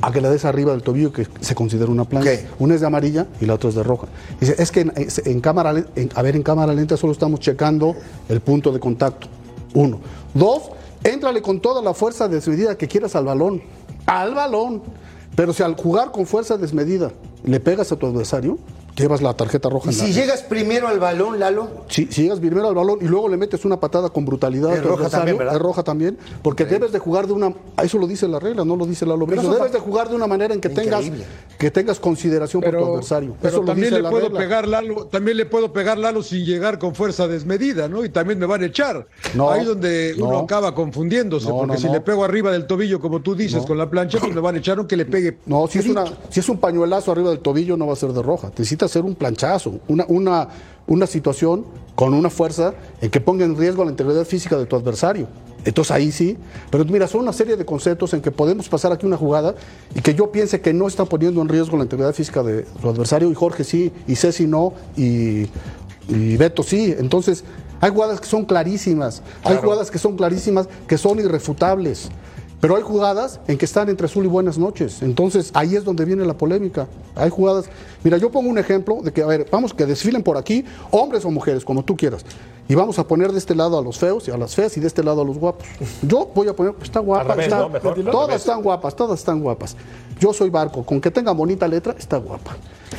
a 0.00 0.10
que 0.10 0.20
la 0.20 0.30
des 0.30 0.44
arriba 0.44 0.72
del 0.72 0.82
tobillo 0.82 1.12
que 1.12 1.28
se 1.40 1.54
considera 1.54 1.88
una 1.90 2.04
plancha. 2.04 2.30
Una 2.58 2.74
es 2.74 2.80
de 2.80 2.88
amarilla 2.88 3.28
y 3.40 3.46
la 3.46 3.54
otra 3.54 3.68
es 3.68 3.76
de 3.76 3.84
roja. 3.84 4.08
Dice, 4.40 4.56
es 4.58 4.72
que 4.72 4.80
en, 5.26 5.40
cámara, 5.40 5.72
en- 5.94 6.10
a 6.16 6.22
ver, 6.22 6.34
en 6.34 6.42
cámara 6.42 6.72
lenta 6.72 6.96
solo 6.96 7.12
estamos 7.12 7.38
checando 7.38 7.94
el 8.28 8.40
punto 8.40 8.72
de 8.72 8.80
contacto. 8.80 9.28
Uno. 9.74 10.00
Dos, 10.34 10.70
éntrale 11.04 11.40
con 11.40 11.60
toda 11.60 11.80
la 11.82 11.94
fuerza 11.94 12.26
desmedida 12.26 12.76
que 12.76 12.88
quieras 12.88 13.14
al 13.14 13.26
balón. 13.26 13.62
Al 14.06 14.34
balón. 14.34 14.82
Pero 15.36 15.52
si 15.52 15.62
al 15.62 15.76
jugar 15.76 16.10
con 16.10 16.26
fuerza 16.26 16.56
desmedida 16.56 17.12
le 17.44 17.60
pegas 17.60 17.92
a 17.92 17.96
tu 17.96 18.06
adversario, 18.06 18.58
llevas 18.96 19.22
la 19.22 19.34
tarjeta 19.34 19.68
roja. 19.68 19.90
Y 19.90 19.94
en 19.94 19.98
la- 19.98 20.04
si 20.06 20.12
llegas 20.12 20.42
primero 20.42 20.88
al 20.88 20.98
balón, 20.98 21.38
Lalo, 21.40 21.68
si, 21.88 22.06
si 22.06 22.22
llegas 22.22 22.40
primero 22.40 22.68
al 22.68 22.74
balón 22.74 22.98
y 23.00 23.04
luego 23.06 23.28
le 23.28 23.36
metes 23.36 23.64
una 23.64 23.78
patada 23.80 24.10
con 24.10 24.24
brutalidad 24.24 24.72
Es 24.74 24.84
roja 24.84 25.08
también, 25.08 25.38
¿verdad? 25.38 25.54
es 25.56 25.60
roja 25.62 25.82
también, 25.82 26.18
porque 26.42 26.64
debes 26.64 26.92
de 26.92 26.98
jugar 26.98 27.26
de 27.26 27.32
una, 27.32 27.54
eso 27.82 27.98
lo 27.98 28.06
dice 28.06 28.28
la 28.28 28.38
regla, 28.38 28.64
no 28.64 28.76
lo 28.76 28.86
dice 28.86 29.06
la 29.06 29.14
Bricio, 29.14 29.42
debes 29.52 29.58
pa- 29.58 29.68
de 29.68 29.78
jugar 29.78 30.08
de 30.08 30.16
una 30.16 30.26
manera 30.26 30.52
en 30.54 30.60
que 30.60 30.68
tengas, 30.68 31.04
que 31.58 31.70
tengas 31.70 32.00
consideración 32.00 32.60
por 32.62 32.72
tu 32.76 32.84
adversario. 32.84 33.34
pero 33.40 33.48
eso 33.54 33.60
lo 33.60 33.66
también 33.66 33.86
dice 33.90 33.96
le 33.96 34.02
la 34.02 34.10
puedo 34.10 34.24
regla. 34.26 34.38
pegar 34.40 34.68
Lalo, 34.68 35.06
también 35.06 35.36
le 35.36 35.46
puedo 35.46 35.72
pegar 35.72 35.96
Lalo 35.98 36.22
sin 36.22 36.44
llegar 36.44 36.78
con 36.78 36.94
fuerza 36.94 37.28
desmedida, 37.28 37.88
¿no? 37.88 38.04
Y 38.04 38.08
también 38.08 38.38
me 38.38 38.46
van 38.46 38.62
a 38.62 38.66
echar. 38.66 39.06
No, 39.34 39.50
Ahí 39.50 39.64
donde 39.64 40.14
uno 40.18 40.32
no. 40.32 40.38
acaba 40.40 40.74
confundiéndose, 40.74 41.48
No, 41.48 41.58
porque 41.58 41.74
no, 41.74 41.78
si 41.78 41.86
no. 41.86 41.92
le 41.94 42.00
pego 42.00 42.24
arriba 42.24 42.50
del 42.52 42.66
tobillo, 42.66 43.00
como 43.00 43.20
tú 43.22 43.34
dices, 43.34 43.64
con 43.64 43.78
la 43.78 43.88
plancha, 43.88 44.18
pues 44.18 44.34
me 44.34 44.40
van 44.40 44.56
a 44.56 44.58
echar 44.58 44.78
aunque 44.78 44.96
le 44.96 45.04
pegue. 45.06 45.38
No, 45.46 45.66
si 45.66 45.78
es, 45.78 45.86
una, 45.88 46.04
si 46.30 46.40
es 46.40 46.48
un 46.48 46.58
pañuelazo 46.58 47.12
arriba 47.12 47.30
del 47.30 47.38
tobillo 47.40 47.76
no 47.76 47.86
va 47.86 47.92
a 47.92 47.96
ser 47.96 48.12
de 48.12 48.22
roja. 48.22 48.50
Necesita 48.82 48.88
ser 48.88 49.04
un 49.04 49.14
planchazo, 49.14 49.80
una, 49.86 50.04
una, 50.08 50.48
una 50.88 51.06
situación 51.06 51.64
con 51.94 52.14
una 52.14 52.30
fuerza 52.30 52.74
en 53.00 53.10
que 53.10 53.20
ponga 53.20 53.44
en 53.44 53.56
riesgo 53.56 53.84
la 53.84 53.90
integridad 53.92 54.24
física 54.24 54.58
de 54.58 54.66
tu 54.66 54.74
adversario. 54.74 55.28
Entonces 55.64 55.92
ahí 55.92 56.10
sí. 56.10 56.36
Pero 56.70 56.84
mira, 56.86 57.06
son 57.06 57.20
una 57.20 57.32
serie 57.32 57.56
de 57.56 57.64
conceptos 57.64 58.12
en 58.14 58.20
que 58.20 58.32
podemos 58.32 58.68
pasar 58.68 58.90
aquí 58.90 59.06
una 59.06 59.16
jugada 59.16 59.54
y 59.94 60.00
que 60.00 60.14
yo 60.14 60.32
piense 60.32 60.60
que 60.60 60.72
no 60.72 60.88
está 60.88 61.04
poniendo 61.04 61.40
en 61.40 61.48
riesgo 61.48 61.76
la 61.76 61.84
integridad 61.84 62.12
física 62.12 62.42
de 62.42 62.62
tu 62.62 62.88
adversario 62.88 63.30
y 63.30 63.34
Jorge 63.34 63.62
sí, 63.62 63.92
y 64.08 64.16
Ceci 64.16 64.48
no, 64.48 64.74
y, 64.96 65.46
y 66.08 66.36
Beto 66.36 66.64
sí. 66.64 66.92
Entonces 66.98 67.44
hay 67.80 67.90
jugadas 67.90 68.20
que 68.20 68.26
son 68.26 68.44
clarísimas, 68.44 69.22
hay 69.44 69.58
jugadas 69.58 69.92
que 69.92 69.98
son 69.98 70.16
clarísimas, 70.16 70.68
que 70.88 70.98
son 70.98 71.20
irrefutables. 71.20 72.10
Pero 72.62 72.76
hay 72.76 72.82
jugadas 72.82 73.40
en 73.48 73.58
que 73.58 73.64
están 73.64 73.88
entre 73.88 74.06
azul 74.06 74.24
y 74.24 74.28
buenas 74.28 74.56
noches. 74.56 75.02
Entonces, 75.02 75.50
ahí 75.52 75.74
es 75.74 75.82
donde 75.82 76.04
viene 76.04 76.24
la 76.24 76.34
polémica. 76.34 76.86
Hay 77.16 77.28
jugadas. 77.28 77.64
Mira, 78.04 78.18
yo 78.18 78.30
pongo 78.30 78.48
un 78.48 78.56
ejemplo 78.56 79.00
de 79.02 79.12
que, 79.12 79.20
a 79.20 79.26
ver, 79.26 79.48
vamos 79.50 79.74
que 79.74 79.84
desfilen 79.84 80.22
por 80.22 80.36
aquí, 80.36 80.64
hombres 80.92 81.24
o 81.24 81.30
mujeres, 81.32 81.64
como 81.64 81.84
tú 81.84 81.96
quieras. 81.96 82.24
Y 82.68 82.76
vamos 82.76 83.00
a 83.00 83.08
poner 83.08 83.32
de 83.32 83.38
este 83.38 83.56
lado 83.56 83.76
a 83.76 83.82
los 83.82 83.98
feos 83.98 84.28
y 84.28 84.30
a 84.30 84.36
las 84.36 84.54
feas 84.54 84.76
y 84.76 84.80
de 84.80 84.86
este 84.86 85.02
lado 85.02 85.22
a 85.22 85.24
los 85.24 85.38
guapos. 85.38 85.66
Yo 86.02 86.30
voy 86.32 86.46
a 86.46 86.54
poner, 86.54 86.72
pues, 86.74 86.84
está 86.84 87.00
guapa, 87.00 87.22
Al 87.22 87.28
revés, 87.30 87.46
está- 87.46 87.58
¿no? 87.58 87.68
Mejor, 87.68 87.98
al 87.98 88.04
todas 88.04 88.36
están 88.36 88.62
guapas, 88.62 88.94
todas 88.94 89.18
están 89.18 89.40
guapas. 89.40 89.76
Yo 90.20 90.32
soy 90.32 90.48
barco, 90.48 90.86
con 90.86 91.00
que 91.00 91.10
tenga 91.10 91.32
bonita 91.32 91.66
letra, 91.66 91.96
está 91.98 92.18
guapa. 92.18 92.56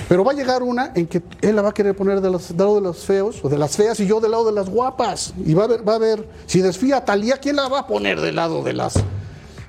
Pero 0.09 0.25
va 0.25 0.33
a 0.33 0.35
llegar 0.35 0.61
una 0.61 0.91
en 0.93 1.07
que 1.07 1.21
él 1.39 1.55
la 1.55 1.61
va 1.61 1.69
a 1.69 1.73
querer 1.73 1.95
poner 1.95 2.19
de 2.19 2.29
del 2.29 2.37
lado 2.57 2.75
de 2.75 2.81
los 2.81 2.97
feos 3.05 3.39
o 3.41 3.47
de 3.47 3.57
las 3.57 3.77
feas 3.77 3.97
y 4.01 4.07
yo 4.07 4.19
del 4.19 4.31
lado 4.31 4.43
de 4.43 4.51
las 4.51 4.69
guapas. 4.69 5.33
Y 5.45 5.53
va 5.53 5.63
a 5.63 5.67
ver, 5.67 5.87
va 5.87 5.95
a 5.95 5.99
ver, 5.99 6.27
si 6.47 6.59
desfía 6.59 6.97
a 6.97 7.05
Talía, 7.05 7.37
¿quién 7.37 7.55
la 7.55 7.69
va 7.69 7.79
a 7.79 7.87
poner 7.87 8.19
del 8.19 8.35
lado 8.35 8.61
de 8.61 8.73
las 8.73 8.95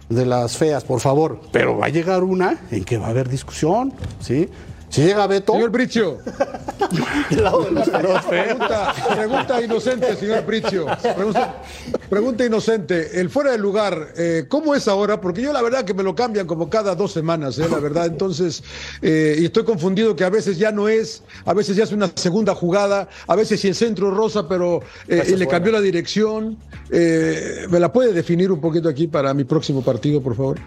de 0.09 0.27
las 0.27 0.57
feas, 0.57 0.85
por 0.85 1.01
favor? 1.01 1.41
Pero 1.53 1.79
va 1.79 1.87
a 1.87 1.91
llegar 1.91 2.23
una 2.23 2.59
en 2.71 2.85
que 2.85 2.99
va 2.99 3.07
a 3.07 3.11
haber 3.11 3.29
discusión, 3.29 3.93
¿sí? 4.21 4.49
Si 4.95 5.03
llega 5.03 5.27
Beto, 5.27 5.55
Señor 5.55 5.71
Bricio, 5.71 6.19
pregunta, 8.29 8.95
pregunta 9.13 9.61
inocente, 9.61 10.15
señor 10.15 10.47
Bricio. 10.47 10.87
Pregunta, 11.03 11.63
pregunta 12.09 12.47
inocente. 12.47 13.21
El 13.21 13.29
fuera 13.29 13.51
de 13.51 13.59
lugar, 13.59 14.13
eh, 14.17 14.45
¿cómo 14.49 14.73
es 14.73 14.87
ahora? 14.87 15.21
Porque 15.21 15.43
yo 15.43 15.53
la 15.53 15.63
verdad 15.63 15.85
que 15.85 15.95
me 15.95 16.05
lo 16.05 16.15
cambian 16.15 16.47
como 16.47 16.71
cada 16.71 16.95
dos 16.95 17.11
semanas, 17.11 17.59
eh, 17.59 17.67
la 17.69 17.81
verdad. 17.81 18.07
Entonces, 18.07 18.63
eh, 19.03 19.37
y 19.41 19.47
estoy 19.47 19.65
confundido 19.65 20.15
que 20.15 20.23
a 20.23 20.31
veces 20.31 20.59
ya 20.59 20.71
no 20.71 20.89
es, 20.89 21.25
a 21.45 21.55
veces 21.55 21.75
ya 21.75 21.83
es 21.83 21.91
una 21.91 22.13
segunda 22.15 22.55
jugada, 22.55 23.09
a 23.27 23.35
veces 23.35 23.61
si 23.61 23.67
el 23.67 23.75
centro 23.75 24.13
rosa, 24.13 24.47
pero 24.49 24.81
eh, 25.09 25.25
y 25.27 25.35
le 25.35 25.49
cambió 25.49 25.73
la 25.73 25.81
dirección. 25.81 26.57
Eh, 26.91 27.67
¿Me 27.71 27.81
la 27.81 27.93
puede 27.93 28.13
definir 28.13 28.53
un 28.53 28.61
poquito 28.61 28.89
aquí 28.89 29.09
para 29.09 29.35
mi 29.35 29.45
próximo 29.45 29.83
partido, 29.83 30.23
por 30.23 30.37
favor? 30.37 30.59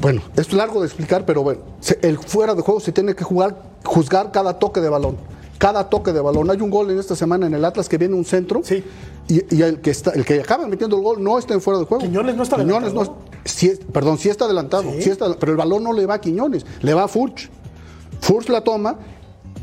Bueno, 0.00 0.22
es 0.36 0.52
largo 0.52 0.80
de 0.80 0.86
explicar, 0.86 1.26
pero 1.26 1.42
bueno, 1.42 1.60
el 2.02 2.18
fuera 2.18 2.54
de 2.54 2.62
juego 2.62 2.80
se 2.80 2.92
tiene 2.92 3.14
que 3.14 3.24
jugar, 3.24 3.56
juzgar 3.84 4.32
cada 4.32 4.58
toque 4.58 4.80
de 4.80 4.88
balón. 4.88 5.16
Cada 5.58 5.88
toque 5.88 6.12
de 6.12 6.20
balón. 6.20 6.50
Hay 6.50 6.60
un 6.60 6.68
gol 6.70 6.90
en 6.90 6.98
esta 6.98 7.16
semana 7.16 7.46
en 7.46 7.54
el 7.54 7.64
Atlas 7.64 7.88
que 7.88 7.96
viene 7.98 8.14
un 8.14 8.24
centro. 8.24 8.60
Sí. 8.62 8.84
Y, 9.28 9.56
y 9.56 9.62
el 9.62 9.80
que 9.80 9.90
está, 9.90 10.10
el 10.12 10.24
que 10.24 10.40
acaba 10.40 10.66
metiendo 10.68 10.96
el 10.96 11.02
gol 11.02 11.22
no 11.22 11.38
está 11.38 11.54
en 11.54 11.60
fuera 11.60 11.78
de 11.80 11.86
juego. 11.86 12.02
Quiñones 12.04 12.36
no 12.36 12.42
está 12.42 12.56
Quiñones 12.56 12.92
no 12.92 13.00
adelantado. 13.00 13.26
sí 13.44 13.68
es- 13.68 13.78
perdón, 13.92 14.18
sí 14.18 14.28
está 14.28 14.44
adelantado. 14.44 14.84
sí 15.00 15.10
está- 15.10 15.34
pero 15.38 15.52
el 15.52 15.58
balón 15.58 15.82
no 15.82 15.92
le 15.92 16.04
va 16.06 16.14
a 16.14 16.20
Quiñones, 16.20 16.64
le 16.82 16.94
va 16.94 17.04
a 17.04 17.08
Furch. 17.08 17.50
Furch 18.20 18.48
la 18.50 18.62
toma 18.62 18.96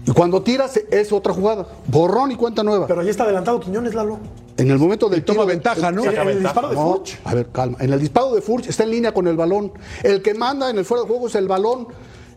y 0.06 0.12
cuando 0.12 0.42
tira 0.42 0.68
se- 0.68 0.86
es 0.92 1.12
otra 1.14 1.32
jugada. 1.34 1.68
Borrón 1.88 2.32
y 2.32 2.36
cuenta 2.36 2.64
nueva. 2.64 2.88
Pero 2.88 3.02
ahí 3.02 3.10
está 3.10 3.24
adelantado 3.24 3.60
Quiñones, 3.60 3.94
Lalo. 3.94 4.18
en 4.58 4.70
el 4.72 4.78
momento 4.80 5.08
del 5.10 5.24
toma 5.24 5.42
tiro- 5.44 5.48
ventaja, 5.48 5.92
¿no? 5.92 6.04
El 6.04 6.10
ventaja. 6.10 6.34
disparo 6.34 6.70
de 6.70 6.76
no, 6.76 6.82
Furch. 6.96 7.20
a 7.24 7.36
ver, 7.36 7.48
calma. 7.52 7.78
En 7.80 7.94
el 7.94 8.00
disparo 8.00 8.34
de 8.34 8.42
Furch 8.42 8.68
está 8.68 8.84
en 8.84 8.90
línea 8.92 9.14
con 9.14 9.28
el 9.28 9.38
balón. 9.38 9.72
El 10.04 10.22
que 10.24 10.34
manda 10.34 10.70
en 10.70 10.78
el 10.80 10.84
fuera 10.86 11.04
de 11.04 11.08
juego 11.10 11.28
es 11.28 11.36
el 11.36 11.48
balón. 11.48 11.88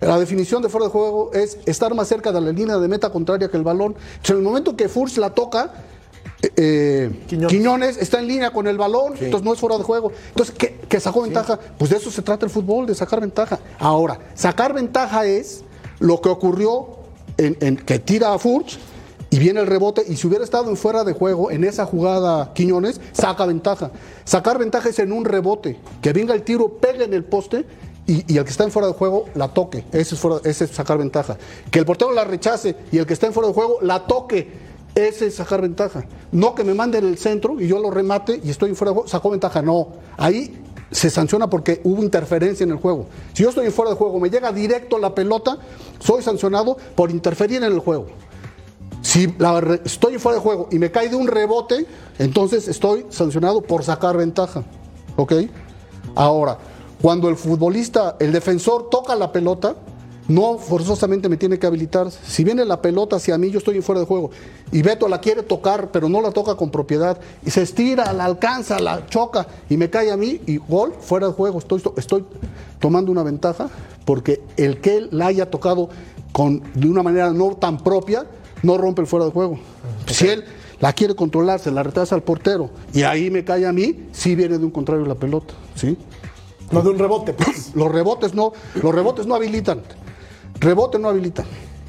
La 0.01 0.19
definición 0.19 0.63
de 0.63 0.69
fuera 0.69 0.87
de 0.87 0.93
juego 0.93 1.31
es 1.33 1.59
estar 1.67 1.95
más 1.95 2.09
cerca 2.09 2.33
de 2.33 2.41
la 2.41 2.53
línea 2.53 2.79
de 2.79 2.89
meta 2.89 3.11
contraria 3.11 3.49
que 3.49 3.57
el 3.57 3.63
balón. 3.63 3.95
Entonces, 3.97 4.31
en 4.31 4.37
el 4.39 4.43
momento 4.43 4.77
que 4.77 4.89
Furch 4.89 5.17
la 5.19 5.31
toca, 5.31 5.73
eh, 6.43 6.53
eh, 6.57 7.23
Quiñones. 7.27 7.53
Quiñones. 7.53 7.97
está 7.97 8.19
en 8.21 8.29
línea 8.29 8.53
con 8.53 8.67
el 8.67 8.77
balón, 8.77 9.15
entonces 9.19 9.43
no 9.43 9.53
es 9.53 9.59
fuera 9.59 9.79
de 9.79 9.85
juego. 9.85 10.13
Entonces, 10.29 10.55
¿qué, 10.57 10.81
qué 10.89 11.01
sacó 11.01 11.23
ventaja? 11.23 11.59
Pues 11.79 11.91
de 11.91 11.97
eso 11.97 12.11
se 12.11 12.23
trata 12.23 12.45
el 12.45 12.51
fútbol, 12.51 12.87
de 12.87 12.95
sacar 12.95 13.21
ventaja. 13.21 13.59
Ahora, 13.79 14.19
sacar 14.35 14.75
ventaja 14.75 15.25
es 15.25 15.65
lo 15.99 16.21
que 16.21 16.29
ocurrió 16.29 16.89
en, 17.39 17.57
en 17.61 17.77
que 17.77 17.99
tira 17.99 18.35
a 18.35 18.39
Furch 18.39 18.79
y 19.31 19.39
viene 19.39 19.61
el 19.61 19.67
rebote 19.67 20.05
y 20.07 20.17
si 20.17 20.27
hubiera 20.27 20.45
estado 20.45 20.71
en 20.71 20.77
fuera 20.77 21.05
de 21.05 21.13
juego 21.13 21.51
en 21.51 21.65
esa 21.65 21.85
jugada 21.87 22.53
Quiñones, 22.55 23.01
saca 23.13 23.47
ventaja. 23.47 23.91
Sacar 24.25 24.59
ventaja 24.59 24.89
es 24.89 24.99
en 24.99 25.13
un 25.13 25.25
rebote, 25.25 25.79
que 26.03 26.13
venga 26.13 26.35
el 26.35 26.43
tiro, 26.43 26.69
pegue 26.69 27.05
en 27.05 27.15
el 27.15 27.25
poste 27.25 27.65
y, 28.07 28.37
el 28.37 28.45
que 28.45 28.51
está 28.51 28.65
en 28.65 28.71
fuera 28.71 28.89
de 28.89 28.95
juego 28.95 29.27
la 29.35 29.49
toque. 29.49 29.85
Ese 29.93 30.15
es, 30.15 30.71
sacar 30.71 30.99
ventaja. 30.99 31.37
Que 31.71 31.79
el 31.79 31.85
portero 31.85 32.13
la 32.13 32.25
rechace 32.25 32.77
y 32.93 32.99
el 32.99 33.07
que 33.07 33.15
está 33.15 33.27
en 33.27 33.33
fuera 33.33 33.49
de 33.49 33.55
juego 33.55 33.79
la 33.83 34.07
toque. 34.07 34.67
Ese 34.95 35.27
es 35.27 35.35
sacar 35.35 35.61
ventaja. 35.61 36.05
No 36.33 36.55
que 36.55 36.65
me 36.65 36.73
manden 36.73 37.07
el 37.07 37.19
centro 37.19 37.61
y 37.61 37.67
yo 37.67 37.79
lo 37.81 37.91
remate 37.91 38.41
y 38.43 38.51
estoy 38.51 38.71
en 38.71 38.77
fuera 38.77 38.91
de 38.91 38.95
juego, 38.95 39.09
sacó 39.09 39.31
ventaja. 39.31 39.61
No. 39.61 39.89
Ahí 40.17 40.63
se 40.91 41.11
sanciona 41.11 41.51
porque 41.51 41.81
hubo 41.85 42.03
interferencia 42.03 42.65
en 42.65 42.71
el 42.71 42.77
juego. 42.77 43.07
Si 43.33 43.43
yo 43.43 43.49
estoy 43.49 43.67
en 43.67 43.73
fuera 43.73 43.91
de 43.91 43.97
juego, 43.97 44.21
me 44.21 44.31
llega 44.31 44.53
directo 44.53 44.99
la 44.99 45.15
pelota, 45.15 45.59
soy 45.99 46.23
sancionado 46.23 46.77
por 46.95 47.11
interferir 47.11 47.59
en 47.59 47.73
el 47.73 47.81
juego. 47.81 48.07
Si 49.03 49.35
la 49.39 49.81
estoy 49.85 50.19
fuera 50.19 50.37
de 50.37 50.43
juego 50.43 50.69
y 50.71 50.79
me 50.79 50.91
cae 50.91 51.09
de 51.09 51.17
un 51.17 51.27
rebote, 51.27 51.87
entonces 52.19 52.69
estoy 52.69 53.07
sancionado 53.11 53.63
por 53.63 53.85
sacar 53.85 54.17
ventaja. 54.17 54.65
¿Ok? 55.17 55.33
Ahora, 56.15 56.59
cuando 57.01 57.29
el 57.29 57.37
futbolista, 57.37 58.17
el 58.19 58.33
defensor 58.33 58.89
toca 58.91 59.15
la 59.15 59.33
pelota, 59.33 59.77
no 60.29 60.59
forzosamente 60.59 61.29
me 61.29 61.37
tiene 61.37 61.59
que 61.59 61.67
habilitar. 61.67 62.11
Si 62.11 62.43
viene 62.43 62.65
la 62.65 62.83
pelota 62.83 63.17
hacia 63.17 63.39
mí, 63.39 63.51
yo 63.51 63.59
estoy 63.59 63.77
en 63.77 63.83
fuera 63.83 64.01
de 64.01 64.07
juego. 64.07 64.31
Y 64.73 64.83
Beto 64.83 65.09
la 65.09 65.21
quiere 65.21 65.43
tocar, 65.43 65.91
pero 65.93 66.09
no 66.09 66.21
la 66.21 66.33
toca 66.33 66.57
con 66.57 66.71
propiedad. 66.71 67.19
Y 67.45 67.51
se 67.51 67.63
estira, 67.63 68.13
la 68.13 68.25
alcanza, 68.25 68.79
la 68.81 69.07
choca 69.07 69.47
y 69.71 69.77
me 69.77 69.89
cae 69.89 70.11
a 70.11 70.17
mí 70.17 70.41
y 70.47 70.57
gol, 70.57 70.95
fuera 70.99 71.29
de 71.29 71.33
juego. 71.33 71.59
Estoy, 71.59 71.83
estoy 71.97 72.25
tomando 72.81 73.13
una 73.13 73.23
ventaja 73.23 73.69
porque 74.05 74.43
el 74.57 74.81
que 74.81 75.07
la 75.11 75.27
haya 75.27 75.51
tocado 75.51 75.91
con, 76.33 76.63
de 76.75 76.89
una 76.89 77.03
manera 77.03 77.31
no 77.33 77.55
tan 77.57 77.79
propia, 77.79 78.27
no 78.63 78.79
rompe 78.79 79.03
el 79.03 79.07
fuera 79.07 79.27
de 79.27 79.31
juego. 79.31 79.59
Si 80.07 80.27
él 80.27 80.45
la 80.81 80.93
quiere 80.93 81.15
controlar, 81.15 81.61
se 81.61 81.71
la 81.71 81.83
retrasa 81.83 82.15
al 82.15 82.23
portero 82.23 82.71
y 82.93 83.03
ahí 83.03 83.31
me 83.31 83.45
cae 83.45 83.67
a 83.67 83.73
mí, 83.73 84.09
sí 84.13 84.35
viene 84.35 84.59
de 84.59 84.65
un 84.65 84.71
contrario 84.71 85.07
la 85.07 85.15
pelota. 85.15 85.55
¿sí? 85.75 85.97
No 86.71 86.83
de 86.83 86.91
un 86.91 86.99
rebote, 86.99 87.33
pues. 87.33 87.75
Los 87.75 87.91
rebotes 87.93 88.35
no, 88.35 88.53
los 88.83 88.95
rebotes 88.95 89.27
no 89.27 89.35
habilitan. 89.35 89.83
Rebote 90.61 90.99
no 90.99 91.09
habilita. 91.09 91.45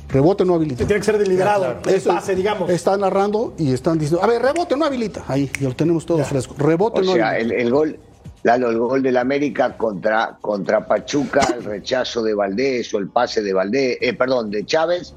Rebote 0.10 0.46
no 0.46 0.54
habilita. 0.56 0.86
Tiene 0.86 1.00
que 1.02 1.06
ser 1.06 1.18
deliberado. 1.18 1.78
El 1.86 1.94
Eso 1.96 2.10
pase, 2.12 2.36
digamos. 2.36 2.70
Está 2.70 2.96
narrando 2.98 3.54
y 3.58 3.74
están 3.74 3.98
diciendo, 3.98 4.24
a 4.24 4.28
ver, 4.28 4.42
rebote 4.42 4.76
no 4.78 4.86
habilita. 4.86 5.24
Ahí, 5.28 5.52
ya 5.60 5.68
lo 5.70 5.76
tenemos 5.76 6.06
todo 6.06 6.24
fresco. 6.24 6.56
Rebote 6.58 7.02
O 7.02 7.04
no 7.04 7.14
sea, 7.14 7.30
habilita. 7.32 7.56
el, 7.56 7.62
el 7.62 7.72
gol, 7.72 8.00
Lalo, 8.44 8.70
el 8.70 8.78
gol 8.78 9.04
del 9.04 9.18
América 9.18 9.76
contra, 9.76 10.38
contra 10.40 10.86
Pachuca, 10.88 11.42
el 11.58 11.64
rechazo 11.64 12.24
de 12.24 12.34
Valdés 12.34 12.94
o 12.94 13.00
el 13.00 13.10
pase 13.10 13.42
de 13.42 13.52
Valdés, 13.52 13.98
eh, 14.00 14.14
perdón, 14.14 14.50
de 14.52 14.66
Chávez, 14.66 15.14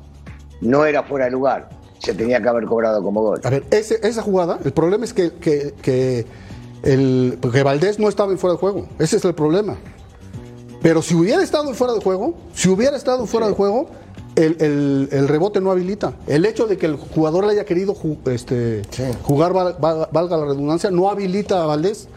no 0.61 0.85
era 0.85 1.03
fuera 1.05 1.27
de 1.27 1.31
lugar. 1.33 1.69
Se 2.01 2.15
tenía 2.15 2.41
que 2.43 2.49
haber 2.49 2.65
cobrado 2.65 3.03
como 3.03 3.21
gol. 3.21 3.41
A 3.45 3.51
ver, 3.51 3.65
ese- 3.71 4.01
esa 4.03 4.23
jugada, 4.23 4.59
el 4.65 4.73
problema 4.73 5.05
es 5.05 5.13
que, 5.13 5.33
que, 5.35 5.75
que 5.83 6.25
el, 6.83 7.39
porque 7.41 7.63
Valdés 7.63 7.99
no 7.99 8.09
estaba 8.09 8.33
en 8.33 8.39
fuera 8.39 8.55
de 8.55 8.59
juego. 8.61 8.87
Ese 8.99 9.17
es 9.17 9.25
el 9.25 9.35
problema. 9.35 9.77
Pero 10.83 11.03
si 11.03 11.15
hubiera 11.15 11.43
estado 11.43 11.69
en 11.69 11.75
fuera 11.75 11.93
de 11.93 12.01
juego, 12.01 12.35
si 12.55 12.69
hubiera 12.69 12.97
estado 12.97 13.21
en 13.21 13.27
fuera 13.29 13.47
de 13.49 13.53
juego, 13.55 13.89
el, 14.37 14.57
el- 14.61 15.09
el 15.13 15.29
rebote 15.29 15.61
no 15.61 15.71
habilita. 15.71 16.15
El 16.27 16.47
hecho 16.47 16.67
de 16.67 16.79
que 16.79 16.87
el 16.87 16.97
jugador 16.97 17.45
le 17.45 17.53
haya 17.53 17.65
querido 17.67 17.95
ju- 17.95 18.17
este, 18.31 18.83
jugar, 19.23 19.53
val- 19.53 19.77
val- 19.81 20.09
valga 20.11 20.37
la 20.39 20.47
redundancia, 20.47 20.91
no 20.91 21.11
habilita 21.11 21.63
a 21.63 21.67
Valdés. 21.67 22.09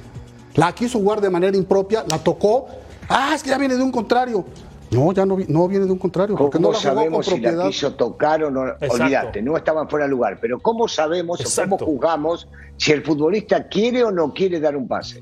La 0.55 0.73
quiso 0.73 0.99
jugar 0.99 1.19
de 1.19 1.29
manera 1.29 1.57
impropia, 1.57 2.05
la 2.07 2.19
tocó. 2.19 2.67
Ah, 3.09 3.33
es 3.35 3.43
que 3.43 3.49
ya 3.49 3.57
viene 3.57 3.75
de 3.75 3.83
un 3.83 3.91
contrario. 3.91 4.45
No, 4.93 5.11
ya 5.11 5.25
no, 5.25 5.37
no 5.47 5.67
viene 5.67 5.85
de 5.85 5.91
un 5.91 5.97
contrario, 5.97 6.35
porque 6.35 6.59
no 6.59 6.67
¿Cómo 6.67 6.71
la 6.71 6.73
con 6.73 6.95
sabemos 6.95 7.25
si 7.25 7.39
la 7.39 7.67
quiso 7.67 7.93
tocar 7.93 8.43
o 8.43 8.51
no? 8.51 8.61
Olvídate, 8.89 9.41
no 9.41 9.57
estaban 9.57 9.89
fuera 9.89 10.05
de 10.05 10.11
lugar. 10.11 10.37
Pero 10.41 10.59
¿cómo 10.59 10.87
sabemos 10.87 11.39
o 11.41 11.61
cómo 11.61 11.77
juzgamos 11.77 12.47
si 12.77 12.91
el 12.91 13.03
futbolista 13.03 13.67
quiere 13.67 14.03
o 14.03 14.11
no 14.11 14.33
quiere 14.33 14.59
dar 14.59 14.75
un 14.75 14.87
pase? 14.87 15.21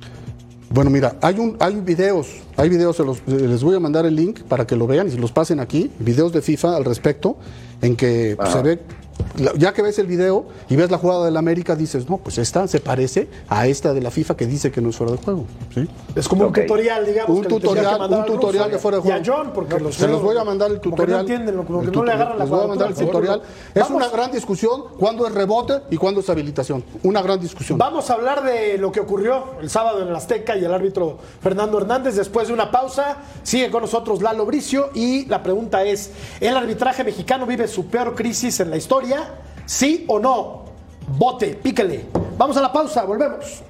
Bueno, 0.70 0.90
mira, 0.90 1.18
hay 1.22 1.38
un, 1.38 1.58
hay 1.60 1.76
videos, 1.76 2.28
hay 2.56 2.70
videos, 2.70 2.96
se 2.96 3.04
los- 3.04 3.22
les 3.28 3.62
voy 3.62 3.76
a 3.76 3.80
mandar 3.82 4.06
el 4.06 4.16
link 4.16 4.42
para 4.44 4.66
que 4.66 4.76
lo 4.78 4.88
vean 4.88 5.08
y 5.08 5.12
se 5.12 5.18
los 5.18 5.32
pasen 5.32 5.60
aquí, 5.60 5.92
videos 6.00 6.32
de 6.32 6.42
FIFA 6.42 6.78
al 6.78 6.86
respecto, 6.86 7.36
en 7.82 7.98
que 7.98 8.36
pues, 8.38 8.50
se 8.52 8.62
ve 8.62 8.80
ya 9.58 9.74
que 9.74 9.82
ves 9.82 9.98
el 10.00 10.08
video 10.08 10.46
y 10.70 10.76
ves 10.76 10.92
la 10.92 10.98
jugada 10.98 11.26
del 11.26 11.38
América, 11.38 11.76
dices, 11.76 12.10
no, 12.10 12.18
pues 12.18 12.38
esta 12.38 12.68
se 12.68 12.80
parece 12.80 13.28
a 13.50 13.68
esta 13.68 13.94
de 13.94 14.02
la 14.02 14.12
FIFA 14.12 14.36
que 14.38 14.46
dice 14.48 14.72
que 14.72 14.82
no 14.82 14.90
es 14.90 14.96
fuera 14.96 15.14
de 15.14 15.18
juego. 15.20 15.46
¿sí? 15.74 15.88
Es 16.16 16.28
como 16.28 16.48
un 16.48 16.54
tutorial, 16.54 17.06
digamos. 17.06 17.38
Un 17.38 17.44
que 17.44 17.50
tutorial- 17.50 17.86
que 17.90 17.96
un 17.96 18.02
al 18.02 18.10
ruso 18.10 18.26
tutorial 18.40 18.70
y- 18.70 18.72
de 18.74 18.80
fuera 18.80 18.98
de 19.00 19.08
Y 19.08 19.12
a 19.12 19.16
juego. 19.24 19.34
John, 19.38 19.52
porque 19.54 19.80
los 19.80 19.96
Se 19.96 20.08
los 20.08 20.22
voy 20.22 20.38
a 20.38 20.44
mandar 20.44 20.72
el 20.72 20.80
tutorial. 20.80 21.18
no 21.18 21.22
entienden, 21.22 21.64
como 21.64 21.82
que 21.82 21.88
no 21.92 22.04
le 22.04 22.12
agarran 22.12 22.38
la 22.38 22.44
Les 22.46 22.50
voy 22.52 22.64
a 22.64 22.68
mandar 22.68 22.90
el 22.90 22.96
tutorial. 22.96 23.42
Es 23.74 23.82
Vamos- 23.84 23.96
una 23.98 24.08
gran 24.10 24.32
discusión 24.32 24.84
cuándo 25.00 25.26
es 25.28 25.34
rebote 25.34 25.74
y 25.90 25.98
cuándo 25.98 26.22
es 26.22 26.30
habilitación. 26.30 26.84
Una 27.04 27.22
gran 27.22 27.40
discusión. 27.40 27.78
Vamos 27.78 28.10
a 28.10 28.14
hablar 28.14 28.44
de 28.44 28.78
lo 28.78 28.92
que 28.92 29.00
ocurrió 29.00 29.44
el 29.62 29.70
sábado 29.70 30.02
en 30.02 30.08
el 30.08 30.16
Azteca 30.16 30.56
y 30.58 30.66
el 30.66 30.74
árbitro 30.74 31.18
Fernando 31.42 31.78
Hernández. 31.80 32.16
Después 32.16 32.48
de 32.48 32.54
una 32.54 32.72
pausa, 32.72 33.18
sigue 33.44 33.70
con 33.72 33.82
nosotros 33.82 34.22
Lalo 34.22 34.46
Bricio 34.46 34.90
y 34.94 35.26
la 35.26 35.42
pregunta 35.44 35.84
es, 35.84 36.12
¿el 36.40 36.56
arbitraje 36.58 37.04
mexicano 37.04 37.46
vive 37.46 37.68
su 37.68 37.86
peor 37.88 38.16
crisis 38.16 38.60
en 38.60 38.70
la 38.70 38.78
historia? 38.78 39.11
¿Sí 39.66 40.06
o 40.08 40.20
no? 40.20 40.66
Bote, 41.18 41.56
píquele. 41.62 42.06
Vamos 42.38 42.58
a 42.58 42.62
la 42.62 42.72
pausa, 42.72 43.04
volvemos. 43.04 43.62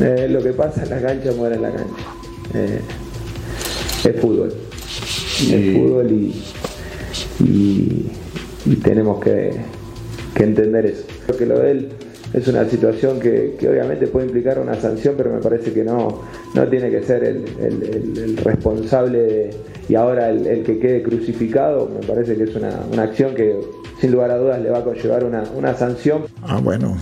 Eh, 0.00 0.26
lo 0.28 0.42
que 0.42 0.52
pasa 0.52 0.82
en 0.82 0.90
la 0.90 1.00
cancha 1.00 1.32
muere 1.32 1.56
en 1.56 1.62
la 1.62 1.70
cancha. 1.70 1.94
Eh, 2.54 2.80
es 4.04 4.20
fútbol. 4.20 4.52
Es 5.40 5.76
fútbol 5.76 6.10
y, 6.10 6.42
y- 7.44 8.10
y 8.64 8.76
tenemos 8.76 9.20
que, 9.22 9.52
que 10.34 10.42
entender 10.44 10.86
eso. 10.86 11.04
Lo 11.28 11.36
que 11.36 11.46
lo 11.46 11.58
de 11.58 11.70
él 11.70 11.88
es 12.32 12.48
una 12.48 12.64
situación 12.68 13.20
que, 13.20 13.56
que 13.58 13.68
obviamente 13.68 14.06
puede 14.06 14.26
implicar 14.26 14.58
una 14.58 14.74
sanción, 14.80 15.14
pero 15.16 15.30
me 15.32 15.40
parece 15.40 15.72
que 15.72 15.84
no, 15.84 16.22
no 16.54 16.68
tiene 16.68 16.90
que 16.90 17.02
ser 17.02 17.24
el, 17.24 17.44
el- 17.60 18.36
responsable 18.38 19.18
de- 19.18 19.56
y 19.88 19.94
ahora 19.94 20.30
el, 20.30 20.62
que 20.62 20.78
quede 20.78 21.02
crucificado. 21.02 21.90
Me 22.00 22.06
parece 22.06 22.36
que 22.36 22.44
es 22.44 22.54
una, 22.56 22.70
una 22.90 23.02
acción 23.02 23.34
que 23.34 23.58
sin 24.00 24.12
lugar 24.12 24.30
a 24.30 24.38
dudas 24.38 24.60
le 24.62 24.70
va 24.70 24.78
a 24.78 24.84
conllevar 24.84 25.24
una, 25.24 25.42
una 25.54 25.74
sanción. 25.74 26.22
Ah, 26.42 26.58
bueno, 26.62 26.96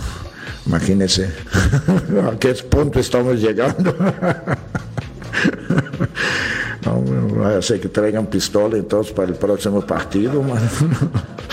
imagínese 0.67 1.27
a 2.33 2.39
qué 2.39 2.55
punto 2.69 2.99
estamos 3.01 3.41
llegando. 3.41 3.95
No, 6.85 7.63
ser 7.63 7.81
que 7.81 7.89
traigan 7.89 8.27
pistola 8.27 8.77
entonces 8.77 9.13
para 9.13 9.29
el 9.29 9.35
próximo 9.35 9.81
partido, 9.83 10.43
mano. 10.43 10.61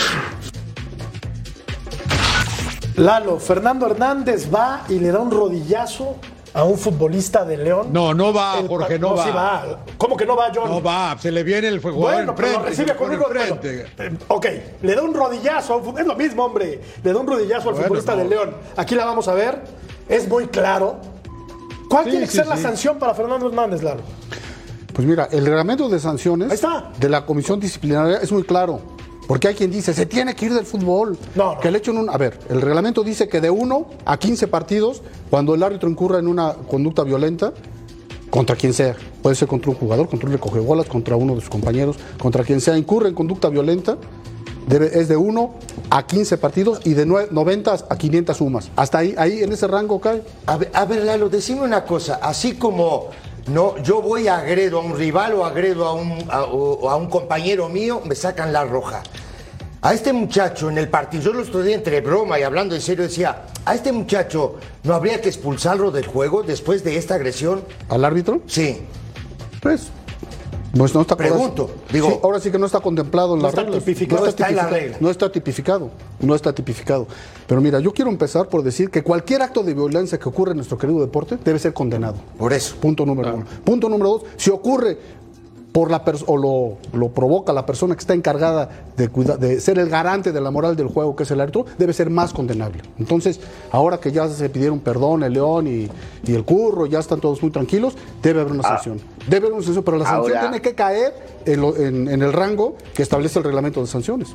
Lalo, 2.97 3.39
Fernando 3.39 3.86
Hernández 3.86 4.53
va 4.53 4.83
y 4.89 4.99
le 4.99 5.12
da 5.12 5.19
un 5.19 5.29
rodillazo 5.31 6.15
a 6.53 6.63
un 6.63 6.77
futbolista 6.77 7.45
de 7.45 7.57
León. 7.57 7.89
No, 7.91 8.13
no 8.15 8.33
va, 8.33 8.57
El 8.60 8.67
Jorge, 8.67 8.97
no 8.97 9.15
va. 9.15 9.23
sí 9.23 9.29
va. 9.31 9.79
¿Cómo 9.97 10.17
que 10.17 10.25
no 10.25 10.36
va, 10.36 10.51
John? 10.53 10.69
No 10.71 10.81
va, 10.81 11.15
se 11.19 11.31
le 11.31 11.43
viene 11.43 11.67
el 11.67 11.79
jugador 11.79 12.13
Bueno, 12.15 12.33
pero 12.36 12.53
lo 12.53 12.60
recibe 12.63 12.95
con 12.95 13.12
un 13.12 13.19
rodillazo. 13.19 13.53
enfrente. 13.53 14.25
ok, 14.27 14.45
le 14.81 14.95
da 14.95 15.03
un 15.03 15.13
rodillazo. 15.13 15.73
a 15.73 15.77
un 15.77 15.83
fut- 15.83 15.99
Es 15.99 16.07
lo 16.07 16.15
mismo, 16.15 16.45
hombre. 16.45 16.81
Le 17.03 17.13
da 17.13 17.19
un 17.19 17.27
rodillazo 17.27 17.69
al 17.69 17.75
Bueno, 17.75 17.88
futbolista 17.88 18.15
no. 18.15 18.23
de 18.23 18.29
León. 18.29 18.55
Aquí 18.75 18.95
la 18.95 19.05
vamos 19.05 19.27
a 19.27 19.33
ver. 19.36 19.62
Es 20.10 20.27
muy 20.27 20.47
claro. 20.47 20.97
¿Cuál 21.89 22.05
Sí, 22.05 22.10
tiene 22.12 22.25
que 22.25 22.31
sí, 22.31 22.38
ser 22.38 22.47
la 22.47 22.57
sanción 22.57 22.97
para 22.97 23.13
Fernando 23.13 23.47
Hernández, 23.47 23.83
Lalo? 23.83 24.01
Pues 24.93 25.07
mira, 25.07 25.27
el 25.31 25.45
reglamento 25.45 25.88
de 25.88 25.99
sanciones 25.99 26.49
Ahí 26.49 26.55
está. 26.55 26.89
de 26.97 27.10
la 27.10 27.23
comisión 27.25 27.60
disciplinaria 27.60 28.17
es 28.17 28.31
muy 28.31 28.41
claro. 28.43 28.81
Porque 29.27 29.49
hay 29.49 29.55
quien 29.55 29.69
dice, 29.71 29.93
se 29.93 30.05
tiene 30.05 30.33
que 30.35 30.45
ir 30.45 30.53
del 30.53 30.65
fútbol. 30.65 31.17
No, 31.35 31.55
no. 31.55 31.59
Que 31.59 31.69
le 31.69 31.79
echen 31.79 31.97
un. 31.97 32.09
A 32.09 32.17
ver, 32.17 32.39
el 32.49 32.61
reglamento 32.61 33.03
dice 33.03 33.27
que 33.27 33.41
de 33.41 33.49
1 33.49 33.85
a 34.05 34.17
15 34.17 34.47
partidos, 34.47 35.01
cuando 35.29 35.53
el 35.53 35.63
árbitro 35.63 35.89
incurra 35.89 36.19
en 36.19 36.27
una 36.27 36.53
conducta 36.53 37.03
violenta, 37.03 37.53
contra 38.29 38.55
quien 38.55 38.73
sea, 38.73 38.95
puede 39.21 39.35
ser 39.35 39.47
contra 39.47 39.71
un 39.71 39.77
jugador, 39.77 40.07
contra 40.09 40.27
un 40.27 40.33
recogebolas, 40.33 40.85
contra 40.87 41.15
uno 41.15 41.35
de 41.35 41.41
sus 41.41 41.49
compañeros, 41.49 41.97
contra 42.21 42.43
quien 42.43 42.61
sea, 42.61 42.77
incurre 42.77 43.09
en 43.09 43.15
conducta 43.15 43.49
violenta, 43.49 43.97
debe- 44.67 44.91
es 44.93 45.07
de 45.07 45.17
1 45.17 45.53
a 45.89 46.05
15 46.05 46.37
partidos 46.37 46.81
y 46.85 46.93
de 46.93 47.05
nue- 47.07 47.29
90 47.31 47.73
a 47.89 47.97
500 47.97 48.37
sumas. 48.37 48.69
Hasta 48.75 48.99
ahí, 48.99 49.13
ahí 49.17 49.43
en 49.43 49.51
ese 49.51 49.67
rango 49.67 49.99
cae. 49.99 50.23
A 50.45 50.57
ver, 50.57 50.71
a 50.73 50.85
ver, 50.85 51.03
Lalo, 51.05 51.29
decime 51.29 51.61
una 51.61 51.83
cosa. 51.85 52.19
Así 52.21 52.53
como 52.55 53.07
no, 53.47 53.77
yo 53.83 54.01
voy 54.01 54.27
a 54.27 54.38
agredo 54.39 54.79
a 54.79 54.81
un 54.81 54.97
rival 54.97 55.33
o 55.33 55.45
agredo 55.45 55.86
a 55.88 55.93
un, 55.93 56.25
a, 56.29 56.43
o- 56.43 56.89
a 56.89 56.95
un 56.95 57.10
compañero 57.10 57.69
mío, 57.69 58.01
me 58.05 58.15
sacan 58.15 58.51
la 58.53 58.63
roja. 58.65 59.01
A 59.81 59.93
este 59.93 60.12
muchacho 60.12 60.69
en 60.69 60.77
el 60.77 60.89
partido, 60.89 61.23
yo 61.23 61.33
lo 61.33 61.43
estudié 61.43 61.73
entre 61.75 62.01
broma 62.01 62.39
y 62.39 62.43
hablando 62.43 62.75
en 62.75 62.81
serio, 62.81 63.03
decía, 63.03 63.43
a 63.63 63.75
este 63.75 63.91
muchacho 63.91 64.55
no 64.83 64.93
habría 64.95 65.21
que 65.21 65.29
expulsarlo 65.29 65.91
del 65.91 66.05
juego 66.07 66.43
después 66.43 66.83
de 66.83 66.97
esta 66.97 67.15
agresión. 67.15 67.63
¿Al 67.88 68.03
árbitro? 68.03 68.41
Sí. 68.47 68.81
Pues. 69.62 69.88
Pues 70.77 70.93
no 70.93 71.01
está 71.01 71.15
Pregunto, 71.15 71.69
digo- 71.91 72.09
Sí, 72.09 72.19
ahora 72.23 72.39
sí 72.39 72.51
que 72.51 72.59
no 72.59 72.65
está 72.65 72.79
contemplado 72.79 73.33
en 73.33 73.39
No 73.39 73.43
las 73.45 73.53
está 73.53 73.63
reglas. 73.63 73.79
tipificado. 73.83 74.21
No 74.21 74.27
está 74.29 74.49
en 74.49 74.55
la 74.55 74.61
tipificado. 74.63 74.81
regla. 74.91 74.97
No 75.01 75.09
está 75.09 75.31
tipificado. 75.31 75.89
No 76.19 76.35
está 76.35 76.53
tipificado. 76.53 77.07
Pero 77.47 77.61
mira, 77.61 77.79
yo 77.79 77.93
quiero 77.93 78.11
empezar 78.11 78.47
por 78.49 78.63
decir 78.63 78.89
que 78.89 79.03
cualquier 79.03 79.41
acto 79.41 79.63
de 79.63 79.73
violencia 79.73 80.17
que 80.19 80.29
ocurre 80.29 80.51
en 80.51 80.57
nuestro 80.57 80.77
querido 80.77 80.99
deporte 80.99 81.37
debe 81.43 81.59
ser 81.59 81.73
condenado. 81.73 82.15
Por 82.37 82.53
eso. 82.53 82.75
Punto 82.79 83.05
número 83.05 83.33
uno. 83.35 83.45
Punto 83.63 83.89
número 83.89 84.09
dos, 84.11 84.21
si 84.37 84.49
ocurre 84.49 84.97
por 85.77 85.91
la 85.91 86.01
o 86.25 86.37
lo, 86.37 86.77
lo 86.97 87.09
provoca 87.09 87.53
la 87.53 87.63
persona 87.63 87.93
que 87.93 87.99
está 87.99 88.15
encargada 88.15 88.67
de, 88.97 89.09
de 89.37 89.59
ser 89.61 89.77
el 89.77 89.89
garante 89.89 90.31
de 90.31 90.41
la 90.41 90.49
moral 90.49 90.75
del 90.75 90.87
juego, 90.87 91.15
que 91.15 91.21
es 91.21 91.29
el 91.29 91.39
árbitro, 91.39 91.67
debe 91.77 91.93
ser 91.93 92.09
más 92.09 92.33
condenable. 92.33 92.81
Entonces, 92.97 93.39
ahora 93.71 93.99
que 93.99 94.11
ya 94.11 94.27
se 94.27 94.49
pidieron 94.49 94.79
perdón 94.79 95.21
el 95.21 95.33
León 95.33 95.67
y, 95.67 95.87
y 96.25 96.33
el 96.33 96.43
Curro, 96.45 96.87
ya 96.87 96.97
están 96.97 97.19
todos 97.19 97.43
muy 97.43 97.51
tranquilos, 97.51 97.93
debe 98.23 98.41
haber 98.41 98.53
una 98.53 98.63
sanción. 98.63 98.99
Debe 99.27 99.45
haber 99.45 99.53
una 99.53 99.61
sanción, 99.63 99.83
pero 99.85 99.97
la 99.97 100.05
sanción 100.05 100.35
Ahora- 100.37 100.49
tiene 100.49 100.61
que 100.63 100.73
caer 100.73 101.13
en, 101.45 101.61
lo- 101.61 101.77
en- 101.77 102.07
en 102.07 102.23
el 102.23 102.33
rango 102.33 102.75
que 102.95 103.03
establece 103.03 103.37
el 103.37 103.45
reglamento 103.45 103.79
de 103.79 103.85
sanciones. 103.85 104.29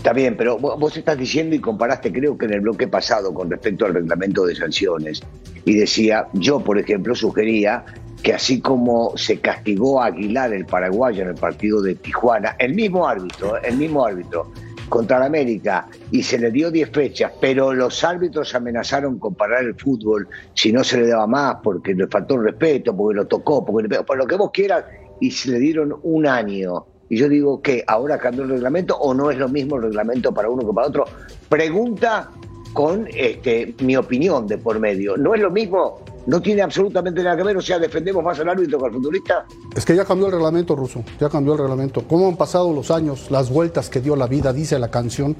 Está 0.00 0.14
bien, 0.14 0.34
pero 0.34 0.58
vo- 0.58 0.78
vos 0.78 0.96
estás 0.96 1.18
diciendo 1.18 1.54
y 1.54 1.60
comparaste, 1.60 2.10
creo 2.10 2.38
que 2.38 2.46
en 2.46 2.54
el 2.54 2.60
bloque 2.62 2.88
pasado, 2.88 3.34
con 3.34 3.50
respecto 3.50 3.84
al 3.84 3.92
reglamento 3.92 4.46
de 4.46 4.54
sanciones, 4.54 5.20
y 5.66 5.74
decía, 5.76 6.26
yo, 6.32 6.64
por 6.64 6.78
ejemplo, 6.78 7.14
sugería 7.14 7.84
que 8.22 8.32
así 8.32 8.62
como 8.62 9.12
se 9.16 9.40
castigó 9.40 10.00
a 10.00 10.06
Aguilar, 10.06 10.54
el 10.54 10.64
paraguayo, 10.64 11.22
en 11.22 11.28
el 11.28 11.34
partido 11.34 11.82
de 11.82 11.96
Tijuana, 11.96 12.56
el 12.58 12.74
mismo 12.74 13.06
árbitro, 13.06 13.60
el 13.62 13.76
mismo 13.76 14.06
árbitro, 14.06 14.46
contra 14.88 15.18
la 15.18 15.26
América, 15.26 15.86
y 16.10 16.22
se 16.22 16.38
le 16.38 16.50
dio 16.50 16.70
10 16.70 16.90
fechas, 16.90 17.32
pero 17.38 17.74
los 17.74 18.02
árbitros 18.02 18.54
amenazaron 18.54 19.18
con 19.18 19.34
parar 19.34 19.64
el 19.64 19.74
fútbol 19.74 20.26
si 20.54 20.72
no 20.72 20.82
se 20.82 20.98
le 20.98 21.08
daba 21.08 21.26
más, 21.26 21.56
porque 21.62 21.92
le 21.94 22.08
faltó 22.08 22.36
el 22.36 22.44
respeto, 22.44 22.96
porque 22.96 23.16
lo 23.16 23.26
tocó, 23.26 23.66
porque 23.66 23.86
le 23.86 24.02
por 24.02 24.16
lo 24.16 24.26
que 24.26 24.36
vos 24.36 24.50
quieras, 24.50 24.82
y 25.20 25.30
se 25.30 25.50
le 25.50 25.58
dieron 25.58 25.94
un 26.04 26.26
año. 26.26 26.86
Y 27.10 27.18
yo 27.18 27.28
digo 27.28 27.60
que 27.60 27.84
ahora 27.86 28.16
cambió 28.18 28.44
el 28.44 28.50
reglamento 28.50 28.96
o 28.96 29.12
no 29.12 29.30
es 29.30 29.36
lo 29.36 29.48
mismo 29.48 29.76
el 29.76 29.82
reglamento 29.82 30.32
para 30.32 30.48
uno 30.48 30.66
que 30.66 30.72
para 30.72 30.86
otro. 30.86 31.04
Pregunta 31.48 32.30
con 32.72 33.08
este, 33.12 33.74
mi 33.82 33.96
opinión 33.96 34.46
de 34.46 34.56
por 34.56 34.78
medio. 34.78 35.16
¿No 35.16 35.34
es 35.34 35.40
lo 35.40 35.50
mismo? 35.50 35.98
¿No 36.26 36.40
tiene 36.40 36.62
absolutamente 36.62 37.20
nada 37.22 37.36
que 37.36 37.42
ver? 37.42 37.56
O 37.56 37.60
sea, 37.60 37.80
defendemos 37.80 38.22
más 38.22 38.38
al 38.38 38.48
árbitro 38.48 38.78
que 38.78 38.84
al 38.86 38.92
futbolista. 38.92 39.44
Es 39.74 39.84
que 39.84 39.96
ya 39.96 40.04
cambió 40.04 40.26
el 40.26 40.32
reglamento 40.34 40.76
ruso, 40.76 41.02
ya 41.18 41.28
cambió 41.28 41.54
el 41.54 41.58
reglamento. 41.58 42.04
¿Cómo 42.06 42.28
han 42.28 42.36
pasado 42.36 42.72
los 42.72 42.92
años, 42.92 43.28
las 43.30 43.50
vueltas 43.50 43.90
que 43.90 44.00
dio 44.00 44.14
la 44.14 44.28
vida, 44.28 44.52
dice 44.52 44.78
la 44.78 44.88
canción? 44.90 45.34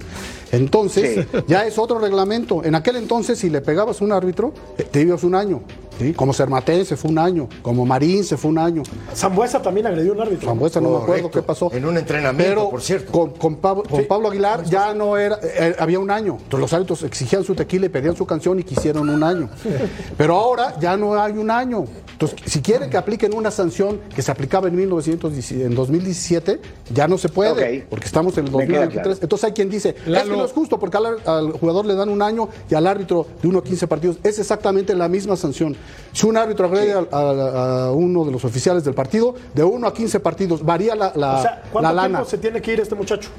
Entonces, 0.50 1.26
Sí. 1.30 1.38
ya 1.46 1.66
es 1.66 1.78
otro 1.78 2.00
reglamento. 2.00 2.64
En 2.64 2.74
aquel 2.74 2.96
entonces, 2.96 3.38
si 3.38 3.48
le 3.48 3.60
pegabas 3.60 4.00
a 4.00 4.04
un 4.04 4.10
árbitro, 4.12 4.52
eh, 4.76 4.82
te 4.90 5.02
ibas 5.02 5.22
un 5.22 5.36
año. 5.36 5.62
¿Sí? 5.98 6.12
Como 6.14 6.32
Sermaten 6.32 6.84
se 6.84 6.96
fue 6.96 7.10
un 7.10 7.18
año, 7.18 7.48
como 7.62 7.84
Marín 7.86 8.24
se 8.24 8.36
fue 8.36 8.50
un 8.50 8.58
año. 8.58 8.82
Zambuesa 9.14 9.60
también 9.62 9.86
agredió 9.86 10.12
a 10.12 10.14
un 10.16 10.20
árbitro. 10.22 10.48
Zambuesa 10.48 10.80
no 10.80 10.90
me 10.90 10.96
acuerdo 11.02 11.30
qué 11.30 11.42
pasó. 11.42 11.70
En 11.72 11.84
un 11.84 11.96
entrenamiento, 11.96 12.50
Pero 12.54 12.70
por 12.70 12.82
cierto. 12.82 13.12
Con, 13.12 13.30
con 13.30 13.56
Pablo, 13.56 13.82
con 13.88 14.04
Pablo 14.06 14.28
Aguilar 14.30 14.64
ya 14.64 14.94
no 14.94 15.16
era, 15.16 15.38
eh, 15.42 15.74
había 15.78 15.98
un 15.98 16.10
año. 16.10 16.32
Entonces 16.42 16.60
los 16.60 16.72
árbitros 16.72 17.02
exigían 17.02 17.44
su 17.44 17.54
tequila 17.54 17.86
y 17.86 17.88
pedían 17.88 18.16
su 18.16 18.26
canción 18.26 18.58
y 18.58 18.64
quisieron 18.64 19.08
un 19.08 19.22
año. 19.22 19.48
Pero 20.16 20.34
ahora 20.36 20.74
ya 20.80 20.96
no 20.96 21.20
hay 21.20 21.32
un 21.32 21.50
año. 21.50 21.84
Entonces, 22.12 22.38
si 22.44 22.60
quieren 22.60 22.90
que 22.90 22.98
apliquen 22.98 23.32
una 23.34 23.50
sanción 23.50 23.98
que 24.14 24.20
se 24.20 24.30
aplicaba 24.30 24.68
en, 24.68 24.76
1917 24.76 25.64
en 25.64 25.74
2017, 25.74 26.60
ya 26.92 27.08
no 27.08 27.16
se 27.16 27.30
puede, 27.30 27.86
porque 27.88 28.06
estamos 28.06 28.36
en 28.36 28.46
el 28.46 28.52
Me 28.52 28.66
queda 28.66 28.80
2023. 28.80 29.02
claro. 29.02 29.18
Entonces 29.22 29.44
hay 29.44 29.52
quien 29.52 29.70
dice, 29.70 29.90
es 29.90 29.94
que 30.04 30.10
Lalo- 30.10 30.36
no 30.36 30.44
es 30.44 30.52
justo, 30.52 30.78
porque 30.78 30.98
al, 30.98 31.06
al 31.24 31.52
jugador 31.52 31.86
le 31.86 31.94
dan 31.94 32.10
un 32.10 32.20
año 32.20 32.48
y 32.70 32.74
al 32.74 32.86
árbitro 32.86 33.26
de 33.40 33.48
1 33.48 33.58
a 33.58 33.64
15 33.64 33.86
partidos. 33.86 34.16
Es 34.22 34.38
exactamente 34.38 34.94
la 34.94 35.08
misma 35.08 35.34
sanción. 35.36 35.74
Si 36.12 36.26
un 36.26 36.36
árbitro 36.36 36.66
agrede 36.66 36.92
al- 36.92 37.08
a, 37.12 37.84
a 37.86 37.92
uno 37.92 38.24
de 38.24 38.32
los 38.32 38.44
oficiales 38.44 38.84
del 38.84 38.94
partido, 38.94 39.34
de 39.54 39.62
1 39.62 39.86
a 39.86 39.94
15 39.94 40.20
partidos, 40.20 40.64
varía 40.64 40.94
la, 40.94 41.12
la, 41.14 41.38
O 41.38 41.42
sea, 41.42 41.62
¿cuánto 41.72 41.92
la 41.94 42.02
tiempo 42.02 42.18
lana. 42.18 42.24
se 42.28 42.38
tiene 42.38 42.60
que 42.60 42.72
ir 42.72 42.80
este 42.80 42.94
muchacho? 42.94 43.30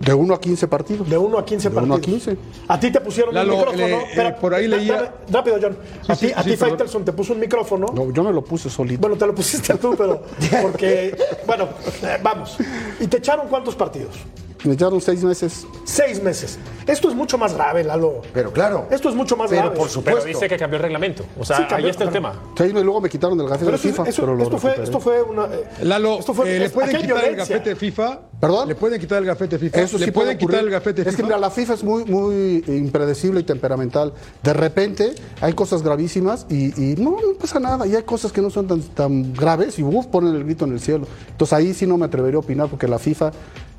De 0.00 0.14
1 0.14 0.32
a 0.34 0.40
15 0.40 0.66
partidos. 0.68 1.08
De 1.10 1.18
1 1.18 1.38
a 1.38 1.44
15 1.44 1.68
De 1.68 1.74
partidos. 1.74 1.98
1 1.98 2.02
a 2.02 2.10
15. 2.10 2.36
A 2.68 2.80
ti 2.80 2.90
te 2.90 3.00
pusieron 3.02 3.34
Lalo, 3.34 3.52
un 3.52 3.58
micrófono. 3.58 3.86
le- 3.86 4.28
eh, 4.28 4.36
por 4.40 4.54
ahí 4.54 4.66
leía- 4.66 4.96
dame- 4.96 5.10
rápido, 5.30 5.56
John. 5.60 5.76
a 6.08 6.14
Sí, 6.14 6.20
ti, 6.20 6.26
sí, 6.28 6.32
a 6.36 6.42
sí, 6.42 6.50
ti. 6.50 6.56
Faitelson 6.56 7.04
te 7.04 7.12
puso 7.12 7.34
un 7.34 7.40
micrófono. 7.40 7.86
No, 7.94 8.10
yo 8.10 8.24
me 8.24 8.32
lo 8.32 8.42
puse 8.42 8.70
solito. 8.70 8.98
Bueno, 9.00 9.16
te 9.16 9.26
lo 9.26 9.34
pusiste 9.34 9.74
tú, 9.74 9.94
pero 9.98 10.22
porque, 10.62 11.14
bueno, 11.46 11.68
eh, 12.02 12.18
vamos. 12.22 12.56
¿Y 12.98 13.06
te 13.08 13.18
echaron 13.18 13.48
cuántos 13.48 13.74
partidos? 13.76 14.14
Me 14.64 14.74
echaron 14.74 15.00
seis 15.00 15.24
meses. 15.24 15.66
Seis 15.84 16.22
meses. 16.22 16.58
Esto 16.86 17.08
es 17.08 17.14
mucho 17.14 17.38
más 17.38 17.54
grave, 17.54 17.82
Lalo. 17.82 18.20
Pero 18.34 18.52
claro. 18.52 18.86
Esto 18.90 19.08
es 19.08 19.14
mucho 19.14 19.36
más 19.36 19.48
Pero 19.48 19.62
grave. 19.62 19.76
por 19.76 19.86
Pero 19.86 19.94
supuesto. 19.94 20.24
dice 20.26 20.48
que 20.48 20.56
cambió 20.58 20.76
el 20.76 20.82
reglamento. 20.82 21.24
O 21.38 21.44
sea, 21.44 21.56
Sí, 21.56 21.62
ahí 21.62 21.68
cambió, 21.68 21.88
está 21.90 22.04
el 22.04 22.10
pero- 22.10 22.28
tema. 22.30 22.42
Seis 22.56 22.72
meses 22.72 22.84
luego 22.84 23.00
me 23.00 23.08
quitaron 23.08 23.38
del 23.38 23.46
gafete 23.48 23.64
Pero 23.66 23.78
de 23.78 23.82
FIFA. 23.82 24.02
eso- 24.08 24.22
pero 24.22 24.34
lo 24.34 24.42
esto, 24.42 24.58
fue, 24.58 24.82
esto 24.82 25.00
fue 25.00 25.22
una. 25.22 25.44
eh, 25.46 25.64
Lalo, 25.84 26.18
esto 26.18 26.34
fue- 26.34 26.56
eh, 26.56 26.58
¿le 26.58 26.70
pueden 26.70 26.96
quitar 27.00 27.24
el 27.24 27.36
gafete 27.36 27.74
FIFA? 27.76 28.20
¿Perdón? 28.40 28.68
¿Le 28.68 28.74
pueden 28.74 29.00
quitar 29.00 29.18
el 29.18 29.24
gafete 29.26 29.58
FIFA? 29.58 29.80
Eso 29.80 29.98
sí 29.98 30.04
¿Le 30.06 30.12
puede 30.12 30.26
pueden 30.36 30.38
quitar 30.38 30.60
el 30.64 30.70
gafete 30.70 31.02
Es 31.02 31.06
que 31.08 31.12
FIFA? 31.12 31.22
mira, 31.24 31.38
la 31.38 31.50
FIFA 31.50 31.74
es 31.74 31.84
muy, 31.84 32.04
muy 32.04 32.64
impredecible 32.68 33.40
y 33.40 33.44
temperamental. 33.44 34.12
De 34.42 34.52
repente 34.52 35.14
hay 35.40 35.52
cosas 35.54 35.82
gravísimas 35.82 36.46
y, 36.50 36.66
y 36.92 36.96
no, 36.96 37.10
no 37.12 37.38
pasa 37.38 37.60
nada. 37.60 37.86
Y 37.86 37.94
hay 37.96 38.02
cosas 38.02 38.32
que 38.32 38.40
no 38.42 38.50
son 38.50 38.66
tan, 38.66 38.80
tan 38.82 39.32
graves 39.32 39.78
y 39.78 39.82
uf, 39.82 40.06
ponen 40.06 40.34
el 40.34 40.44
grito 40.44 40.64
en 40.64 40.72
el 40.72 40.80
cielo. 40.80 41.06
Entonces 41.30 41.52
ahí 41.52 41.72
sí 41.74 41.86
no 41.86 41.96
me 41.98 42.06
atrevería 42.06 42.36
a 42.36 42.40
opinar 42.40 42.68
porque 42.68 42.86
la 42.88 42.98
FIFA 42.98 43.30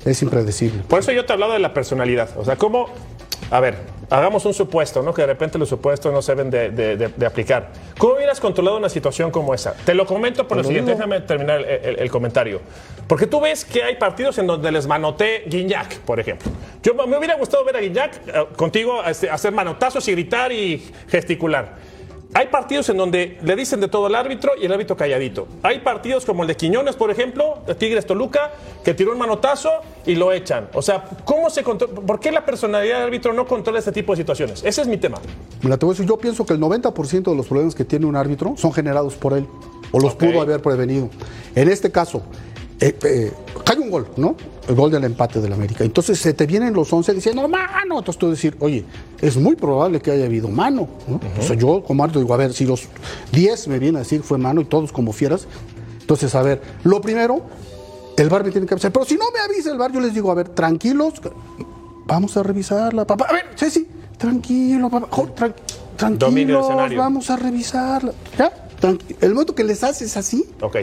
es 0.04 0.22
impredecible. 0.22 0.82
Por 0.88 1.00
eso 1.00 1.12
yo 1.12 1.24
te 1.24 1.32
he 1.32 1.34
hablado 1.34 1.52
de 1.52 1.58
la 1.58 1.72
personalidad. 1.74 2.30
O 2.36 2.44
sea, 2.44 2.56
cómo. 2.56 2.88
A 3.50 3.60
ver, 3.60 3.76
hagamos 4.08 4.46
un 4.46 4.54
supuesto, 4.54 5.02
¿no? 5.02 5.12
Que 5.12 5.22
de 5.22 5.26
repente 5.26 5.58
los 5.58 5.68
supuestos 5.68 6.10
no 6.10 6.22
se 6.22 6.34
deben 6.34 6.50
de, 6.50 6.70
de- 6.70 6.96
de- 6.96 7.08
de 7.08 7.26
aplicar. 7.26 7.70
¿Cómo 7.98 8.14
hubieras 8.14 8.40
controlado 8.40 8.78
una 8.78 8.88
situación 8.88 9.30
como 9.30 9.52
esa? 9.52 9.74
Te 9.84 9.92
lo 9.94 10.06
comento 10.06 10.48
por 10.48 10.56
lo, 10.56 10.64
siguiente, 10.64 10.92
digo. 10.92 10.98
déjame 11.06 11.20
terminar 11.26 11.60
el, 11.60 11.84
el- 11.84 11.98
el 11.98 12.10
comentario. 12.10 12.60
Porque 13.06 13.26
tú 13.26 13.40
ves 13.40 13.64
que 13.66 13.82
hay 13.82 13.96
partidos 13.96 14.38
en 14.38 14.46
donde 14.46 14.72
les 14.72 14.86
manoté 14.86 15.42
Guiñac, 15.48 15.98
por 15.98 16.18
ejemplo. 16.18 16.50
Yo 16.82 16.94
me 17.06 17.18
hubiera 17.18 17.34
gustado 17.36 17.62
ver 17.64 17.76
a 17.76 17.80
Guiñac 17.80 18.14
eh, 18.26 18.46
contigo 18.56 19.02
este, 19.04 19.28
hacer 19.28 19.52
manotazos 19.52 20.06
y 20.08 20.12
gritar 20.12 20.50
y 20.50 20.90
gesticular. 21.08 21.74
Hay 22.34 22.46
partidos 22.46 22.88
en 22.88 22.96
donde 22.96 23.38
le 23.42 23.56
dicen 23.56 23.80
de 23.80 23.88
todo 23.88 24.06
al 24.06 24.14
árbitro 24.14 24.52
y 24.58 24.64
el 24.64 24.72
árbitro 24.72 24.96
calladito. 24.96 25.46
Hay 25.62 25.80
partidos 25.80 26.24
como 26.24 26.42
el 26.42 26.48
de 26.48 26.56
Quiñones, 26.56 26.96
por 26.96 27.10
ejemplo, 27.10 27.58
de 27.66 27.74
Tigres 27.74 28.06
Toluca, 28.06 28.52
que 28.82 28.94
tiró 28.94 29.12
un 29.12 29.18
manotazo 29.18 29.70
y 30.06 30.14
lo 30.14 30.32
echan. 30.32 30.68
O 30.72 30.80
sea, 30.80 31.04
¿cómo 31.26 31.50
se 31.50 31.62
controla? 31.62 32.00
¿Por 32.00 32.20
qué 32.20 32.32
la 32.32 32.46
personalidad 32.46 32.96
del 32.96 33.04
árbitro 33.04 33.34
no 33.34 33.46
controla 33.46 33.80
este 33.80 33.92
tipo 33.92 34.12
de 34.12 34.16
situaciones? 34.16 34.62
Ese 34.64 34.80
es 34.80 34.88
mi 34.88 34.96
tema. 34.96 35.18
Mira, 35.60 35.76
te 35.76 35.84
voy 35.84 35.92
a 35.92 35.94
decir, 35.94 36.08
yo 36.08 36.16
pienso 36.16 36.46
que 36.46 36.54
el 36.54 36.60
90% 36.60 37.22
de 37.22 37.36
los 37.36 37.46
problemas 37.46 37.74
que 37.74 37.84
tiene 37.84 38.06
un 38.06 38.16
árbitro 38.16 38.54
son 38.56 38.72
generados 38.72 39.14
por 39.14 39.34
él 39.34 39.46
o 39.90 40.00
los 40.00 40.14
pudo 40.14 40.40
haber 40.40 40.62
prevenido. 40.62 41.10
En 41.54 41.68
este 41.68 41.92
caso, 41.92 42.22
eh, 42.82 42.96
eh, 43.04 43.32
cae 43.64 43.78
un 43.78 43.90
gol, 43.90 44.08
¿no? 44.16 44.34
El 44.68 44.74
gol 44.74 44.90
del 44.90 45.04
empate 45.04 45.40
del 45.40 45.52
América. 45.52 45.84
Entonces 45.84 46.18
se 46.18 46.34
te 46.34 46.46
vienen 46.46 46.74
los 46.74 46.92
11 46.92 47.14
diciendo, 47.14 47.46
mano. 47.48 47.98
Entonces 47.98 48.18
tú 48.18 48.30
decir, 48.30 48.56
oye, 48.60 48.84
es 49.20 49.36
muy 49.36 49.56
probable 49.56 50.00
que 50.00 50.10
haya 50.10 50.24
habido 50.26 50.48
mano. 50.48 50.88
¿no? 51.08 51.20
O 51.38 51.42
sea, 51.42 51.56
yo 51.56 51.82
como 51.82 52.02
árbitro 52.04 52.20
digo, 52.20 52.34
a 52.34 52.36
ver, 52.36 52.52
si 52.52 52.66
los 52.66 52.88
10 53.32 53.68
me 53.68 53.78
vienen 53.78 53.96
a 53.96 53.98
decir 54.00 54.22
fue 54.22 54.38
mano 54.38 54.60
y 54.60 54.64
todos 54.64 54.92
como 54.92 55.12
fieras, 55.12 55.46
entonces, 56.00 56.34
a 56.34 56.42
ver, 56.42 56.60
lo 56.84 57.00
primero, 57.00 57.42
el 58.16 58.28
bar 58.28 58.44
me 58.44 58.50
tiene 58.50 58.66
que 58.66 58.74
avisar. 58.74 58.92
Pero 58.92 59.04
si 59.06 59.14
no 59.16 59.24
me 59.32 59.38
avisa 59.40 59.70
el 59.70 59.78
bar, 59.78 59.92
yo 59.92 60.00
les 60.00 60.12
digo, 60.14 60.30
a 60.30 60.34
ver, 60.34 60.48
tranquilos, 60.50 61.14
vamos 62.06 62.36
a 62.36 62.42
revisarla, 62.42 63.06
papá. 63.06 63.26
A 63.28 63.32
ver, 63.32 63.44
Ceci, 63.56 63.86
tranquilo, 64.18 64.90
papá. 64.90 65.06
jo, 65.10 65.28
del 65.28 65.54
tranquilos, 65.96 66.66
vamos 66.96 67.30
a 67.30 67.36
revisarla. 67.36 68.12
¿Ya? 68.38 68.52
Tranqui- 68.80 69.16
El 69.20 69.32
momento 69.34 69.54
que 69.54 69.62
les 69.64 69.82
haces 69.84 70.16
así, 70.16 70.44
Ok, 70.60 70.78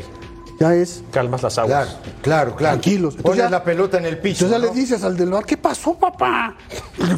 ya 0.60 0.76
es 0.76 1.04
calmas 1.12 1.42
las 1.44 1.58
aguas. 1.58 1.88
Claro, 1.88 2.02
claro, 2.22 2.56
claro. 2.56 2.74
Tranquilos. 2.80 3.14
Pones 3.16 3.20
Entonces 3.26 3.44
ya- 3.46 3.50
la 3.50 3.64
pelota 3.64 3.98
en 3.98 4.06
el 4.06 4.18
piso. 4.20 4.46
Entonces 4.46 4.68
ya 4.70 4.74
le 4.74 4.80
dices 4.80 5.04
al 5.04 5.16
del 5.18 5.30
bar, 5.32 5.46
¿qué 5.46 5.58
pasó, 5.58 5.94
papá? 5.96 6.56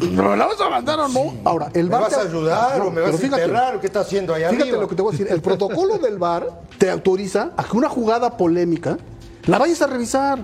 ¿Me 0.00 0.36
la 0.36 0.46
vas 0.46 0.60
a 0.60 0.70
mandar 0.70 1.00
o 1.00 1.08
no? 1.08 1.34
Ahora, 1.44 1.68
el 1.74 1.84
¿Me 1.84 1.90
bar. 1.90 2.02
vas 2.02 2.10
te- 2.10 2.16
a 2.16 2.20
ayudar 2.22 2.78
No, 2.78 2.84
o 2.86 2.90
me 2.90 3.00
vas 3.00 3.20
a 3.20 3.24
enterrar 3.26 3.76
o 3.76 3.80
qué 3.80 3.86
está 3.88 4.00
haciendo 4.00 4.32
allá 4.34 4.48
Fíjate 4.50 4.62
arriba? 4.70 4.82
lo 4.82 4.88
que 4.88 4.94
te 4.94 5.02
voy 5.02 5.14
a 5.14 5.18
decir. 5.18 5.32
El 5.32 5.40
protocolo 5.40 5.98
del 5.98 6.18
bar 6.18 6.48
te 6.78 6.90
autoriza 6.90 7.50
a 7.56 7.64
que 7.64 7.76
una 7.76 7.88
jugada 7.88 8.36
polémica 8.36 8.96
la 9.46 9.58
vayas 9.58 9.82
a 9.82 9.86
revisar 9.88 10.38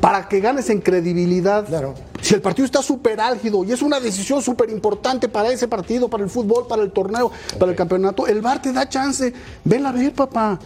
para 0.00 0.28
que 0.28 0.40
ganes 0.40 0.68
en 0.68 0.80
credibilidad. 0.80 1.64
Claro. 1.64 1.94
Si 2.20 2.34
el 2.34 2.40
partido 2.42 2.66
está 2.66 2.82
súper 2.82 3.20
álgido 3.20 3.64
y 3.64 3.72
es 3.72 3.82
una 3.82 3.98
decisión 3.98 4.42
súper 4.42 4.70
importante 4.70 5.28
para 5.28 5.48
ese 5.50 5.66
partido, 5.68 6.08
para 6.08 6.22
el 6.22 6.30
fútbol, 6.30 6.66
para 6.68 6.82
el 6.82 6.92
torneo, 6.92 7.30
para 7.58 7.70
el 7.72 7.76
campeonato, 7.76 8.26
el 8.26 8.40
bar 8.42 8.60
te 8.60 8.72
da 8.72 8.88
chance. 8.88 9.32
Ven 9.64 9.86
a 9.86 9.92
ver, 9.92 10.12
papá. 10.12 10.58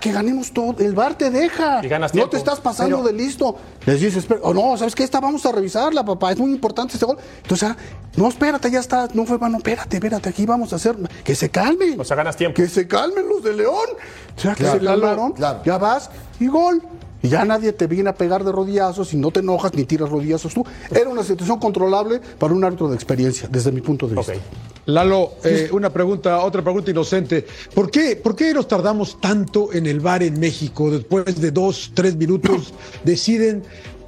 Para 0.00 0.12
que 0.12 0.12
ganemos 0.12 0.50
todo. 0.52 0.74
El 0.78 0.94
bar 0.94 1.14
te 1.14 1.28
deja. 1.30 1.84
Y 1.84 1.88
ganas 1.88 2.14
no 2.14 2.26
te 2.28 2.38
estás 2.38 2.58
pasando 2.58 3.02
Pero- 3.02 3.08
de 3.08 3.22
listo. 3.22 3.56
Les 3.84 4.00
dices, 4.00 4.16
"Espera, 4.18 4.40
oh, 4.42 4.54
no, 4.54 4.74
¿sabes 4.78 4.94
qué? 4.94 5.04
Esta 5.04 5.20
vamos 5.20 5.44
a 5.44 5.52
revisarla, 5.52 6.02
papá. 6.02 6.32
Es 6.32 6.38
muy 6.38 6.50
importante 6.52 6.94
este 6.94 7.04
gol. 7.04 7.18
Entonces, 7.42 7.68
ah, 7.70 7.76
no, 8.16 8.26
espérate, 8.28 8.70
ya 8.70 8.80
está. 8.80 9.08
No 9.12 9.26
fue 9.26 9.36
mano. 9.38 9.58
Espérate, 9.58 9.96
espérate. 9.98 10.30
Aquí 10.30 10.46
vamos 10.46 10.72
a 10.72 10.76
hacer. 10.76 10.96
Que 11.22 11.34
se 11.34 11.50
calmen. 11.50 12.00
O 12.00 12.04
sea, 12.04 12.16
ganas 12.16 12.34
tiempo. 12.34 12.56
Que 12.56 12.66
se 12.68 12.88
calmen 12.88 13.28
los 13.28 13.42
de 13.42 13.52
León. 13.52 13.88
O 14.36 14.40
sea, 14.40 14.54
que 14.54 14.64
Claro, 14.64 14.78
se 14.80 14.84
calmaron. 14.86 15.32
claro. 15.32 15.60
Ya 15.66 15.76
vas 15.76 16.10
y 16.40 16.46
gol. 16.46 16.82
Y 17.22 17.28
ya 17.28 17.44
nadie 17.44 17.72
te 17.72 17.86
viene 17.86 18.10
a 18.10 18.14
pegar 18.14 18.44
de 18.44 18.52
rodillazos 18.52 19.12
y 19.12 19.16
no 19.16 19.30
te 19.30 19.40
enojas 19.40 19.74
ni 19.74 19.84
tiras 19.84 20.08
rodillazos 20.08 20.54
tú. 20.54 20.64
Era 20.90 21.08
una 21.08 21.22
situación 21.22 21.58
controlable 21.58 22.20
para 22.38 22.54
un 22.54 22.64
árbitro 22.64 22.88
de 22.88 22.94
experiencia, 22.94 23.48
desde 23.50 23.72
mi 23.72 23.80
punto 23.80 24.06
de 24.08 24.16
vista. 24.16 24.32
Ok. 24.32 24.38
Lalo, 24.86 25.34
eh, 25.44 25.68
una 25.72 25.90
pregunta, 25.90 26.40
otra 26.40 26.62
pregunta 26.62 26.90
inocente. 26.90 27.46
¿Por 27.74 27.90
qué, 27.90 28.16
¿Por 28.16 28.34
qué 28.34 28.52
nos 28.54 28.66
tardamos 28.66 29.20
tanto 29.20 29.72
en 29.72 29.86
el 29.86 30.00
bar 30.00 30.22
en 30.22 30.40
México? 30.40 30.90
Después 30.90 31.40
de 31.40 31.50
dos, 31.50 31.92
tres 31.94 32.16
minutos 32.16 32.72
deciden 33.04 33.62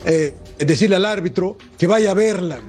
eh, 0.05 0.35
decirle 0.59 0.96
al 0.96 1.05
árbitro 1.05 1.57
que 1.79 1.87
vaya 1.87 2.11
a 2.11 2.14
verla. 2.14 2.61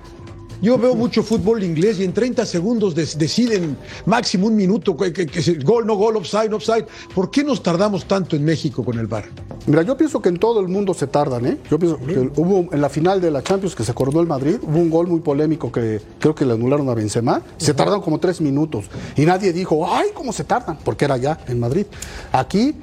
Yo 0.64 0.78
veo 0.78 0.96
mucho 0.96 1.22
fútbol 1.24 1.62
inglés 1.62 2.00
y 2.00 2.06
en 2.06 2.14
30 2.14 2.46
segundos 2.46 2.96
deciden 2.96 3.78
máximo 4.06 4.48
un 4.48 4.56
minuto 4.56 4.96
que, 4.96 5.12
que- 5.12 5.54
gol, 5.64 5.86
no 5.86 5.96
gol, 5.96 6.16
offside, 6.16 6.50
no 6.50 6.56
offside. 6.56 6.86
¿Por 7.14 7.30
qué 7.30 7.44
nos 7.44 7.62
tardamos 7.62 8.06
tanto 8.06 8.38
en 8.38 8.46
México 8.46 8.84
con 8.84 8.98
el 8.98 9.08
bar? 9.08 9.26
Mira, 9.68 9.82
yo 9.82 9.98
pienso 9.98 10.22
que 10.22 10.30
en 10.30 10.38
todo 10.40 10.62
el 10.62 10.70
mundo 10.70 10.94
se 10.94 11.08
tardan, 11.08 11.46
¿eh? 11.46 11.58
Yo 11.70 11.78
pienso 11.78 11.98
que 11.98 12.32
hubo 12.38 12.74
en 12.74 12.80
la 12.80 12.88
final 12.88 13.20
de 13.20 13.30
la 13.30 13.44
Champions 13.44 13.76
que 13.76 13.84
se 13.84 13.92
acordó 13.92 14.22
el 14.22 14.28
Madrid, 14.28 14.56
hubo 14.62 14.80
un 14.80 14.90
gol 14.90 15.08
muy 15.08 15.20
polémico 15.20 15.70
que 15.70 16.00
creo 16.20 16.34
que 16.34 16.46
le 16.46 16.54
anularon 16.54 16.88
a 16.90 16.94
Benzema. 16.94 17.42
Se 17.58 17.74
tardaron 17.74 18.02
como 18.02 18.20
tres 18.22 18.40
minutos 18.40 18.86
y 19.18 19.26
nadie 19.26 19.52
dijo, 19.52 19.86
ay, 19.94 20.08
cómo 20.14 20.32
se 20.32 20.46
tardan, 20.46 20.78
porque 20.82 21.04
era 21.04 21.18
ya 21.18 21.38
en 21.48 21.60
Madrid. 21.60 21.86
Aquí, 22.32 22.74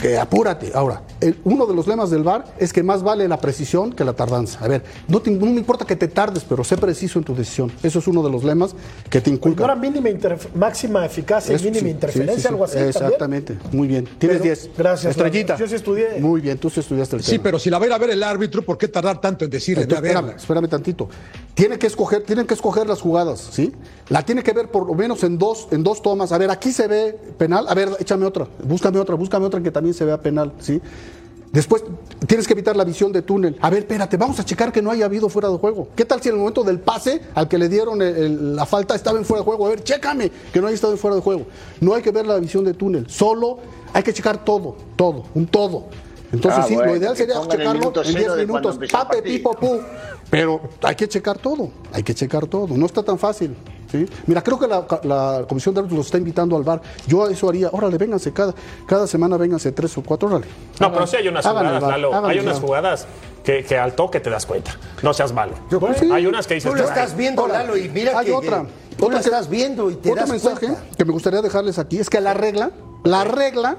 que 0.00 0.18
apúrate. 0.18 0.72
Ahora, 0.74 1.02
el- 1.20 1.38
uno 1.44 1.66
de 1.66 1.74
los 1.74 1.86
lemas 1.86 2.10
del 2.10 2.22
VAR 2.22 2.44
es 2.58 2.72
que 2.72 2.82
más 2.82 3.02
vale 3.02 3.26
la 3.28 3.38
precisión 3.40 3.92
que 3.92 4.04
la 4.04 4.12
tardanza. 4.12 4.58
A 4.64 4.68
ver, 4.68 4.82
no, 5.08 5.20
te- 5.20 5.30
no 5.30 5.46
me 5.46 5.52
importa 5.58 5.84
que 5.84 5.96
te 5.96 6.08
tardes, 6.08 6.44
pero 6.48 6.62
sé 6.64 6.76
preciso 6.76 7.18
en 7.18 7.24
tu 7.24 7.34
decisión. 7.34 7.70
Eso 7.82 7.98
es 7.98 8.06
uno 8.06 8.22
de 8.22 8.30
los 8.30 8.44
lemas 8.44 8.74
que 9.10 9.20
te 9.20 9.30
¿No 9.30 9.36
inculcan. 9.36 9.64
era 9.64 9.74
mínima 9.76 10.08
máxima 10.54 11.04
eficacia 11.04 11.54
y 11.56 11.62
mínima 11.62 11.80
sí, 11.80 11.88
interferencia, 11.90 12.36
sí, 12.36 12.42
sí, 12.42 12.48
algo 12.48 12.66
sí. 12.66 12.70
así? 12.78 12.92
también? 12.92 13.04
Exactamente, 13.04 13.58
muy 13.72 13.88
bien. 13.88 14.04
Tienes 14.18 14.38
Pero- 14.38 14.44
10. 14.44 14.70
gracias, 14.76 15.10
Estrellita. 15.10 15.56
Yo 15.56 15.66
sí 15.66 15.74
estudié. 15.74 16.20
Muy 16.20 16.40
bien, 16.40 16.58
tú 16.58 16.70
sí 16.70 16.80
estudiaste 16.80 17.16
el 17.16 17.22
Sí, 17.22 17.32
tema. 17.32 17.42
pero 17.44 17.58
si 17.58 17.70
la 17.70 17.78
va 17.78 17.84
a 17.84 17.88
ir 17.88 17.92
a 17.92 17.98
ver 17.98 18.10
el 18.10 18.22
árbitro, 18.22 18.62
¿por 18.62 18.78
qué 18.78 18.88
tardar 18.88 19.20
tanto 19.20 19.44
en 19.44 19.50
decirle? 19.50 19.82
Entonces, 19.84 20.04
espérame, 20.10 20.36
espérame 20.36 20.68
tantito. 20.68 21.08
Tiene 21.54 21.78
que 21.78 21.88
escoger, 21.88 22.22
tienen 22.22 22.46
que 22.46 22.54
escoger 22.54 22.86
las 22.86 23.00
jugadas, 23.00 23.48
¿sí? 23.50 23.72
La 24.10 24.24
tiene 24.24 24.42
que 24.42 24.52
ver 24.52 24.68
por 24.70 24.86
lo 24.86 24.94
menos 24.94 25.24
en 25.24 25.36
dos, 25.38 25.66
en 25.72 25.82
dos 25.82 26.00
tomas. 26.02 26.30
A 26.32 26.38
ver, 26.38 26.50
aquí 26.50 26.70
se 26.72 26.86
ve 26.86 27.18
penal. 27.36 27.66
A 27.68 27.74
ver, 27.74 27.88
échame 27.98 28.24
otra. 28.26 28.46
Búscame 28.62 28.98
otra, 29.00 29.16
búscame 29.16 29.46
otra 29.46 29.60
que 29.60 29.70
también 29.72 29.92
se 29.94 30.04
vea 30.04 30.20
penal, 30.20 30.52
¿sí? 30.60 30.80
Después 31.52 31.82
tienes 32.26 32.46
que 32.46 32.52
evitar 32.52 32.76
la 32.76 32.84
visión 32.84 33.10
de 33.10 33.22
túnel. 33.22 33.56
A 33.60 33.70
ver, 33.70 33.80
espérate, 33.80 34.16
vamos 34.16 34.38
a 34.38 34.44
checar 34.44 34.70
que 34.70 34.82
no 34.82 34.90
haya 34.90 35.06
habido 35.06 35.28
fuera 35.28 35.48
de 35.48 35.56
juego. 35.56 35.88
¿Qué 35.96 36.04
tal 36.04 36.20
si 36.20 36.28
en 36.28 36.34
el 36.34 36.38
momento 36.40 36.62
del 36.62 36.78
pase 36.78 37.22
al 37.34 37.48
que 37.48 37.56
le 37.56 37.68
dieron 37.68 38.02
el- 38.02 38.16
el- 38.16 38.56
la 38.56 38.66
falta 38.66 38.94
estaba 38.94 39.18
en 39.18 39.24
fuera 39.24 39.40
de 39.40 39.44
juego? 39.46 39.66
A 39.66 39.70
ver, 39.70 39.82
chécame 39.82 40.30
que 40.52 40.60
no 40.60 40.66
haya 40.66 40.74
estado 40.74 40.92
en 40.92 40.98
fuera 40.98 41.16
de 41.16 41.22
juego. 41.22 41.46
No 41.80 41.94
hay 41.94 42.02
que 42.02 42.10
ver 42.10 42.26
la 42.26 42.38
visión 42.38 42.64
de 42.64 42.74
túnel. 42.74 43.08
Solo 43.08 43.58
hay 43.94 44.02
que 44.02 44.12
checar 44.12 44.44
todo, 44.44 44.76
todo, 44.96 45.24
un 45.34 45.46
todo. 45.46 45.86
Entonces, 46.30 46.60
Ah, 46.62 46.66
sí, 46.68 46.74
bueno, 46.74 46.90
lo 46.92 46.98
ideal 46.98 47.16
sería 47.16 47.40
checarlo 47.40 47.72
en 47.72 47.92
10 47.92 48.06
cero 48.12 48.34
de 48.36 48.46
cuando 48.46 48.68
minutos. 48.74 48.90
Pape, 48.92 49.22
pipo, 49.22 49.52
pu. 49.54 49.80
Pero 50.28 50.60
hay 50.82 50.94
que 50.94 51.08
checar 51.08 51.38
todo, 51.38 51.70
hay 51.90 52.02
que 52.02 52.14
checar 52.14 52.46
todo. 52.46 52.76
No 52.76 52.84
está 52.84 53.02
tan 53.02 53.18
fácil. 53.18 53.56
¿Sí? 53.90 54.06
Mira, 54.26 54.42
creo 54.42 54.58
que 54.58 54.66
la, 54.66 54.84
la 55.02 55.44
Comisión 55.48 55.74
de 55.74 55.80
Árbitros 55.80 55.98
los 55.98 56.06
está 56.06 56.18
invitando 56.18 56.56
al 56.56 56.62
bar. 56.62 56.80
Yo 57.06 57.26
eso 57.28 57.48
haría, 57.48 57.68
órale, 57.72 57.98
vénganse 57.98 58.32
cada, 58.32 58.54
cada 58.86 59.06
semana, 59.06 59.36
vénganse 59.36 59.72
tres 59.72 59.96
o 59.98 60.02
cuatro, 60.02 60.28
órale. 60.28 60.46
No, 60.80 60.92
pero 60.92 61.06
sí 61.06 61.16
hay 61.16 61.28
unas 61.28 61.44
Hagan 61.46 61.66
el 61.66 61.72
jugadas, 61.74 61.90
Lalo. 61.90 62.26
Hay 62.26 62.38
unas 62.38 62.60
jugadas 62.60 63.06
que, 63.44 63.64
que 63.64 63.78
al 63.78 63.94
toque 63.94 64.20
te 64.20 64.30
das 64.30 64.44
cuenta. 64.46 64.72
No 65.02 65.12
seas 65.14 65.32
malo. 65.32 65.52
Yo- 65.70 65.80
pues 65.80 65.98
sí. 65.98 66.10
Hay 66.12 66.26
unas 66.26 66.46
que 66.46 66.54
dices. 66.54 66.70
Tú 66.70 66.76
lo 66.76 66.82
"Ay, 66.84 66.88
estás 66.88 67.16
viendo, 67.16 67.46
Lalo, 67.48 67.76
y 67.76 67.88
mira 67.88 68.18
hay 68.18 68.26
que, 68.26 68.32
otra. 68.32 68.62
que 68.90 68.96
tú 68.96 69.06
Otra 69.06 69.20
estás 69.20 69.48
viendo 69.48 69.90
y 69.90 69.94
te 69.96 70.10
Otro 70.10 70.20
das 70.22 70.30
mensaje 70.30 70.66
cuenta. 70.66 70.82
que 70.96 71.04
me 71.04 71.12
gustaría 71.12 71.40
dejarles 71.42 71.78
aquí 71.78 71.98
es 71.98 72.10
que 72.10 72.20
la 72.20 72.34
regla, 72.34 72.70
la 73.04 73.24
regla 73.24 73.76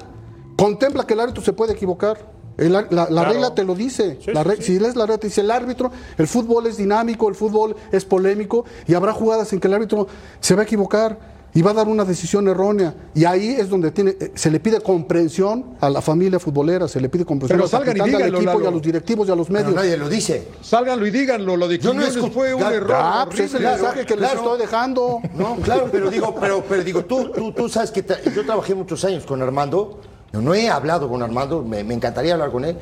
contempla 0.56 1.06
que 1.06 1.14
el 1.14 1.20
árbitro 1.20 1.44
se 1.44 1.54
puede 1.54 1.74
equivocar. 1.74 2.39
El 2.60 2.76
ar- 2.76 2.88
la 2.92 3.04
la 3.04 3.08
Claro. 3.08 3.32
regla 3.32 3.56
te 3.56 3.64
lo 3.64 3.74
dice. 3.76 4.18
Sí, 4.24 4.32
La 4.32 4.44
sí. 4.44 4.62
Si 4.64 4.80
lees 4.80 4.96
la 4.96 5.06
regla, 5.06 5.18
te 5.18 5.28
dice 5.28 5.42
el 5.42 5.52
árbitro, 5.52 5.92
el 6.18 6.28
fútbol 6.28 6.68
es 6.68 6.78
dinámico, 6.78 7.30
el 7.30 7.36
fútbol 7.36 7.76
es 7.92 8.06
polémico 8.06 8.66
y 8.88 8.94
habrá 8.94 9.14
jugadas 9.14 9.52
en 9.54 9.60
que 9.60 9.68
el 9.68 9.74
árbitro 9.74 10.08
se 10.40 10.56
va 10.56 10.62
a 10.62 10.64
equivocar 10.66 11.40
y 11.52 11.64
va 11.64 11.72
a 11.72 11.74
dar 11.74 11.88
una 11.88 12.06
decisión 12.06 12.48
errónea. 12.48 12.94
Y 13.16 13.26
ahí 13.26 13.50
es 13.58 13.70
donde 13.70 13.90
tiene, 13.90 14.12
eh, 14.20 14.32
se 14.36 14.52
le 14.52 14.60
pide 14.60 14.82
comprensión 14.82 15.66
a 15.82 15.90
la 15.90 16.00
familia 16.00 16.38
futbolera, 16.40 16.88
se 16.88 17.02
le 17.02 17.10
pide 17.10 17.26
comprensión 17.26 17.58
Pero 17.58 17.64
al 17.66 17.70
salgan 17.72 17.96
y 17.96 18.00
capitán, 18.02 18.22
al 18.22 18.28
díganlo, 18.30 18.52
equipo 18.52 18.64
y 18.64 18.68
a 18.68 18.72
los 18.72 18.82
directivos 18.84 19.28
y 19.28 19.32
a 19.32 19.36
los 19.36 19.48
Pero 19.48 19.60
medios. 19.60 19.74
nadie 19.76 19.98
lo 19.98 20.08
dice. 20.10 20.48
Sálganlo 20.62 21.08
y 21.08 21.12
díganlo, 21.12 21.58
lo 21.58 21.68
de 21.68 21.80
Yo 21.80 21.92
no 21.94 22.04
escucho- 22.04 22.32
fue 22.32 22.54
un 22.54 22.62
error. 22.62 22.92
Ah, 22.96 23.26
pues 23.28 23.40
es 23.40 23.54
el 23.56 23.64
mensaje 23.64 24.06
que 24.06 24.16
les 24.16 24.30
Claro. 24.30 24.42
estoy 24.44 24.60
dejando. 24.60 25.22
No, 25.34 25.56
claro, 25.56 25.90
pero 25.92 26.12
digo, 26.12 26.36
pero, 26.40 26.64
pero 26.70 26.84
digo, 26.84 27.04
tú, 27.06 27.32
tú, 27.32 27.52
tú 27.52 27.68
sabes 27.68 27.90
que 27.90 28.06
tra- 28.06 28.22
yo 28.32 28.46
trabajé 28.46 28.76
muchos 28.76 29.04
años 29.06 29.26
con 29.26 29.42
Armando. 29.42 30.02
Yo 30.34 30.42
no 30.42 30.54
he 30.54 30.70
hablado 30.70 31.10
con 31.10 31.22
Armando, 31.24 31.62
me, 31.64 31.84
me 31.84 31.94
encantaría 31.94 32.34
hablar 32.34 32.52
con 32.52 32.66
él, 32.66 32.78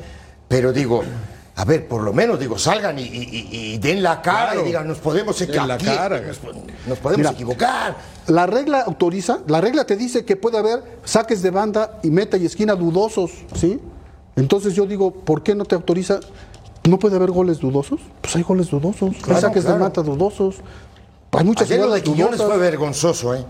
pero 0.48 0.72
digo, 0.72 1.02
a 1.56 1.64
ver, 1.64 1.88
por 1.88 2.02
lo 2.02 2.12
menos, 2.12 2.38
digo, 2.38 2.58
salgan 2.58 2.98
y, 2.98 3.02
y- 3.02 3.06
y- 3.06 3.48
y 3.74 3.78
den 3.78 4.02
la 4.02 4.22
cara 4.22 4.46
Claro. 4.52 4.60
y 4.62 4.64
digan, 4.66 4.86
nos 4.86 4.98
podemos 4.98 5.40
equivocar. 5.40 6.10
Nos, 6.22 6.38
nos 6.86 6.98
podemos 6.98 7.16
Mira, 7.18 7.30
equivocar. 7.30 7.96
La 8.28 8.46
regla 8.46 8.82
autoriza, 8.82 9.38
la 9.48 9.60
regla 9.60 9.84
te 9.84 9.96
dice 9.96 10.24
que 10.24 10.36
puede 10.36 10.58
haber 10.58 10.82
saques 11.04 11.42
de 11.42 11.50
banda 11.50 11.98
y 12.02 12.10
meta 12.10 12.36
y 12.36 12.46
esquina 12.46 12.74
dudosos, 12.74 13.32
¿sí? 13.54 13.80
Entonces 14.36 14.74
yo 14.74 14.86
digo, 14.86 15.10
¿por 15.12 15.42
qué 15.42 15.54
no 15.54 15.64
te 15.64 15.74
autoriza? 15.74 16.20
¿No 16.88 16.98
puede 16.98 17.16
haber 17.16 17.30
goles 17.32 17.58
dudosos? 17.58 18.00
Pues 18.20 18.36
hay 18.36 18.42
goles 18.42 18.70
dudosos, 18.70 19.10
hay 19.28 19.40
saques 19.40 19.62
claro. 19.64 19.78
de 19.78 19.84
mata 19.84 20.02
dudosos. 20.02 20.56
Hay 21.32 21.44
muchas 21.44 21.68
Ayer 21.70 21.80
lo 21.84 21.92
de 21.92 22.02
Quiñones 22.02 22.38
dudosas. 22.38 22.46
fue 22.46 22.56
vergonzoso, 22.58 23.34
¿eh? 23.34 23.44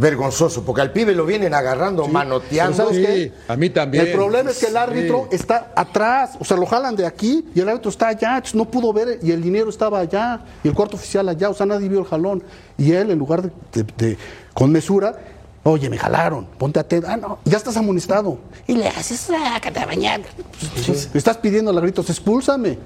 Vergonzoso, 0.00 0.64
porque 0.64 0.80
al 0.80 0.92
pibe 0.92 1.14
lo 1.14 1.26
vienen 1.26 1.52
agarrando, 1.52 2.08
manoteando. 2.08 2.76
¿sabes 2.76 2.96
Sí, 2.96 3.02
qué? 3.02 3.32
a 3.48 3.56
mí 3.56 3.68
también. 3.70 4.06
El 4.06 4.12
problema 4.12 4.50
es 4.50 4.58
que 4.58 4.66
el 4.66 4.76
árbitro 4.76 5.28
Sí. 5.30 5.36
está 5.36 5.72
atrás, 5.76 6.30
o 6.40 6.44
sea, 6.44 6.56
lo 6.56 6.64
jalan 6.66 6.96
de 6.96 7.04
aquí 7.06 7.44
y 7.54 7.60
el 7.60 7.68
árbitro 7.68 7.90
está 7.90 8.08
allá, 8.08 8.42
no 8.54 8.64
pudo 8.64 8.92
ver 8.92 9.18
y 9.22 9.30
el 9.30 9.42
dinero 9.42 9.68
estaba 9.68 10.00
allá 10.00 10.40
y 10.64 10.68
el 10.68 10.74
cuarto 10.74 10.96
oficial 10.96 11.28
allá, 11.28 11.50
o 11.50 11.54
sea, 11.54 11.66
nadie 11.66 11.88
vio 11.88 11.98
el 12.00 12.06
jalón. 12.06 12.42
Y 12.78 12.92
él, 12.92 13.10
en 13.10 13.18
lugar 13.18 13.42
de, 13.42 13.50
de- 13.72 13.92
de- 13.98 14.18
con 14.54 14.72
mesura, 14.72 15.18
oye, 15.64 15.90
me 15.90 15.98
jalaron, 15.98 16.46
ponte 16.56 16.80
atento, 16.80 17.06
ah, 17.10 17.18
no, 17.18 17.38
ya 17.44 17.58
estás 17.58 17.76
amonestado. 17.76 18.38
Y 18.66 18.76
le 18.76 18.88
haces, 18.88 19.20
sácate 19.20 19.80
a 19.80 19.84
bañar. 19.86 20.22
Pues, 20.86 21.10
Estás 21.12 21.36
pidiendo 21.36 21.70
a 21.76 21.80
gritos, 21.80 22.08
expúlsame. 22.08 22.78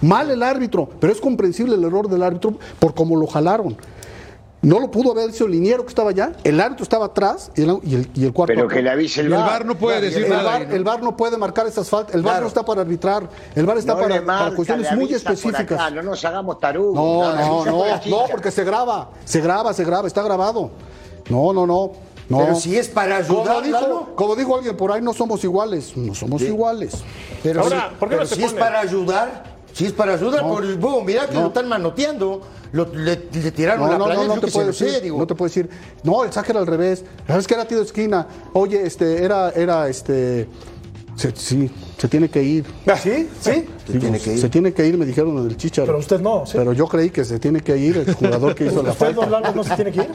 Mal 0.00 0.30
el 0.30 0.42
árbitro, 0.42 0.88
pero 0.98 1.12
es 1.12 1.20
comprensible 1.20 1.76
el 1.76 1.84
error 1.84 2.08
del 2.08 2.22
árbitro 2.22 2.58
por 2.78 2.94
cómo 2.94 3.16
lo 3.16 3.26
jalaron. 3.26 3.76
No 4.64 4.80
lo 4.80 4.90
pudo 4.90 5.12
haber 5.12 5.30
el 5.30 5.50
liniero 5.50 5.82
que 5.84 5.90
estaba 5.90 6.10
allá, 6.10 6.32
el 6.42 6.60
árbitro 6.60 6.82
estaba 6.84 7.06
atrás 7.06 7.50
y 7.54 7.62
el, 7.62 7.78
y 7.82 7.94
el, 7.96 8.10
y 8.14 8.24
el 8.24 8.32
cuarto. 8.32 8.54
Pero 8.54 8.66
que 8.68 8.82
le 8.82 8.90
avise 8.90 9.20
el 9.20 9.26
el 9.26 9.32
VAR. 9.32 9.46
VAR 9.46 9.66
no 9.66 9.74
puede 9.76 9.98
Claro, 9.98 10.06
decir 10.10 10.24
El 10.24 10.30
nada. 10.30 10.42
VAR, 10.44 10.60
ahí, 10.62 10.66
¿no? 10.68 10.74
el 10.74 10.84
VAR 10.84 11.02
no 11.02 11.16
puede 11.16 11.36
marcar 11.36 11.66
esas 11.66 11.88
faltas. 11.88 12.14
El 12.14 12.22
VAR 12.22 12.32
Claro. 12.34 12.42
no 12.44 12.48
está 12.48 12.64
para 12.64 12.80
arbitrar. 12.80 13.28
El 13.54 13.66
VAR 13.66 13.78
está 13.78 13.94
No 13.94 14.00
para, 14.00 14.50
cuestiones 14.54 14.92
muy 14.96 15.12
específicas. 15.12 15.92
no 15.92 16.02
nos 16.02 16.24
hagamos 16.24 16.58
tarugos. 16.60 16.94
No, 16.94 17.34
no, 17.34 17.58
por 17.58 17.66
no, 17.66 18.00
no, 18.06 18.24
porque 18.30 18.50
se 18.50 18.64
graba. 18.64 19.10
Se 19.24 19.40
graba, 19.40 19.72
se 19.74 19.84
graba, 19.84 20.08
está 20.08 20.22
grabado. 20.22 20.70
No, 21.28 21.52
no, 21.52 21.66
no. 21.66 21.92
no. 22.28 22.38
Pero 22.38 22.54
si 22.56 22.76
es 22.76 22.88
para 22.88 23.22
como 23.26 23.42
ayudar, 23.42 23.62
dijo, 23.64 24.12
como 24.14 24.34
dijo 24.36 24.56
alguien 24.56 24.76
por 24.76 24.92
ahí, 24.92 25.02
no 25.02 25.12
somos 25.12 25.44
iguales. 25.44 25.96
No 25.96 26.14
somos 26.14 26.40
iguales. 26.42 26.94
Pero, 27.42 27.62
Ahora, 27.62 27.90
si, 27.90 27.96
¿por 27.96 28.08
qué 28.08 28.14
no 28.16 28.22
pero 28.22 28.34
si 28.34 28.44
es 28.44 28.52
para 28.54 28.80
ayudar, 28.80 29.53
si 29.74 29.84
es 29.86 29.92
para 29.92 30.14
ayudar, 30.14 30.42
No. 30.42 30.52
por, 30.54 30.74
boom, 30.76 31.04
mira 31.04 31.26
que 31.26 31.34
No. 31.34 31.42
lo 31.42 31.46
están 31.48 31.68
manoteando, 31.68 32.40
lo- 32.72 32.86
le, 32.94 33.28
le 33.32 33.50
tiraron 33.50 33.84
No, 33.86 33.92
la 33.92 33.98
no, 33.98 34.06
no, 34.06 34.24
no 34.36 34.40
te 34.40 34.46
puedo 34.46 34.72
sé, 34.72 34.84
decir, 34.86 35.02
digo. 35.02 35.18
no 35.18 35.26
te 35.26 35.34
puedo 35.34 35.48
decir, 35.48 35.68
no, 36.04 36.24
el 36.24 36.32
saque 36.32 36.52
era 36.52 36.60
al 36.60 36.66
revés. 36.66 37.04
¿Sabes 37.26 37.46
que 37.46 37.54
era 37.54 37.66
tiro 37.66 37.80
de 37.80 37.86
esquina? 37.86 38.26
Oye, 38.54 38.86
este, 38.86 39.22
era, 39.24 39.50
era, 39.50 39.88
este, 39.88 40.48
se- 41.16 41.32
sí, 41.36 41.70
se 41.98 42.08
tiene 42.08 42.28
que 42.28 42.42
ir. 42.42 42.64
¿Sí? 43.02 43.28
¿Sí? 43.40 43.64
Se 43.86 43.98
tiene 43.98 44.18
que 44.18 44.32
ir. 44.32 44.38
Se 44.40 44.48
tiene 44.48 44.72
que 44.72 44.86
ir, 44.86 44.96
me 44.98 45.04
dijeron 45.06 45.36
en 45.38 45.46
el 45.50 45.56
chicharo. 45.56 45.86
Pero 45.86 45.98
usted 45.98 46.20
no, 46.20 46.44
¿sí? 46.46 46.52
Pero 46.56 46.72
yo 46.72 46.86
creí 46.86 47.10
que 47.10 47.24
se 47.24 47.38
tiene 47.38 47.60
que 47.60 47.76
ir 47.76 47.96
el 47.98 48.14
jugador 48.14 48.54
que 48.54 48.66
hizo 48.66 48.82
la 48.82 48.90
¿Usted, 48.92 49.06
falta. 49.06 49.20
don 49.22 49.30
Lalo, 49.30 49.54
no 49.54 49.64
se 49.64 49.74
tiene 49.76 49.92
que 49.92 50.00
ir? 50.00 50.08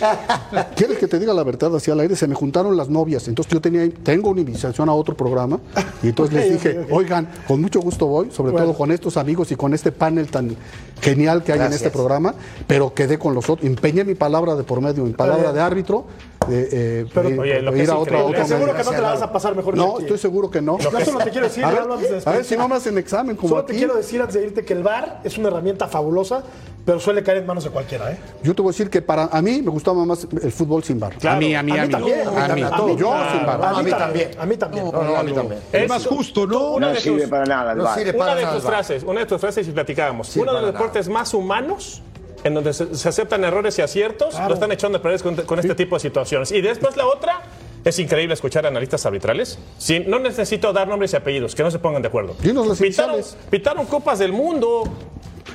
¿Quieres 0.76 0.98
que 0.98 1.06
te 1.08 1.18
diga 1.18 1.32
la 1.34 1.42
verdad 1.42 1.74
así 1.76 1.90
al 1.90 2.00
aire? 2.00 2.16
Se 2.16 2.26
me 2.26 2.34
juntaron 2.34 2.76
las 2.76 2.88
novias. 2.88 3.26
Entonces 3.28 3.52
yo 3.52 3.60
tenía, 3.60 3.88
tengo 4.02 4.30
una 4.30 4.40
invitación 4.40 4.88
a 4.88 4.92
otro 4.92 5.16
programa. 5.16 5.60
Y 6.02 6.08
entonces 6.08 6.34
les 6.36 6.46
Ok, 6.46 6.52
dije, 6.52 6.86
oigan, 6.90 7.26
con 7.48 7.60
mucho 7.60 7.80
gusto 7.80 8.06
voy, 8.06 8.30
sobre 8.30 8.52
Bueno. 8.52 8.66
todo 8.66 8.76
con 8.76 8.92
estos 8.92 9.16
amigos 9.16 9.50
y 9.50 9.56
con 9.56 9.72
este 9.74 9.90
panel 9.92 10.28
tan 10.28 10.54
genial 11.00 11.42
que 11.42 11.52
hay 11.52 11.60
en 11.60 11.72
este 11.72 11.90
programa. 11.90 12.34
Pero 12.66 12.92
quedé 12.92 13.18
con 13.18 13.34
los 13.34 13.48
otros. 13.48 13.66
Empeñé 13.66 14.04
mi 14.04 14.14
palabra 14.14 14.54
de 14.54 14.62
por 14.62 14.80
medio, 14.82 15.04
mi 15.04 15.12
palabra 15.14 15.52
de 15.52 15.60
árbitro. 15.60 16.04
De, 16.48 16.68
eh, 17.02 17.06
Pero- 17.12 17.28
de- 17.30 17.38
Oye, 17.38 17.62
lo 17.62 17.72
que 17.72 17.78
ir 17.78 17.84
es 17.84 17.90
a 17.90 17.96
otro, 17.98 18.16
a 18.16 18.20
increíble- 18.20 18.24
otro 18.24 18.34
Te 18.36 18.40
aseguro 18.42 18.72
medio. 18.72 18.78
que 18.78 18.84
no 18.90 18.96
te 18.96 19.02
la 19.02 19.10
vas 19.12 19.22
a 19.22 19.32
pasar 19.32 19.56
mejor 19.56 19.74
que 19.74 19.80
No, 19.80 19.98
estoy 19.98 20.18
seguro 20.18 20.50
que 20.50 20.62
no. 20.62 20.78
Yo 20.78 20.90
solo 21.04 21.18
te 21.24 21.30
quiero 21.30 21.46
decir, 21.48 21.64
a, 21.64 21.70
ver, 21.70 21.80
a 22.24 22.30
ver 22.32 22.44
si 22.44 22.56
no 22.56 22.68
me 22.68 22.76
hacen 22.76 22.96
examen 22.98 23.36
como 23.36 23.48
Solo 23.50 23.62
aquí. 23.62 23.72
te 23.72 23.78
quiero 23.78 23.94
decir 23.94 24.20
antes 24.20 24.34
de 24.34 24.44
irte 24.46 24.64
que 24.64 24.72
el 24.72 24.82
VAR 24.82 25.20
es 25.24 25.36
una 25.38 25.48
herramienta 25.48 25.88
fabulosa, 25.88 26.42
pero 26.84 27.00
suele 27.00 27.22
caer 27.24 27.38
en 27.38 27.46
manos 27.46 27.64
de 27.64 27.70
cualquiera, 27.70 28.12
¿eh? 28.12 28.16
Yo 28.44 28.54
te 28.54 28.62
voy 28.62 28.70
a 28.70 28.72
decir 28.72 28.88
que 28.88 29.02
para 29.02 29.24
a 29.24 29.42
mí 29.42 29.60
me 29.60 29.70
gustaba 29.70 30.04
más 30.04 30.26
el 30.40 30.52
fútbol 30.52 30.84
sin 30.84 31.00
bar. 31.00 31.14
Claro. 31.18 31.36
A 31.36 31.40
mí, 31.40 31.52
a 31.54 31.62
mí, 31.62 31.72
A 31.72 31.74
a 31.74 31.78
mí 31.82 31.86
mí. 31.88 31.92
también, 31.92 32.20
A 32.28 32.30
mí. 32.30 32.38
a 32.38 32.54
mí 32.54 32.60
Yo 32.60 32.68
también. 33.10 33.32
sin 33.32 33.46
bar. 33.46 33.64
A 33.64 33.82
mí 33.82 33.90
también. 33.90 34.30
A 34.38 34.46
mí 34.46 34.56
también. 34.56 34.86
A 34.94 35.22
mí 35.24 35.32
también. 35.32 35.60
Es 35.72 35.88
más 35.88 36.06
justo, 36.06 36.46
¿no? 36.46 36.74
Una 36.74 36.88
No 36.88 36.92
de 36.94 37.00
sirve 37.00 37.22
tus- 37.22 37.30
para 37.30 37.44
nada 37.44 37.72
el 37.72 37.78
No 37.78 37.84
VAR. 37.84 37.98
sirve 37.98 38.10
Una 38.10 38.18
para 38.20 38.34
de 38.36 38.42
nada. 38.42 38.54
tus 38.54 38.64
VAR. 38.64 38.72
frases, 38.74 39.02
una 39.02 39.20
de 39.20 39.26
tus 39.26 39.40
frases 39.40 39.66
y 39.66 39.70
platicábamos. 39.72 40.36
Uno 40.36 40.54
de 40.54 40.60
los 40.62 40.72
deportes 40.72 41.08
más 41.08 41.34
humanos 41.34 42.02
en 42.46 42.54
donde 42.54 42.72
se, 42.72 42.94
se 42.94 43.08
aceptan 43.08 43.44
errores 43.44 43.78
y 43.78 43.82
aciertos, 43.82 44.38
lo 44.38 44.54
están 44.54 44.72
echando 44.72 44.98
a 44.98 45.02
perder 45.02 45.22
con, 45.22 45.36
con 45.36 45.58
este 45.58 45.74
tipo 45.74 45.96
de 45.96 46.00
situaciones. 46.00 46.52
Y 46.52 46.60
después 46.60 46.96
la 46.96 47.06
otra, 47.06 47.42
es 47.84 47.98
increíble 47.98 48.34
escuchar 48.34 48.64
a 48.64 48.68
analistas 48.68 49.04
arbitrales. 49.06 49.58
Sí, 49.78 50.04
no 50.06 50.18
necesito 50.18 50.72
dar 50.72 50.88
nombres 50.88 51.12
y 51.12 51.16
apellidos, 51.16 51.54
que 51.54 51.62
no 51.62 51.70
se 51.70 51.78
pongan 51.78 52.02
de 52.02 52.08
acuerdo. 52.08 52.34
Dinos 52.40 52.66
las 52.66 52.78
Pitaron, 52.78 53.20
pitaron 53.50 53.86
copas 53.86 54.18
del 54.18 54.32
mundo, 54.32 54.84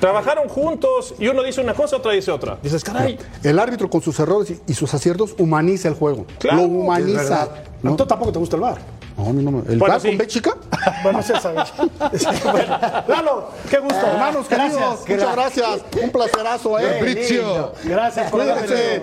trabajaron 0.00 0.48
juntos 0.48 1.14
y 1.18 1.28
uno 1.28 1.42
dice 1.42 1.60
una 1.60 1.74
cosa, 1.74 1.96
otra 1.96 2.12
dice 2.12 2.30
otra. 2.30 2.58
Dices, 2.62 2.82
caray, 2.82 3.18
El 3.42 3.58
árbitro 3.58 3.88
con 3.88 4.02
sus 4.02 4.18
errores 4.18 4.50
y, 4.50 4.60
y 4.66 4.74
sus 4.74 4.92
aciertos 4.94 5.34
humaniza 5.38 5.88
el 5.88 5.94
juego. 5.94 6.26
Claro, 6.38 6.58
lo 6.58 6.64
humaniza. 6.64 7.48
¿no? 7.82 7.90
Entonces 7.90 8.08
tampoco 8.08 8.32
te 8.32 8.38
gusta 8.38 8.56
el 8.56 8.62
VAR. 8.62 8.78
No, 9.16 9.62
¿El 9.68 9.78
Bueno, 9.78 10.00
sí. 10.00 10.08
con 10.08 10.18
B 10.18 10.26
chica? 10.26 10.56
Bueno, 11.02 11.22
sí, 11.22 11.32
sabes. 11.40 11.72
Bueno, 12.44 12.78
Lalo, 13.08 13.48
qué 13.70 13.78
gusto. 13.78 14.06
Hermanos 14.06 14.46
queridos, 14.46 15.00
muchas 15.08 15.32
gracias. 15.32 15.68
Un 16.02 16.10
placerazo, 16.10 16.78
¿eh? 16.78 16.96
Fabrizio, 16.98 17.72
Gracias 17.84 18.30
Cuídense. 18.30 19.02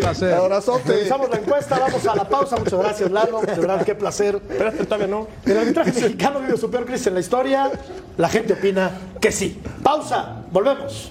placer. 0.00 0.34
Abrazote. 0.34 0.92
Revisamos 0.92 1.30
la 1.30 1.36
encuesta, 1.36 1.78
vamos 1.78 2.06
a 2.06 2.14
la 2.16 2.28
pausa. 2.28 2.56
Muchas 2.56 2.78
gracias, 2.78 3.10
Lalo. 3.10 3.40
De 3.40 3.54
verdad, 3.54 3.84
qué 3.84 3.94
placer. 3.94 4.40
espérate, 4.50 4.84
todavía 4.84 5.06
no. 5.08 5.26
El 5.44 5.58
arbitraje 5.58 5.92
mexicano 5.92 6.40
vive 6.40 6.56
su 6.56 6.70
peor 6.70 6.84
crisis 6.86 7.06
en 7.08 7.14
la 7.14 7.20
historia. 7.20 7.70
La 8.16 8.28
gente 8.28 8.54
opina 8.54 8.90
que 9.20 9.30
sí. 9.32 9.60
Pausa, 9.82 10.42
volvemos. 10.50 11.10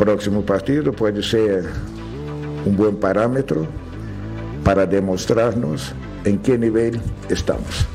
Próximo 0.00 0.40
partido 0.40 0.94
puede 0.94 1.22
ser 1.22 1.66
un 2.64 2.74
buen 2.74 2.96
parámetro 2.96 3.66
para 4.64 4.86
demostrarnos 4.86 5.92
en 6.24 6.38
qué 6.38 6.56
nivel 6.56 6.98
estamos. 7.28 7.86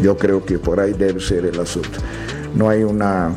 Yo 0.00 0.16
creo 0.16 0.42
que 0.42 0.58
por 0.58 0.80
ahí 0.80 0.94
debe 0.94 1.20
ser 1.20 1.44
el 1.44 1.60
asunto. 1.60 1.98
No 2.54 2.70
hay 2.70 2.84
una 2.84 3.34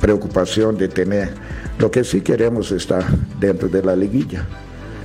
preocupación 0.00 0.78
de 0.78 0.88
tener. 0.88 1.34
Lo 1.78 1.90
que 1.90 2.02
sí 2.02 2.22
queremos 2.22 2.72
estar 2.72 3.04
dentro 3.38 3.68
de 3.68 3.82
la 3.82 3.94
liguilla. 3.94 4.46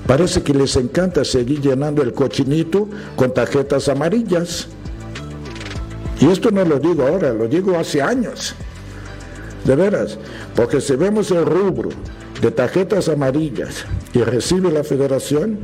Parece 0.08 0.44
que 0.44 0.54
les 0.54 0.78
encanta 0.78 1.26
seguir 1.26 1.60
llenando 1.60 2.02
el 2.04 2.14
cochinito 2.14 2.88
con 3.18 3.34
tarjetas 3.34 3.90
amarillas. 3.90 4.70
Y 6.22 6.28
esto 6.28 6.52
no 6.52 6.64
lo 6.64 6.80
digo 6.80 7.06
ahora, 7.06 7.34
lo 7.34 7.50
digo 7.50 7.78
hace 7.78 8.02
años. 8.02 8.56
De 9.66 9.76
veras, 9.76 10.18
porque 10.56 10.82
si 10.82 10.96
vemos 10.96 11.32
el 11.32 11.46
rubro 11.46 11.90
de 12.42 12.52
tarjetas 12.52 13.08
amarillas 13.08 13.86
que 14.12 14.26
recibe 14.26 14.70
la 14.72 14.84
federación, 14.84 15.60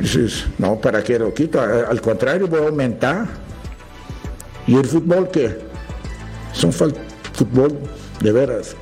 dices, 0.00 0.46
no, 0.58 0.80
¿para 0.80 1.02
qué 1.02 1.18
lo 1.18 1.34
quito? 1.34 1.60
Al 1.60 2.00
contrario, 2.00 2.48
voy 2.48 2.60
a 2.60 2.68
aumentar. 2.68 3.26
¿Y 4.66 4.76
el 4.76 4.86
fútbol 4.86 5.28
qué? 5.28 5.58
Son 6.52 6.72
fútbol, 6.72 7.78
de 8.20 8.32
veras. 8.32 8.76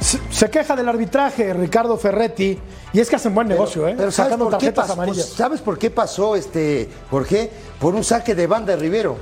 Se, 0.00 0.18
se 0.30 0.50
queja 0.50 0.76
del 0.76 0.88
arbitraje 0.88 1.52
Ricardo 1.52 1.98
Ferretti 1.98 2.58
y 2.94 3.00
es 3.00 3.10
que 3.10 3.16
hacen 3.16 3.34
buen 3.34 3.48
negocio, 3.48 3.88
¿eh? 3.88 3.94
Pero 3.96 4.12
¿sabes 4.12 4.30
Sacando 4.30 4.44
por, 4.44 4.52
qué 4.52 4.66
tarjetas 4.66 4.84
pasó, 4.84 4.92
amarillas. 4.92 5.26
¿Sabes 5.26 5.60
por 5.60 5.76
qué 5.76 5.90
pasó 5.90 6.36
este 6.36 6.88
Jorge? 7.10 7.50
Por 7.80 7.92
un 7.92 8.04
saque 8.04 8.36
de 8.36 8.46
banda 8.46 8.76
de 8.76 8.78
Rivero. 8.78 9.16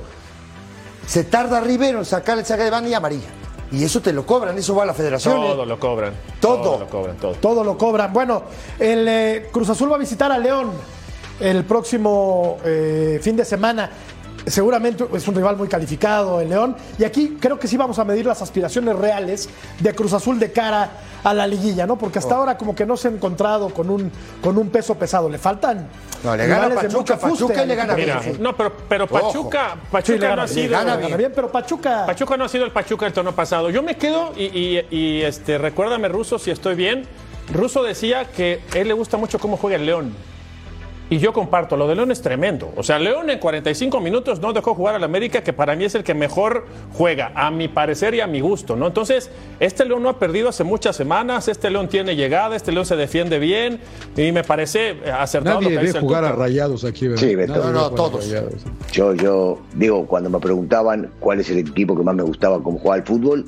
Se 1.07 1.23
tarda 1.25 1.61
Rivero 1.61 1.99
en 1.99 2.05
sacar 2.05 2.37
el 2.37 2.45
saque 2.45 2.63
de 2.63 2.69
banda 2.69 2.89
y 2.89 2.93
amarilla. 2.93 3.29
Y 3.71 3.83
eso 3.83 4.01
te 4.01 4.13
lo 4.13 4.25
cobran, 4.25 4.57
eso 4.57 4.75
va 4.75 4.83
a 4.83 4.85
la 4.85 4.93
federación. 4.93 5.41
¿eh? 5.41 5.47
Todo 5.47 5.65
lo 5.65 5.79
cobran. 5.79 6.13
Todo. 6.39 6.79
lo 6.79 6.87
cobran, 6.87 7.17
todo. 7.17 7.33
Todo 7.33 7.63
lo 7.63 7.77
cobran. 7.77 8.13
Bueno, 8.13 8.43
el 8.77 9.07
eh, 9.07 9.49
Cruz 9.51 9.69
Azul 9.69 9.91
va 9.91 9.95
a 9.95 9.99
visitar 9.99 10.31
a 10.31 10.37
León 10.37 10.71
el 11.39 11.65
próximo 11.65 12.57
eh, 12.63 13.19
fin 13.21 13.35
de 13.35 13.43
semana. 13.43 13.89
Seguramente 14.45 15.05
es 15.13 15.27
un 15.27 15.35
rival 15.35 15.55
muy 15.55 15.67
calificado, 15.67 16.41
el 16.41 16.49
León. 16.49 16.75
Y 16.99 17.03
aquí 17.05 17.37
creo 17.39 17.57
que 17.59 17.67
sí 17.67 17.77
vamos 17.77 17.97
a 17.99 18.03
medir 18.03 18.25
las 18.25 18.41
aspiraciones 18.41 18.95
reales 18.95 19.49
de 19.79 19.93
Cruz 19.95 20.13
Azul 20.13 20.37
de 20.39 20.51
cara 20.51 20.89
a 21.23 21.33
la 21.33 21.47
liguilla, 21.47 21.87
¿no? 21.87 21.97
Porque 21.97 22.19
Oh. 22.19 22.21
hasta 22.21 22.35
ahora 22.35 22.57
como 22.57 22.75
que 22.75 22.85
no 22.85 22.97
se 22.97 23.07
ha 23.07 23.11
encontrado 23.11 23.69
con 23.69 23.89
un, 23.89 24.11
con 24.41 24.57
un 24.57 24.69
peso 24.69 24.95
pesado. 24.95 25.29
Le 25.29 25.37
faltan. 25.37 25.87
No, 26.23 26.35
le 26.35 26.47
gana 26.47 26.75
Pachuca, 26.75 27.17
Pachuca 27.17 27.65
le 27.65 27.75
gana. 27.75 27.95
Mira, 27.95 28.19
bien, 28.19 28.41
no, 28.41 28.55
pero, 28.55 28.73
pero. 28.89 29.07
Pachuca, 29.07 29.71
Sí, 29.75 29.87
Pachuca 29.91 30.17
no 30.19 30.27
gana, 30.29 30.41
ha 30.43 30.45
le 30.47 30.53
sido. 30.53 30.71
gana 30.71 30.95
bien. 30.97 31.17
bien, 31.17 31.31
pero 31.33 31.51
Pachuca. 31.51 32.05
Pachuca 32.05 32.35
no 32.37 32.45
ha 32.45 32.49
sido 32.49 32.65
el 32.65 32.71
Pachuca 32.71 33.05
del 33.05 33.13
torneo 33.13 33.33
pasado. 33.33 33.69
Yo 33.69 33.81
me 33.81 33.95
quedo 33.95 34.33
y, 34.35 34.43
y- 34.45 34.87
y, 34.91 35.21
este, 35.21 35.57
recuérdame, 35.57 36.07
Russo, 36.09 36.37
si 36.39 36.51
estoy 36.51 36.75
bien. 36.75 37.05
Russo 37.53 37.83
decía 37.83 38.25
que 38.31 38.61
a 38.73 38.77
él 38.77 38.87
le 38.89 38.93
gusta 38.93 39.17
mucho 39.17 39.39
cómo 39.39 39.57
juega 39.57 39.75
el 39.77 39.85
León. 39.85 40.13
Y 41.13 41.19
yo 41.19 41.31
comparto, 41.31 41.77
lo 41.77 41.87
de 41.87 41.93
León 41.93 42.09
es 42.09 42.23
tremendo. 42.23 42.73
O 42.75 42.81
sea, 42.81 42.97
León 42.97 43.29
en 43.29 43.37
45 43.37 44.01
minutos 44.01 44.39
no 44.39 44.51
dejó 44.51 44.73
jugar 44.73 44.95
al 44.95 45.03
América, 45.03 45.43
que 45.43 45.53
para 45.53 45.75
mí 45.75 45.85
es 45.85 45.93
el 45.93 46.03
que 46.03 46.15
mejor 46.15 46.65
juega, 46.91 47.31
a 47.35 47.51
mi 47.51 47.67
parecer 47.67 48.15
y 48.15 48.19
a 48.19 48.25
mi 48.25 48.41
gusto, 48.41 48.75
¿no? 48.75 48.87
Entonces, 48.87 49.29
este 49.59 49.85
León 49.85 50.01
no 50.01 50.09
ha 50.09 50.17
perdido 50.17 50.49
hace 50.49 50.63
muchas 50.63 50.95
semanas, 50.95 51.47
este 51.49 51.69
León 51.69 51.87
tiene 51.87 52.15
llegada, 52.15 52.55
este 52.55 52.71
León 52.71 52.87
se 52.87 52.95
defiende 52.95 53.37
bien 53.37 53.79
y 54.17 54.31
me 54.31 54.43
parece 54.43 54.97
acertado 55.15 55.61
Nadie 55.61 55.65
lo 55.65 55.69
que 55.69 55.81
ve 55.81 55.85
dice 55.85 55.97
el 55.99 56.03
jugar 56.03 56.25
a 56.25 56.31
rayados 56.31 56.83
aquí, 56.83 57.07
¿verdad? 57.07 57.23
Sí, 57.23 57.35
Beto. 57.35 57.57
No, 57.57 57.71
no, 57.71 57.85
a 57.85 57.93
todos. 57.93 58.25
Rayados. 58.25 58.55
Yo, 58.91 59.13
yo 59.13 59.59
digo, 59.75 60.07
cuando 60.07 60.31
me 60.31 60.39
preguntaban 60.39 61.11
cuál 61.19 61.41
es 61.41 61.49
el 61.51 61.59
equipo 61.59 61.95
que 61.95 62.01
más 62.01 62.15
me 62.15 62.23
gustaba 62.23 62.63
como 62.63 62.79
jugar 62.79 63.01
al 63.01 63.05
fútbol, 63.05 63.45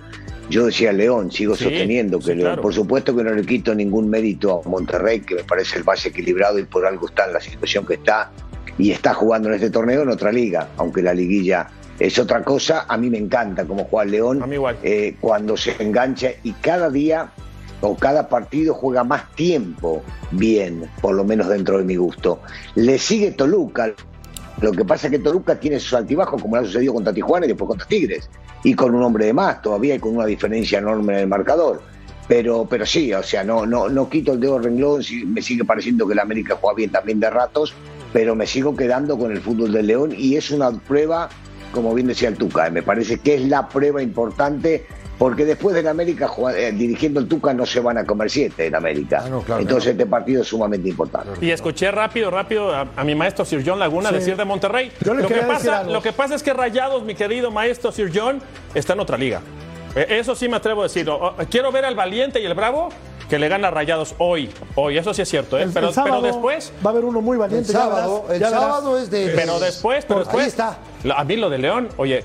yo 0.49 0.65
decía 0.65 0.91
León, 0.93 1.31
sigo 1.31 1.55
Sí, 1.55 1.63
sosteniendo 1.65 2.19
que 2.19 2.25
sí, 2.25 2.29
León. 2.35 2.41
claro. 2.41 2.61
Por 2.61 2.73
supuesto 2.73 3.15
que 3.15 3.23
no 3.23 3.31
le 3.33 3.43
quito 3.45 3.73
ningún 3.73 4.09
mérito 4.09 4.61
a 4.65 4.69
Monterrey, 4.69 5.21
que 5.21 5.35
me 5.35 5.43
parece 5.43 5.77
el 5.79 5.83
más 5.83 6.05
equilibrado 6.05 6.59
y 6.59 6.63
por 6.65 6.85
algo 6.85 7.07
está 7.07 7.25
en 7.25 7.33
la 7.33 7.41
situación 7.41 7.85
que 7.85 7.95
está 7.95 8.31
y 8.77 8.91
está 8.91 9.13
jugando 9.13 9.49
en 9.49 9.55
este 9.55 9.69
torneo 9.69 10.01
en 10.03 10.09
otra 10.09 10.31
liga, 10.31 10.67
aunque 10.77 11.01
la 11.01 11.13
liguilla 11.13 11.67
es 11.97 12.19
otra 12.19 12.43
cosa. 12.43 12.85
A 12.87 12.97
mí 12.97 13.09
me 13.09 13.17
encanta 13.17 13.65
cómo 13.65 13.85
juega 13.85 14.09
León 14.11 14.43
A 14.43 14.47
mí 14.47 14.55
igual. 14.55 14.77
eh, 14.83 15.15
cuando 15.21 15.55
se 15.57 15.75
engancha 15.81 16.29
y 16.43 16.51
cada 16.53 16.89
día 16.89 17.31
o 17.81 17.95
cada 17.95 18.27
partido 18.29 18.73
juega 18.73 19.03
más 19.03 19.31
tiempo 19.35 20.03
bien, 20.31 20.89
por 21.01 21.15
lo 21.15 21.23
menos 21.23 21.47
dentro 21.49 21.77
de 21.77 21.83
mi 21.83 21.95
gusto. 21.95 22.41
Le 22.75 22.97
sigue 22.99 23.31
Toluca. 23.31 23.93
Lo 24.61 24.71
que 24.71 24.85
pasa 24.85 25.07
es 25.07 25.11
que 25.11 25.19
Toluca 25.19 25.59
tiene 25.59 25.79
sus 25.79 25.93
altibajos, 25.93 26.41
como 26.41 26.55
le 26.55 26.61
ha 26.63 26.65
sucedido 26.65 26.93
contra 26.93 27.13
Tijuana 27.13 27.45
y 27.45 27.49
después 27.49 27.67
contra 27.67 27.85
Tigres, 27.87 28.29
y 28.65 28.73
con 28.73 28.95
un 28.95 29.03
hombre 29.03 29.27
de 29.27 29.33
más 29.33 29.61
todavía 29.61 29.93
y 29.93 29.99
con 29.99 30.17
una 30.17 30.25
diferencia 30.25 30.79
enorme 30.79 31.13
en 31.13 31.19
el 31.19 31.27
marcador. 31.27 31.83
Pero, 32.27 32.65
pero 32.67 32.83
sí, 32.83 33.13
o 33.13 33.21
sea, 33.21 33.43
no, 33.43 33.67
no, 33.67 33.87
no 33.87 34.09
quito 34.09 34.33
el 34.33 34.39
dedo 34.39 34.57
renglón, 34.57 35.03
sí, 35.03 35.23
me 35.23 35.43
sigue 35.43 35.63
pareciendo 35.63 36.07
que 36.07 36.13
el 36.13 36.19
América 36.19 36.57
juega 36.59 36.75
bien 36.75 36.89
también 36.89 37.19
de 37.19 37.29
ratos, 37.29 37.75
pero 38.11 38.35
me 38.35 38.47
sigo 38.47 38.75
quedando 38.75 39.19
con 39.19 39.31
el 39.31 39.39
fútbol 39.39 39.71
del 39.71 39.85
León 39.85 40.15
y 40.17 40.35
es 40.35 40.49
una 40.49 40.71
prueba, 40.71 41.29
como 41.71 41.93
bien 41.93 42.07
decía 42.07 42.29
el 42.29 42.37
Tuca, 42.37 42.65
eh, 42.65 42.71
me 42.71 42.81
parece 42.81 43.19
que 43.19 43.35
es 43.35 43.43
la 43.43 43.69
prueba 43.69 44.01
importante 44.01 44.87
porque 45.17 45.45
después 45.45 45.75
del 45.75 45.87
América 45.87 46.29
eh, 46.55 46.71
dirigiendo 46.73 47.19
el 47.19 47.27
Tuca 47.27 47.53
no 47.53 47.65
se 47.65 47.79
van 47.79 47.97
a 47.97 48.05
comer 48.05 48.29
siete 48.29 48.65
en 48.67 48.75
América. 48.75 49.21
Ah, 49.25 49.29
no, 49.29 49.41
claro 49.41 49.59
que 49.59 49.63
Entonces 49.63 49.91
este 49.91 50.05
partido 50.05 50.41
es 50.41 50.47
sumamente 50.47 50.89
importante. 50.89 51.45
Y 51.45 51.51
escuché 51.51 51.89
rápido, 51.91 52.29
rápido 52.31 52.73
a, 52.75 52.87
a 52.95 53.03
mi 53.03 53.15
maestro 53.15 53.45
Sir 53.45 53.63
John 53.65 53.79
Laguna 53.79 54.09
Sí. 54.09 54.15
decir 54.15 54.35
de 54.37 54.45
Monterrey. 54.45 54.91
Lo, 55.05 55.27
que 55.27 55.35
pasa, 55.35 55.79
algo. 55.79 55.93
lo 55.93 56.01
que 56.01 56.11
pasa 56.13 56.35
es 56.35 56.43
que 56.43 56.53
Rayados, 56.53 57.03
mi 57.03 57.15
querido 57.15 57.51
maestro 57.51 57.91
Sir 57.91 58.11
John, 58.13 58.41
está 58.73 58.93
en 58.93 58.99
otra 58.99 59.17
liga. 59.17 59.41
Eh, 59.95 60.17
Eso 60.19 60.35
sí 60.35 60.49
me 60.49 60.57
atrevo 60.57 60.81
a 60.81 60.83
decir. 60.85 61.09
O- 61.09 61.15
o- 61.29 61.35
Quiero 61.49 61.71
ver 61.71 61.85
al 61.85 61.95
valiente 61.95 62.41
y 62.41 62.45
el 62.45 62.53
bravo 62.53 62.89
que 63.29 63.39
le 63.39 63.47
gana 63.47 63.69
a 63.69 63.71
Rayados 63.71 64.13
hoy. 64.17 64.49
Hoy, 64.75 64.97
eso 64.97 65.13
sí 65.13 65.21
es 65.21 65.29
cierto. 65.29 65.57
¿eh? 65.57 65.63
El- 65.63 65.71
pero, 65.71 65.87
el 65.87 65.93
sábado 65.93 66.21
pero 66.21 66.33
después. 66.33 66.73
Va 66.85 66.89
a 66.89 66.93
haber 66.93 67.05
uno 67.05 67.21
muy 67.21 67.35
El 67.35 67.39
valiente. 67.39 67.71
ya 67.71 67.79
sábado, 67.79 68.23
verás, 68.27 68.35
el 68.35 68.39
ya 68.41 68.49
sábado 68.49 68.99
es 68.99 69.09
de. 69.09 69.29
Pero 69.33 69.59
después, 69.59 70.03
pero 70.05 70.19
Ahí 70.19 70.25
después. 70.25 70.47
está. 70.47 70.77
A 71.15 71.23
mí 71.23 71.35
lo 71.37 71.49
de 71.49 71.57
León, 71.57 71.87
oye, 71.97 72.23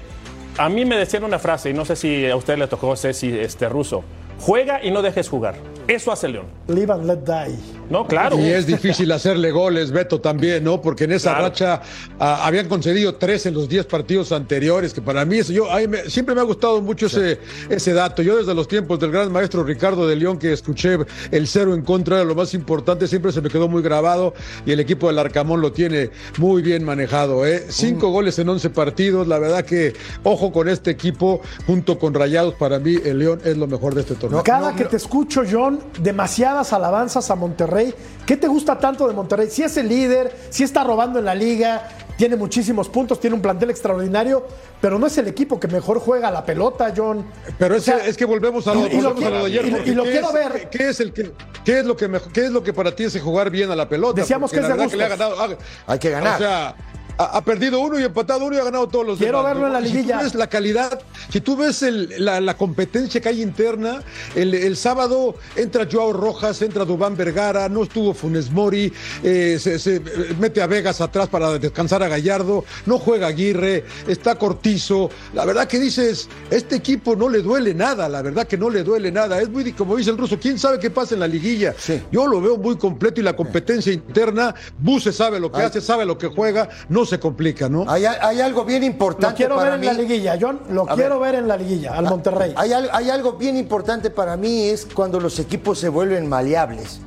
a 0.60 0.68
mí 0.68 0.84
me 0.84 0.98
decían 0.98 1.24
una 1.24 1.38
frase, 1.38 1.70
y 1.70 1.72
no 1.72 1.86
sé 1.86 1.96
si 1.96 2.28
a 2.28 2.36
usted 2.36 2.58
le 2.58 2.66
tocó, 2.66 2.94
Ceci, 2.94 3.38
este 3.38 3.66
ruso. 3.66 4.04
Juega 4.40 4.84
y 4.84 4.90
no 4.90 5.00
dejes 5.00 5.26
jugar. 5.26 5.54
Eso 5.90 6.12
hace 6.12 6.28
León. 6.28 6.46
Live 6.68 6.92
and 6.92 7.04
let 7.06 7.18
die. 7.26 7.56
No, 7.90 8.06
claro. 8.06 8.38
Y 8.38 8.44
es 8.48 8.64
difícil 8.64 9.10
hacerle 9.10 9.50
goles, 9.50 9.90
Beto, 9.90 10.20
también, 10.20 10.62
¿no? 10.62 10.80
Porque 10.80 11.02
en 11.04 11.10
esa 11.12 11.30
Claro. 11.30 11.46
racha 11.46 11.82
ah, 12.20 12.46
habían 12.46 12.68
concedido 12.68 13.16
tres 13.16 13.46
en 13.46 13.54
los 13.54 13.68
diez 13.68 13.84
partidos 13.86 14.30
anteriores, 14.30 14.94
que 14.94 15.02
para 15.02 15.24
mí 15.24 15.38
eso, 15.38 15.52
yo, 15.52 15.66
me- 15.88 16.08
siempre 16.08 16.36
me 16.36 16.40
ha 16.42 16.44
gustado 16.44 16.80
mucho 16.80 17.06
ese, 17.06 17.40
ese 17.68 17.92
dato. 17.92 18.22
Yo 18.22 18.36
desde 18.36 18.54
los 18.54 18.68
tiempos 18.68 19.00
del 19.00 19.10
gran 19.10 19.32
maestro 19.32 19.64
Ricardo 19.64 20.06
de 20.06 20.14
León, 20.14 20.38
que 20.38 20.52
escuché 20.52 20.98
el 21.32 21.48
cero 21.48 21.74
en 21.74 21.82
contra, 21.82 22.16
era 22.18 22.24
lo 22.24 22.36
más 22.36 22.54
importante, 22.54 23.08
siempre 23.08 23.32
se 23.32 23.40
me 23.40 23.48
quedó 23.50 23.66
muy 23.66 23.82
grabado 23.82 24.32
y 24.64 24.70
el 24.70 24.78
equipo 24.78 25.08
del 25.08 25.18
Arcamón 25.18 25.60
lo 25.60 25.72
tiene 25.72 26.10
muy 26.38 26.62
bien 26.62 26.84
manejado, 26.84 27.44
¿eh? 27.44 27.64
Cinco 27.68 28.10
goles 28.10 28.38
en 28.38 28.48
once 28.48 28.70
partidos, 28.70 29.26
la 29.26 29.40
verdad 29.40 29.64
que, 29.64 29.94
ojo 30.22 30.52
con 30.52 30.68
este 30.68 30.92
equipo, 30.92 31.40
junto 31.66 31.98
con 31.98 32.14
Rayados, 32.14 32.54
para 32.54 32.78
mí 32.78 32.94
el 33.04 33.18
León 33.18 33.40
es 33.44 33.56
lo 33.56 33.66
mejor 33.66 33.96
de 33.96 34.02
este 34.02 34.14
torneo. 34.14 34.44
Cada 34.44 34.76
que 34.76 34.84
te 34.84 34.96
escucho, 34.96 35.42
John, 35.50 35.79
demasiadas 36.00 36.72
alabanzas 36.72 37.30
a 37.30 37.34
Monterrey. 37.34 37.94
¿Qué 38.26 38.36
te 38.36 38.46
gusta 38.48 38.78
tanto 38.78 39.08
de 39.08 39.14
Monterrey? 39.14 39.48
Si 39.50 39.62
es 39.62 39.76
el 39.76 39.88
líder, 39.88 40.34
si 40.50 40.62
está 40.64 40.84
robando 40.84 41.18
en 41.18 41.24
la 41.24 41.34
liga, 41.34 41.88
tiene 42.16 42.36
muchísimos 42.36 42.88
puntos, 42.88 43.18
tiene 43.18 43.34
un 43.34 43.42
plantel 43.42 43.70
extraordinario, 43.70 44.46
pero 44.80 44.98
no 44.98 45.06
es 45.06 45.16
el 45.18 45.26
equipo 45.26 45.58
que 45.58 45.68
mejor 45.68 45.98
juega 46.00 46.28
a 46.28 46.30
la 46.30 46.44
pelota, 46.44 46.92
John. 46.94 47.24
Pero 47.58 47.76
es, 47.76 47.84
sea, 47.84 47.98
que, 48.00 48.10
es 48.10 48.16
que 48.16 48.24
volvemos 48.26 48.66
a 48.68 48.74
lo, 48.74 48.86
y- 48.86 48.90
y 48.90 49.00
lo 49.00 49.14
volvemos 49.14 49.24
a 49.24 49.30
lo 49.30 49.38
de 49.40 49.46
ayer. 49.46 49.62
quiero- 49.62 49.86
y- 49.86 49.94
lo 49.94 50.04
¿qué 50.04 50.10
quiero 50.12 50.28
es- 50.28 50.34
ver. 50.34 50.70
¿Qué 50.70 50.88
es 50.90 51.00
el 51.00 51.12
que 51.12 51.32
qué 51.64 51.78
es 51.80 51.84
lo 51.86 51.96
que 51.96 52.08
mejor, 52.08 52.32
qué 52.32 52.44
es 52.44 52.50
lo 52.50 52.62
que 52.62 52.72
para 52.72 52.94
ti 52.94 53.04
es 53.04 53.20
jugar 53.20 53.50
bien 53.50 53.70
a 53.70 53.76
la 53.76 53.88
pelota? 53.88 54.20
Decíamos 54.20 54.50
Porque 54.50 54.60
que 54.60 54.66
es 54.66 54.68
la 54.68 54.76
de 54.76 54.82
verdad 54.86 54.96
le 54.98 55.04
ha 55.04 55.08
ganado. 55.08 55.40
ha- 55.42 55.92
Hay 55.92 55.98
que 55.98 56.10
ganar. 56.10 56.34
O 56.34 56.38
sea, 56.38 56.74
ha, 57.20 57.36
ha 57.36 57.44
perdido 57.44 57.80
uno 57.80 57.98
y 58.00 58.04
empatado 58.04 58.44
uno 58.46 58.56
y 58.56 58.58
ha 58.58 58.64
ganado 58.64 58.88
todos 58.88 59.06
los 59.06 59.18
Quiero 59.18 59.38
demás, 59.38 59.52
verlo 59.54 59.66
en 59.66 59.72
la 59.74 59.80
Y 59.80 59.86
Si 59.86 59.92
liguilla. 59.96 60.18
tú 60.18 60.24
ves 60.24 60.34
la 60.34 60.48
calidad, 60.48 61.00
si 61.30 61.40
tú 61.40 61.56
ves 61.56 61.82
el- 61.82 62.14
la, 62.24 62.40
la 62.40 62.56
competencia 62.56 63.20
que 63.20 63.28
hay 63.28 63.42
interna, 63.42 64.02
el, 64.34 64.54
el 64.54 64.76
sábado 64.76 65.34
entra 65.56 65.86
Joao 65.90 66.12
Rojas, 66.12 66.62
entra 66.62 66.84
Dubán 66.84 67.16
Vergara, 67.16 67.68
no 67.68 67.82
estuvo 67.82 68.14
Funes 68.14 68.50
Mori, 68.50 68.92
eh, 69.22 69.58
se, 69.60 69.78
se 69.78 70.00
mete 70.38 70.62
a 70.62 70.66
Vegas 70.66 71.00
atrás 71.00 71.28
para 71.28 71.58
descansar 71.58 72.02
a 72.02 72.08
Gallardo, 72.08 72.64
no 72.86 72.98
juega 72.98 73.26
Aguirre, 73.28 73.84
está 74.06 74.36
Cortizo. 74.36 75.10
La 75.34 75.44
verdad 75.44 75.66
que 75.68 75.78
dices, 75.78 76.28
este 76.50 76.76
equipo 76.76 77.16
no 77.16 77.28
le 77.28 77.42
duele 77.42 77.74
nada, 77.74 78.08
la 78.08 78.22
verdad 78.22 78.46
que 78.46 78.56
no 78.56 78.70
le 78.70 78.82
duele 78.82 79.12
nada. 79.12 79.40
Es 79.40 79.48
muy, 79.48 79.72
como 79.72 79.96
dice 79.96 80.10
el 80.10 80.18
ruso, 80.18 80.38
¿quién 80.40 80.58
sabe 80.58 80.78
qué 80.78 80.90
pasa 80.90 81.14
en 81.14 81.20
la 81.20 81.28
liguilla? 81.28 81.74
Sí. 81.78 82.00
Yo 82.10 82.26
lo 82.26 82.40
veo 82.40 82.56
muy 82.56 82.76
completo 82.76 83.20
y 83.20 83.24
la 83.24 83.36
competencia 83.36 83.92
interna, 83.92 84.54
Buse 84.78 85.12
sabe 85.12 85.38
lo 85.40 85.50
que 85.52 85.58
Ay. 85.60 85.66
hace, 85.66 85.80
sabe 85.80 86.04
lo 86.06 86.16
que 86.16 86.28
juega, 86.28 86.68
no 86.88 87.04
se 87.10 87.20
complica, 87.20 87.68
¿no? 87.68 87.84
Hay, 87.88 88.04
hay 88.06 88.40
algo 88.40 88.64
bien 88.64 88.80
Lo 88.80 88.86
importante 88.86 89.36
quiero 89.36 89.56
para 89.56 89.70
ver 89.70 89.74
en 89.74 89.80
mí. 89.80 89.86
la 89.86 89.92
liguilla, 89.92 90.38
John. 90.40 90.60
Lo 90.70 90.90
A 90.90 90.94
quiero 90.94 91.20
ver. 91.20 91.32
ver 91.32 91.42
en 91.42 91.48
la 91.48 91.56
liguilla, 91.56 91.94
al 91.94 92.04
Monterrey. 92.04 92.54
Hay, 92.56 92.72
hay 92.72 93.10
algo 93.10 93.32
bien 93.34 93.56
importante 93.56 94.10
para 94.10 94.36
mí 94.36 94.64
es 94.68 94.86
cuando 94.86 95.20
los 95.20 95.38
equipos 95.38 95.78
se 95.78 95.88
vuelven 95.88 96.28
maleables. 96.28 97.00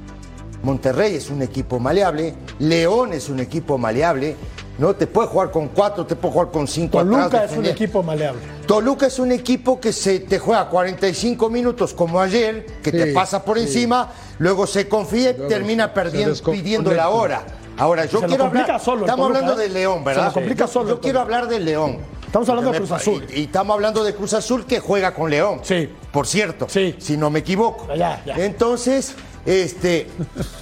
Monterrey 0.64 1.16
es 1.16 1.30
un 1.30 1.42
equipo 1.42 1.80
maleable, 1.80 2.34
León 2.60 3.12
es 3.12 3.28
un 3.28 3.40
equipo 3.42 3.78
maleable, 3.78 4.36
¿no? 4.78 4.96
Te 4.96 5.08
puede 5.08 5.28
jugar 5.28 5.52
con 5.52 5.68
cuatro, 5.68 6.06
te 6.06 6.16
puede 6.16 6.34
jugar 6.34 6.52
con 6.52 6.68
cinco 6.70 7.00
Toluca 7.00 7.26
atrás, 7.26 7.52
es 7.52 7.58
un 7.58 7.66
equipo 7.66 8.02
maleable. 8.02 8.40
Toluca 8.66 9.08
es 9.08 9.20
un 9.20 9.34
equipo 9.34 9.80
que 9.82 9.92
se 9.92 10.20
te 10.22 10.40
juega 10.40 10.70
45 10.70 11.50
minutos 11.50 11.94
como 11.94 12.22
ayer, 12.22 12.66
que 12.82 12.92
te 12.94 13.08
pasa 13.14 13.44
por 13.44 13.58
sí. 13.58 13.64
encima, 13.66 14.10
luego 14.40 14.66
se 14.66 14.88
confía 14.88 15.32
y 15.32 15.34
Luego 15.34 15.48
termina 15.50 15.94
perdiendo, 15.94 16.34
pidiendo 16.50 16.92
la 16.94 17.10
hora. 17.10 17.44
Ahora, 17.78 18.06
yo 18.06 18.20
Se 18.20 18.28
quiero 18.28 18.46
hablar. 18.46 18.80
solo 18.80 19.02
estamos 19.02 19.28
Toluca, 19.28 19.40
hablando 19.40 19.62
¿eh? 19.62 19.68
de 19.68 19.74
León, 19.74 20.00
Se 20.00 20.06
¿verdad? 20.06 20.26
lo 20.28 20.34
complica 20.34 20.66
Yo- 20.66 20.72
solo 20.72 20.90
Yo, 20.90 21.02
quiero 21.02 21.20
hablar 21.20 21.48
del 21.48 21.66
León. 21.66 21.98
Estamos 22.26 22.50
hablando 22.50 22.72
de 22.72 22.78
Cruz 22.80 22.92
Azul. 22.92 23.26
Y, 23.30 23.40
y 23.42 23.44
estamos 23.46 23.74
hablando 23.76 24.04
de 24.04 24.16
Cruz 24.16 24.34
Azul 24.34 24.66
que 24.66 24.80
juega 24.80 25.14
con 25.14 25.30
León. 25.30 25.60
Sí. 25.64 25.90
Por 26.12 26.26
cierto. 26.28 26.68
Sí. 26.70 26.96
Si 27.00 27.16
no 27.18 27.30
me 27.30 27.40
equivoco. 27.40 27.88
Ya, 27.96 28.24
ya. 28.26 28.36
Entonces, 28.38 29.14
este, 29.46 30.08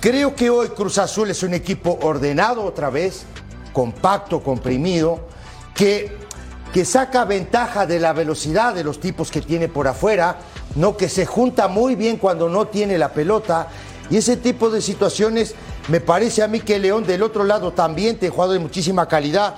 creo 0.01 0.35
que 0.35 0.49
hoy 0.49 0.67
Cruz 0.69 0.97
Azul 0.97 1.29
es 1.29 1.43
un 1.43 1.53
equipo 1.53 1.97
ordenado 2.01 2.63
otra 2.63 2.89
vez, 2.89 3.23
compacto, 3.71 4.41
comprimido, 4.41 5.21
que, 5.73 6.17
que 6.73 6.83
saca 6.83 7.23
ventaja 7.23 7.85
de 7.85 7.99
la 7.99 8.11
velocidad 8.11 8.73
de 8.73 8.83
los 8.83 8.99
tipos 8.99 9.31
que 9.31 9.41
tiene 9.41 9.69
por 9.69 9.87
afuera, 9.87 10.39
no 10.75 10.97
que 10.97 11.07
se 11.07 11.25
junta 11.25 11.67
muy 11.69 11.95
bien 11.95 12.17
cuando 12.17 12.49
no 12.49 12.67
tiene 12.67 12.97
la 12.97 13.13
pelota. 13.13 13.67
Y 14.09 14.17
ese 14.17 14.35
tipo 14.35 14.69
de 14.69 14.81
situaciones, 14.81 15.55
me 15.87 15.99
parece 15.99 16.43
a 16.43 16.47
mí 16.47 16.59
que 16.59 16.79
León 16.79 17.05
del 17.05 17.23
otro 17.23 17.43
lado 17.43 17.71
también 17.71 18.17
te 18.17 18.29
jugador 18.29 18.53
de 18.53 18.59
muchísima 18.59 19.07
calidad. 19.07 19.55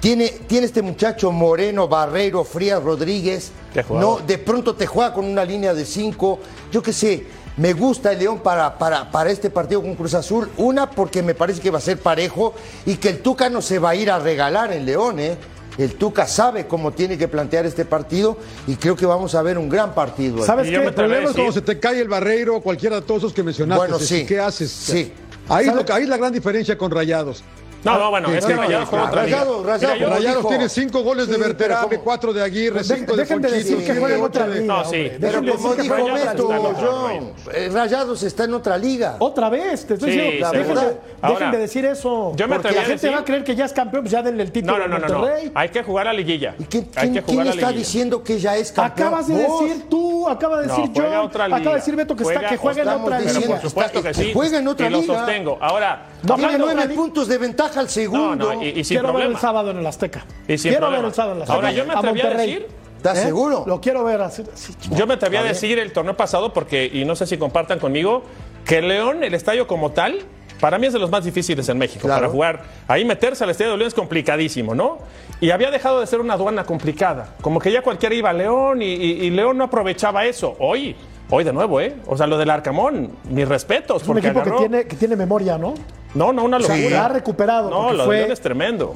Tiene, 0.00 0.28
tiene 0.28 0.66
este 0.66 0.82
muchacho 0.82 1.32
Moreno, 1.32 1.88
Barreiro, 1.88 2.44
Frías, 2.44 2.82
Rodríguez. 2.82 3.52
No, 3.90 4.18
de 4.18 4.38
pronto 4.38 4.74
te 4.74 4.86
juega 4.86 5.14
con 5.14 5.24
una 5.24 5.44
línea 5.44 5.72
de 5.72 5.86
cinco. 5.86 6.38
Yo 6.70 6.82
qué 6.82 6.92
sé, 6.92 7.26
me 7.56 7.72
gusta 7.72 8.12
el 8.12 8.18
León 8.18 8.40
para, 8.40 8.76
para, 8.76 9.10
para 9.10 9.30
este 9.30 9.48
partido 9.48 9.80
con 9.80 9.94
Cruz 9.94 10.14
Azul. 10.14 10.50
Una, 10.58 10.90
porque 10.90 11.22
me 11.22 11.34
parece 11.34 11.60
que 11.60 11.70
va 11.70 11.78
a 11.78 11.80
ser 11.80 11.98
parejo 11.98 12.54
y 12.84 12.96
que 12.96 13.08
el 13.08 13.20
Tuca 13.20 13.48
no 13.48 13.62
se 13.62 13.78
va 13.78 13.90
a 13.90 13.94
ir 13.94 14.10
a 14.10 14.18
regalar 14.18 14.72
en 14.72 14.84
León, 14.84 15.20
¿eh? 15.20 15.36
El 15.76 15.94
Tuca 15.94 16.26
sabe 16.26 16.66
cómo 16.66 16.92
tiene 16.92 17.18
que 17.18 17.26
plantear 17.26 17.66
este 17.66 17.84
partido 17.84 18.36
y 18.66 18.76
creo 18.76 18.94
que 18.94 19.06
vamos 19.06 19.34
a 19.34 19.42
ver 19.42 19.58
un 19.58 19.68
gran 19.68 19.92
partido. 19.94 20.44
¿Sabes 20.44 20.70
qué? 20.70 20.78
me 20.78 20.86
El 20.86 20.94
problema 20.94 21.30
es 21.30 21.34
cuando 21.34 21.52
se 21.52 21.62
te 21.62 21.80
cae 21.80 22.00
el 22.00 22.08
barreiro, 22.08 22.60
cualquiera 22.60 22.96
de 22.96 23.02
todos 23.02 23.22
esos 23.22 23.32
que 23.32 23.42
mencionaste. 23.42 23.78
Bueno, 23.78 23.98
sí. 23.98 24.24
¿Qué 24.24 24.38
haces? 24.38 24.70
Sí. 24.70 25.12
Ahí, 25.48 25.66
lo 25.66 25.84
ahí 25.92 26.04
es 26.04 26.08
la 26.08 26.16
gran 26.16 26.32
diferencia 26.32 26.78
con 26.78 26.90
Rayados. 26.90 27.44
No, 27.84 27.98
no, 27.98 28.10
bueno, 28.10 28.28
es 28.30 28.44
que 28.44 28.54
Rayados 28.54 28.88
juega 28.88 29.04
otra 29.06 29.24
liga. 29.24 29.38
Rayados, 29.38 29.66
Rayados, 29.66 30.42
yo- 30.42 30.48
tiene 30.48 30.68
cinco 30.68 31.02
goles 31.02 31.28
de 31.28 31.38
como- 31.38 32.00
cuatro 32.02 32.32
de 32.32 32.42
Aguirre, 32.42 32.82
cinco 32.82 33.12
de 33.14 33.22
dejen 33.22 33.40
de 33.42 33.50
decir 33.50 33.76
Ponchito, 33.76 33.94
que 33.94 34.00
juega 34.00 34.24
otra 34.24 34.46
liga. 34.48 34.60
No, 34.64 34.84
sí. 34.84 34.90
Pero 34.90 35.18
Dejen 35.18 35.44
de 35.44 35.52
como 35.52 35.68
decir 35.74 35.82
dijo 35.82 35.94
Beto, 35.94 36.52
liga. 36.52 36.74
John, 36.80 37.32
eh, 37.52 37.70
Rayados 37.72 38.22
está 38.22 38.44
en 38.44 38.54
otra 38.54 38.78
liga. 38.78 39.16
Otra 39.18 39.48
vez, 39.48 39.86
te 39.86 39.94
estoy 39.94 40.10
diciendo. 40.12 40.48
Dejen, 40.50 40.74
de, 40.74 40.80
dejen 40.82 40.98
Ahora, 41.22 41.50
de 41.50 41.58
decir 41.58 41.84
eso. 41.84 42.32
yo 42.36 42.48
me 42.48 42.54
porque 42.56 42.68
atreví 42.68 42.74
la 42.76 42.80
a 42.80 42.84
gente 42.84 42.92
decir- 43.06 43.16
va 43.16 43.20
a 43.20 43.24
creer 43.24 43.44
que 43.44 43.54
ya 43.56 43.64
es 43.66 43.72
campeón, 43.72 44.02
pues 44.02 44.12
ya 44.12 44.22
denle 44.22 44.42
el 44.42 44.52
título 44.52 44.78
No, 44.78 44.88
no, 44.88 44.98
no, 44.98 45.06
a 45.06 45.08
no. 45.08 45.28
Hay 45.54 45.68
que 45.68 45.82
jugar 45.82 46.08
a 46.08 46.12
liguilla. 46.12 46.54
¿Y 46.58 46.64
quién, 46.64 46.84
Hay 46.96 47.10
quién- 47.10 47.14
que 47.14 47.22
quién 47.22 47.36
jugar 47.38 47.46
a 47.48 47.50
está 47.50 47.72
diciendo 47.72 48.22
que 48.22 48.38
ya 48.38 48.56
es 48.56 48.72
campeón? 48.72 49.08
Acabas 49.08 49.28
de 49.28 49.34
decir 49.34 49.86
tú, 49.88 50.28
acaba 50.28 50.60
de 50.60 50.66
decir 50.68 50.84
otra 51.20 51.44
acaba 51.44 51.58
liga. 51.58 51.70
de 51.72 51.76
decir 51.76 51.96
Beto 51.96 52.16
que, 52.16 52.22
está, 52.22 52.34
Juega- 52.34 52.48
que 52.48 52.56
juega 52.56 52.82
en 52.82 52.88
otra 52.88 53.20
liga. 53.20 53.40
por 53.46 53.60
supuesto 53.60 54.02
que 54.02 54.14
sí. 54.14 54.30
juega 54.32 54.58
en 54.58 54.68
otra 54.68 54.86
y 54.86 54.90
lo 54.90 55.00
liga. 55.00 55.14
sostengo. 55.18 55.58
Ahora, 55.60 56.06
Tiene 56.26 56.58
nueve 56.58 56.88
puntos 56.94 57.28
de 57.28 57.38
ventaja 57.38 57.80
al 57.80 57.88
segundo. 57.88 58.48
No, 58.48 58.54
no, 58.54 58.62
y, 58.62 58.68
y 58.68 58.84
sin 58.84 58.98
quiero 58.98 59.12
ver 59.12 59.26
el 59.26 59.36
sábado 59.38 59.70
en 59.70 59.78
el 59.78 59.86
Azteca. 59.86 60.24
Y 60.48 60.56
quiero 60.58 60.78
problema. 60.78 60.96
ver 61.02 61.08
el 61.08 61.14
sábado 61.14 61.32
en 61.32 61.36
el 61.38 61.42
Azteca. 61.42 61.54
Ahora, 61.56 61.72
yo 61.72 61.84
me 61.86 61.92
atreví 61.94 62.20
a 62.20 62.24
Monterrey. 62.24 62.54
decir- 62.54 62.66
¿Estás 62.96 63.18
seguro? 63.18 63.64
Lo 63.66 63.80
quiero 63.82 64.02
ver 64.04 64.22
así. 64.22 64.44
sí, 64.54 64.72
Yo 64.92 65.06
me 65.06 65.14
atreví 65.14 65.36
a 65.36 65.42
decir 65.42 65.78
el 65.78 65.92
torneo 65.92 66.16
pasado 66.16 66.54
porque, 66.54 66.90
y 66.90 67.04
no 67.04 67.14
sé 67.14 67.26
si 67.26 67.36
compartan 67.36 67.78
conmigo, 67.78 68.22
que 68.64 68.80
León, 68.80 69.22
el 69.22 69.34
estadio 69.34 69.66
como 69.66 69.90
tal, 69.92 70.20
para 70.58 70.78
mí 70.78 70.86
es 70.86 70.94
de 70.94 70.98
los 70.98 71.10
más 71.10 71.22
difíciles 71.22 71.68
en 71.68 71.76
México. 71.76 72.06
Claro. 72.06 72.22
Para 72.22 72.32
jugar, 72.32 72.62
ahí 72.88 73.04
meterse 73.04 73.44
al 73.44 73.50
estadio 73.50 73.72
de 73.72 73.76
León 73.76 73.88
es 73.88 73.94
complicadísimo, 73.94 74.74
¿no? 74.74 75.00
Y 75.38 75.50
había 75.50 75.70
dejado 75.70 76.00
de 76.00 76.06
ser 76.06 76.20
una 76.20 76.32
aduana 76.34 76.64
complicada. 76.64 77.34
Como 77.42 77.60
que 77.60 77.70
ya 77.70 77.82
cualquiera 77.82 78.14
iba 78.14 78.30
a 78.30 78.32
León 78.32 78.80
y, 78.80 78.86
y- 78.94 79.24
y 79.26 79.30
León 79.30 79.58
no 79.58 79.64
aprovechaba 79.64 80.24
eso. 80.24 80.56
Hoy, 80.58 80.96
hoy 81.30 81.44
de 81.44 81.52
nuevo, 81.52 81.80
¿eh? 81.80 81.96
O 82.06 82.16
sea, 82.16 82.26
lo 82.26 82.38
del 82.38 82.50
Arcamón, 82.50 83.10
mis 83.30 83.48
respetos. 83.48 84.02
Es 84.02 84.08
un 84.08 84.14
porque 84.14 84.28
equipo 84.28 84.42
que 84.44 84.50
tiene, 84.52 84.84
que 84.86 84.96
tiene 84.96 85.16
memoria, 85.16 85.58
¿no? 85.58 85.74
No, 86.14 86.32
no, 86.32 86.44
una 86.44 86.58
locura. 86.58 86.78
La 86.90 87.06
ha 87.06 87.08
recuperado. 87.08 87.70
No, 87.70 87.92
lo 87.92 88.04
fue- 88.04 88.14
de 88.16 88.20
León 88.22 88.32
es 88.32 88.40
tremendo. 88.40 88.94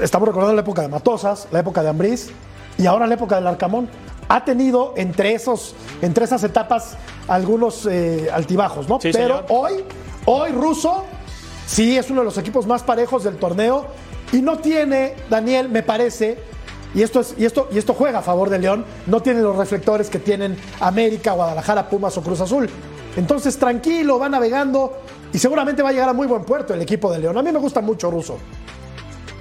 Estamos 0.00 0.28
recordando 0.28 0.54
la 0.54 0.60
época 0.62 0.82
de 0.82 0.88
Matosas, 0.88 1.48
la 1.50 1.60
época 1.60 1.82
de 1.82 1.88
Ambriz 1.88 2.30
y 2.78 2.86
ahora 2.86 3.06
la 3.06 3.14
época 3.14 3.36
del 3.36 3.46
Arcamón. 3.46 3.88
Ha 4.28 4.44
tenido 4.44 4.94
entre, 4.96 5.34
esos, 5.34 5.74
entre 6.02 6.24
esas 6.24 6.44
etapas 6.44 6.96
algunos 7.26 7.86
eh, 7.90 8.28
altibajos, 8.32 8.88
¿no? 8.88 9.00
Sí, 9.00 9.10
Pero 9.12 9.38
señor. 9.38 9.46
hoy, 9.48 9.84
hoy 10.26 10.52
Russo 10.52 11.04
sí 11.66 11.96
es 11.98 12.08
uno 12.10 12.20
de 12.20 12.26
los 12.26 12.38
equipos 12.38 12.64
más 12.68 12.84
parejos 12.84 13.24
del 13.24 13.36
torneo 13.38 13.86
y 14.32 14.40
no 14.40 14.58
tiene, 14.58 15.16
Daniel, 15.28 15.68
me 15.68 15.82
parece, 15.82 16.38
y 16.94 17.02
esto, 17.02 17.20
es, 17.20 17.34
y, 17.38 17.44
esto, 17.44 17.68
y 17.72 17.78
esto 17.78 17.94
juega 17.94 18.18
a 18.18 18.22
favor 18.22 18.50
de 18.50 18.58
León, 18.58 18.84
no 19.06 19.20
tiene 19.22 19.40
los 19.40 19.56
reflectores 19.56 20.10
que 20.10 20.18
tienen 20.18 20.56
América, 20.80 21.32
Guadalajara, 21.32 21.88
Pumas 21.88 22.16
o 22.18 22.22
Cruz 22.22 22.40
Azul. 22.40 22.68
Entonces, 23.16 23.56
tranquilo, 23.58 24.18
va 24.18 24.28
navegando 24.28 25.02
y 25.32 25.38
seguramente 25.38 25.82
va 25.82 25.90
a 25.90 25.92
llegar 25.92 26.08
a 26.08 26.12
muy 26.12 26.26
buen 26.26 26.44
puerto 26.44 26.74
el 26.74 26.82
equipo 26.82 27.12
de 27.12 27.18
León. 27.20 27.36
A 27.38 27.42
mí 27.42 27.50
me 27.52 27.58
gusta 27.58 27.80
mucho 27.80 28.10
Russo. 28.10 28.38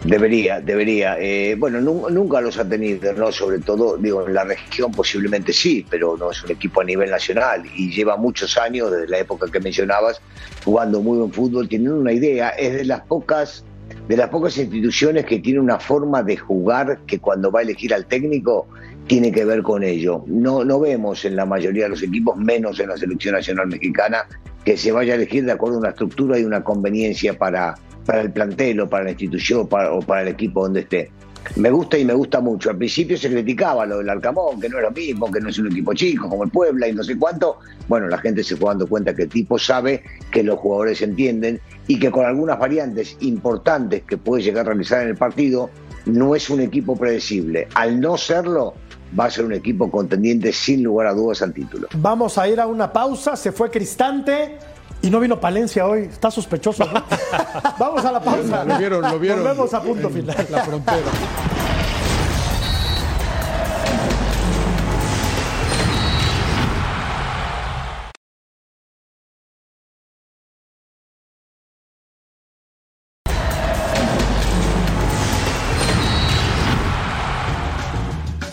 Debería, 0.06 0.62
debería. 0.62 1.18
Eh, 1.20 1.56
bueno, 1.60 1.82
nu- 1.82 2.10
nunca 2.10 2.40
los 2.40 2.58
ha 2.58 2.64
tenido, 2.68 3.12
¿no? 3.14 3.34
Sobre 3.34 3.60
todo, 3.60 3.98
digo, 3.98 4.26
en 4.26 4.34
la 4.34 4.46
región 4.46 4.92
posiblemente 4.94 5.52
sí, 5.52 5.86
pero 5.90 6.16
no 6.18 6.32
es 6.32 6.42
un 6.44 6.52
equipo 6.52 6.80
a 6.80 6.86
nivel 6.86 7.12
nacional 7.12 7.64
y 7.76 7.92
lleva 7.92 8.16
muchos 8.16 8.58
años, 8.58 8.92
desde 8.92 9.10
la 9.10 9.20
época 9.20 9.48
que 9.52 9.60
mencionabas, 9.60 10.22
jugando 10.64 11.02
muy 11.02 11.18
buen 11.18 11.34
fútbol, 11.34 11.68
tienen 11.68 11.92
una 11.92 12.14
idea, 12.14 12.50
es 12.50 12.76
de 12.76 12.86
las 12.86 13.02
pocas 13.02 13.66
de 14.10 14.18
las 14.18 14.30
pocas 14.30 14.58
instituciones 14.58 15.24
que 15.26 15.38
tiene 15.40 15.60
una 15.60 15.80
forma 15.80 16.24
de 16.24 16.36
jugar 16.36 17.00
que 17.06 17.20
cuando 17.20 17.52
va 17.52 17.60
a 17.60 17.64
elegir 17.64 17.94
al 17.94 18.08
técnico 18.08 18.68
tiene 19.06 19.32
que 19.32 19.46
ver 19.46 19.62
con 19.62 19.84
ello. 19.84 20.24
No, 20.26 20.66
no 20.66 20.80
vemos 20.80 21.24
en 21.26 21.36
la 21.36 21.46
mayoría 21.46 21.84
de 21.84 21.90
los 21.90 22.02
equipos, 22.02 22.36
menos 22.36 22.80
en 22.80 22.90
la 22.90 22.98
selección 22.98 23.36
nacional 23.36 23.68
mexicana, 23.68 24.26
que 24.66 24.76
se 24.78 24.92
vaya 24.92 25.14
a 25.14 25.16
elegir 25.16 25.46
de 25.46 25.52
acuerdo 25.52 25.76
a 25.78 25.80
una 25.82 25.90
estructura 25.90 26.40
y 26.40 26.44
una 26.44 26.64
conveniencia 26.64 27.38
para, 27.38 27.76
para 28.06 28.22
el 28.22 28.32
plantel 28.32 28.80
o 28.82 28.90
para 28.90 29.04
la 29.04 29.12
institución 29.12 29.68
para- 29.68 29.94
o 29.94 30.00
para 30.02 30.24
el 30.24 30.28
equipo 30.30 30.64
donde 30.64 30.80
esté. 30.82 31.12
Me 31.56 31.72
gusta 31.72 31.98
y 31.98 32.06
me 32.06 32.14
gusta 32.14 32.40
mucho. 32.42 32.70
Al 32.70 32.78
principio 32.78 33.18
se 33.18 33.30
criticaba 33.30 33.86
lo 33.86 33.98
del 33.98 34.10
Arcamón, 34.10 34.60
que 34.60 34.70
no 34.70 34.78
es 34.78 34.84
lo 34.84 34.92
mismo, 34.92 35.32
que 35.32 35.40
no 35.40 35.50
es 35.50 35.58
un 35.60 35.68
equipo 35.68 35.94
chico 35.94 36.30
como 36.30 36.44
el 36.44 36.50
Puebla 36.50 36.88
y 36.88 36.94
no 36.94 37.04
sé 37.04 37.18
cuánto. 37.18 37.60
Bueno, 37.88 38.08
la 38.08 38.18
gente 38.18 38.44
se 38.44 38.56
fue 38.56 38.70
dando 38.70 38.88
cuenta 38.88 39.16
que 39.16 39.24
el 39.24 39.30
tipo 39.30 39.58
sabe 39.58 40.04
que 40.32 40.44
los 40.44 40.60
jugadores 40.60 41.02
entienden 41.02 41.60
y 41.88 42.00
que 42.00 42.12
con 42.12 42.26
algunas 42.26 42.60
variantes 42.60 43.18
importantes 43.22 44.04
que 44.04 44.18
puede 44.18 44.44
llegar 44.44 44.66
a 44.66 44.70
realizar 44.70 45.02
en 45.02 45.10
el 45.10 45.18
partido, 45.18 45.70
no 46.06 46.36
es 46.36 46.50
un 46.50 46.62
equipo 46.62 46.96
predecible. 46.96 47.68
Al 47.74 48.00
no 48.00 48.18
serlo, 48.18 48.76
va 49.20 49.26
a 49.26 49.32
ser 49.32 49.46
un 49.46 49.54
equipo 49.54 49.90
contendiente 49.90 50.54
sin 50.54 50.84
lugar 50.84 51.08
a 51.08 51.14
dudas 51.14 51.42
al 51.42 51.54
título. 51.54 51.88
Vamos 51.98 52.38
a 52.38 52.48
ir 52.48 52.60
a 52.60 52.68
una 52.68 52.92
pausa. 52.92 53.36
Se 53.36 53.52
fue 53.52 53.70
Cristante 53.70 54.58
y 55.02 55.10
no 55.10 55.20
vino 55.20 55.40
Palencia 55.40 55.88
hoy. 55.88 56.04
Está 56.04 56.32
sospechoso. 56.32 56.86
¿no? 56.86 57.04
Vamos 57.80 58.04
a 58.06 58.12
la 58.12 58.20
pausa. 58.22 58.64
Lo 58.64 58.78
vieron, 58.78 59.02
lo 59.02 59.20
vieron. 59.20 59.44
Volvemos 59.44 59.74
a 59.74 59.82
punto 59.82 60.08
en 60.08 60.14
final. 60.14 60.48
La 60.50 60.64
frontera. 60.64 61.59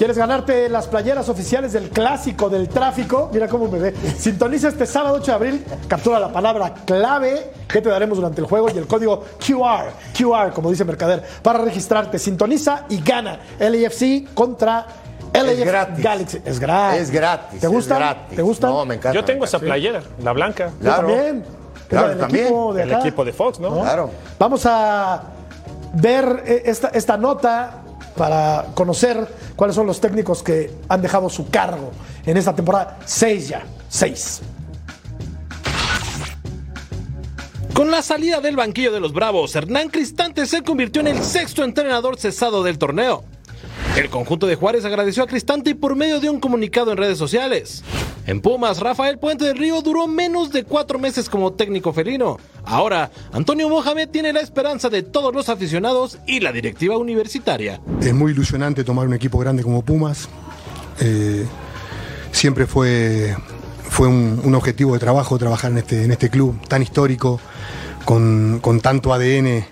¿Quieres 0.07 0.18
ganarte 0.18 0.68
las 0.68 0.86
playeras 0.86 1.28
oficiales 1.28 1.72
del 1.72 1.88
clásico 1.90 2.48
del 2.48 2.68
tráfico? 2.68 3.28
Mira 3.32 3.48
cómo 3.48 3.66
me 3.66 3.80
ve. 3.80 3.94
Sintoniza 4.16 4.68
este 4.68 4.86
sábado 4.86 5.16
8 5.16 5.24
de 5.26 5.32
abril, 5.32 5.64
captura 5.88 6.20
la 6.20 6.30
palabra 6.32 6.72
clave 6.84 7.50
que 7.66 7.80
te 7.82 7.88
daremos 7.88 8.16
durante 8.16 8.40
el 8.40 8.46
juego 8.46 8.68
y 8.72 8.78
el 8.78 8.86
código 8.86 9.24
QR, 9.44 9.86
QR, 10.16 10.52
como 10.54 10.70
dice 10.70 10.84
Mercader, 10.84 11.24
para 11.42 11.59
registrarte. 11.59 12.20
Sintoniza 12.20 12.84
y 12.88 13.00
gana 13.02 13.40
LAFC 13.59 14.32
contra 14.32 14.86
LAFC 15.32 15.64
gratis. 15.66 16.04
Galaxy. 16.04 16.40
Es 16.44 16.61
gratis. 16.61 17.00
Es 17.00 17.11
gratis. 17.11 17.61
¿Te 17.61 17.66
es 17.66 17.72
gusta? 17.72 17.96
gratis. 17.98 18.36
¿Te 18.36 18.42
gusta? 18.42 18.66
No, 18.68 18.84
me 18.84 18.94
encanta. 18.94 19.12
Yo 19.18 19.24
tengo 19.24 19.44
esa 19.44 19.59
playera, 19.59 20.02
la 20.22 20.30
blanca. 20.32 20.68
Yo 20.68 20.82
Claro. 20.82 21.09
también. 21.09 21.44
Es 21.80 21.82
Claro, 21.88 22.07
la 22.07 22.11
del 22.12 22.20
también. 22.20 22.44
equipo 22.46 22.74
de 22.74 22.82
El 22.84 22.92
equipo 22.92 23.24
de 23.24 23.32
Fox, 23.32 23.59
¿no? 23.59 23.80
Claro. 23.80 24.11
Vamos 24.38 24.64
a 24.66 25.20
ver 25.94 26.44
eh, 26.46 26.62
esta, 26.66 26.90
esta 26.90 27.16
nota 27.16 27.82
para 28.16 28.66
conocer 28.74 29.28
cuáles 29.54 29.76
son 29.76 29.86
los 29.86 30.00
técnicos 30.00 30.42
que 30.42 30.72
han 30.88 31.02
dejado 31.02 31.28
su 31.28 31.48
cargo 31.48 31.92
en 32.24 32.36
esta 32.36 32.54
temporada. 32.54 32.98
Seis 33.04 33.48
ya, 33.48 33.64
seis. 33.88 34.40
Con 37.74 37.90
la 37.90 38.00
salida 38.00 38.40
del 38.40 38.56
banquillo 38.56 38.90
de 38.90 39.00
los 39.00 39.12
Bravos, 39.12 39.54
Hernán 39.54 39.90
Cristante 39.90 40.46
se 40.46 40.62
convirtió 40.62 41.02
en 41.02 41.08
el 41.08 41.22
sexto 41.22 41.62
entrenador 41.62 42.18
cesado 42.18 42.62
del 42.62 42.78
torneo. 42.78 43.22
El 43.97 44.11
conjunto 44.11 44.47
de 44.47 44.57
Juárez 44.57 44.84
agradeció 44.84 45.22
a 45.22 45.26
Cristante 45.26 45.74
por 45.74 45.97
medio 45.97 46.20
de 46.20 46.28
un 46.28 46.38
comunicado 46.38 46.92
en 46.92 46.99
redes 46.99 47.16
sociales. 47.16 47.82
En 48.26 48.42
Pumas, 48.42 48.80
Rafael 48.80 49.18
Puente 49.18 49.47
del 49.47 49.57
Río 49.57 49.80
duró 49.80 50.07
menos 50.07 50.53
de 50.53 50.64
cuatro 50.64 50.99
meses 50.99 51.30
como 51.30 51.55
técnico 51.55 51.94
felino. 51.94 52.36
Ahora, 52.66 53.11
Antonio 53.32 53.70
Mohamed 53.70 54.11
tiene 54.11 54.34
la 54.34 54.40
esperanza 54.40 54.90
de 54.90 55.03
todos 55.03 55.34
los 55.34 55.49
aficionados 55.49 56.18
y 56.26 56.40
la 56.40 56.53
directiva 56.53 56.99
universitaria. 56.99 57.80
Es 58.03 58.12
muy 58.12 58.32
ilusionante 58.32 58.84
tomar 58.84 59.07
un 59.07 59.14
equipo 59.14 59.38
grande 59.38 59.62
como 59.62 59.80
Pumas. 59.80 60.28
Eh, 61.01 61.47
siempre 62.32 62.66
fue, 62.66 63.34
fue 63.88 64.09
un, 64.09 64.42
un 64.44 64.55
objetivo 64.55 64.92
de 64.92 64.99
trabajo 64.99 65.38
trabajar 65.38 65.70
en 65.70 65.78
este, 65.78 66.05
en 66.05 66.12
este 66.12 66.28
club 66.28 66.61
tan 66.68 66.82
histórico, 66.82 67.40
con, 68.05 68.59
con 68.61 68.82
tanto 68.82 69.14
ADN 69.14 69.64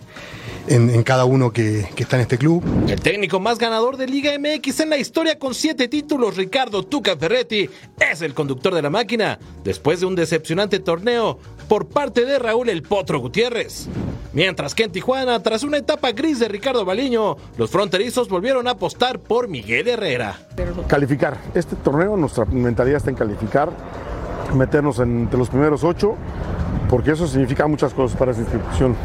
en, 0.66 0.90
en 0.90 1.02
cada 1.02 1.24
uno 1.24 1.52
que, 1.52 1.88
que 1.94 2.02
está 2.02 2.16
en 2.16 2.22
este 2.22 2.38
club. 2.38 2.62
El 2.88 3.00
técnico 3.00 3.40
más 3.40 3.58
ganador 3.58 3.96
de 3.96 4.06
Liga 4.06 4.32
MX 4.38 4.80
en 4.80 4.90
la 4.90 4.98
historia 4.98 5.38
con 5.38 5.54
siete 5.54 5.88
títulos, 5.88 6.36
Ricardo 6.36 6.82
Tuca 6.82 7.16
Ferretti, 7.16 7.68
es 7.98 8.22
el 8.22 8.34
conductor 8.34 8.74
de 8.74 8.82
la 8.82 8.90
máquina, 8.90 9.38
después 9.62 10.00
de 10.00 10.06
un 10.06 10.14
decepcionante 10.14 10.78
torneo 10.78 11.38
por 11.68 11.88
parte 11.88 12.24
de 12.24 12.38
Raúl 12.38 12.68
El 12.68 12.82
Potro 12.82 13.20
Gutiérrez. 13.20 13.88
Mientras 14.32 14.74
que 14.74 14.82
en 14.82 14.90
Tijuana, 14.90 15.40
tras 15.42 15.62
una 15.62 15.76
etapa 15.76 16.10
gris 16.10 16.40
de 16.40 16.48
Ricardo 16.48 16.84
Baliño, 16.84 17.36
los 17.56 17.70
fronterizos 17.70 18.28
volvieron 18.28 18.66
a 18.66 18.72
apostar 18.72 19.20
por 19.20 19.46
Miguel 19.46 19.86
Herrera. 19.86 20.36
Calificar. 20.88 21.38
Este 21.54 21.76
torneo, 21.76 22.16
nuestra 22.16 22.44
mentalidad 22.46 22.96
está 22.96 23.10
en 23.10 23.16
calificar, 23.16 23.70
meternos 24.56 24.98
entre 24.98 25.38
los 25.38 25.48
primeros 25.48 25.84
ocho, 25.84 26.16
porque 26.90 27.12
eso 27.12 27.28
significa 27.28 27.68
muchas 27.68 27.94
cosas 27.94 28.18
para 28.18 28.32
esta 28.32 28.42
institución. 28.42 28.96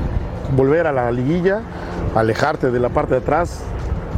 Volver 0.56 0.88
a 0.88 0.92
la 0.92 1.12
liguilla, 1.12 1.62
alejarte 2.16 2.72
de 2.72 2.80
la 2.80 2.90
parte 2.90 3.16
de 3.16 3.22
atrás. 3.22 3.62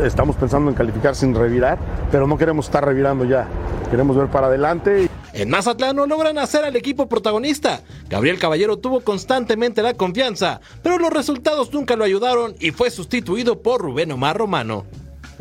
Estamos 0.03 0.35
pensando 0.35 0.69
en 0.69 0.75
calificar 0.75 1.15
sin 1.15 1.35
revirar, 1.35 1.77
pero 2.11 2.25
no 2.27 2.37
queremos 2.37 2.65
estar 2.65 2.85
revirando 2.85 3.25
ya. 3.25 3.47
Queremos 3.89 4.15
ver 4.15 4.27
para 4.27 4.47
adelante. 4.47 5.09
En 5.33 5.49
Mazatlán 5.49 5.95
logran 5.95 6.37
hacer 6.37 6.65
al 6.65 6.75
equipo 6.75 7.07
protagonista. 7.07 7.81
Gabriel 8.09 8.39
Caballero 8.39 8.77
tuvo 8.77 9.01
constantemente 9.01 9.81
la 9.81 9.93
confianza, 9.93 10.61
pero 10.81 10.97
los 10.97 11.11
resultados 11.11 11.71
nunca 11.73 11.95
lo 11.95 12.03
ayudaron 12.03 12.55
y 12.59 12.71
fue 12.71 12.89
sustituido 12.89 13.61
por 13.61 13.81
Rubén 13.81 14.11
Omar 14.11 14.37
Romano. 14.37 14.85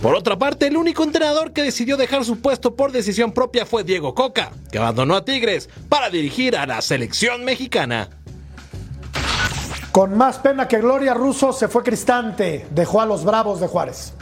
Por 0.00 0.14
otra 0.14 0.38
parte, 0.38 0.66
el 0.66 0.78
único 0.78 1.04
entrenador 1.04 1.52
que 1.52 1.62
decidió 1.62 1.98
dejar 1.98 2.24
su 2.24 2.40
puesto 2.40 2.74
por 2.74 2.90
decisión 2.90 3.32
propia 3.32 3.66
fue 3.66 3.84
Diego 3.84 4.14
Coca, 4.14 4.50
que 4.72 4.78
abandonó 4.78 5.14
a 5.14 5.26
Tigres 5.26 5.68
para 5.90 6.08
dirigir 6.08 6.56
a 6.56 6.66
la 6.66 6.80
selección 6.80 7.44
mexicana. 7.44 8.08
Con 9.92 10.16
más 10.16 10.38
pena 10.38 10.68
que 10.68 10.78
gloria, 10.78 11.14
Russo 11.14 11.52
se 11.52 11.66
fue 11.66 11.82
Cristante, 11.82 12.66
dejó 12.70 13.00
a 13.00 13.06
los 13.06 13.24
Bravos 13.24 13.60
de 13.60 13.66
Juárez. 13.66 14.14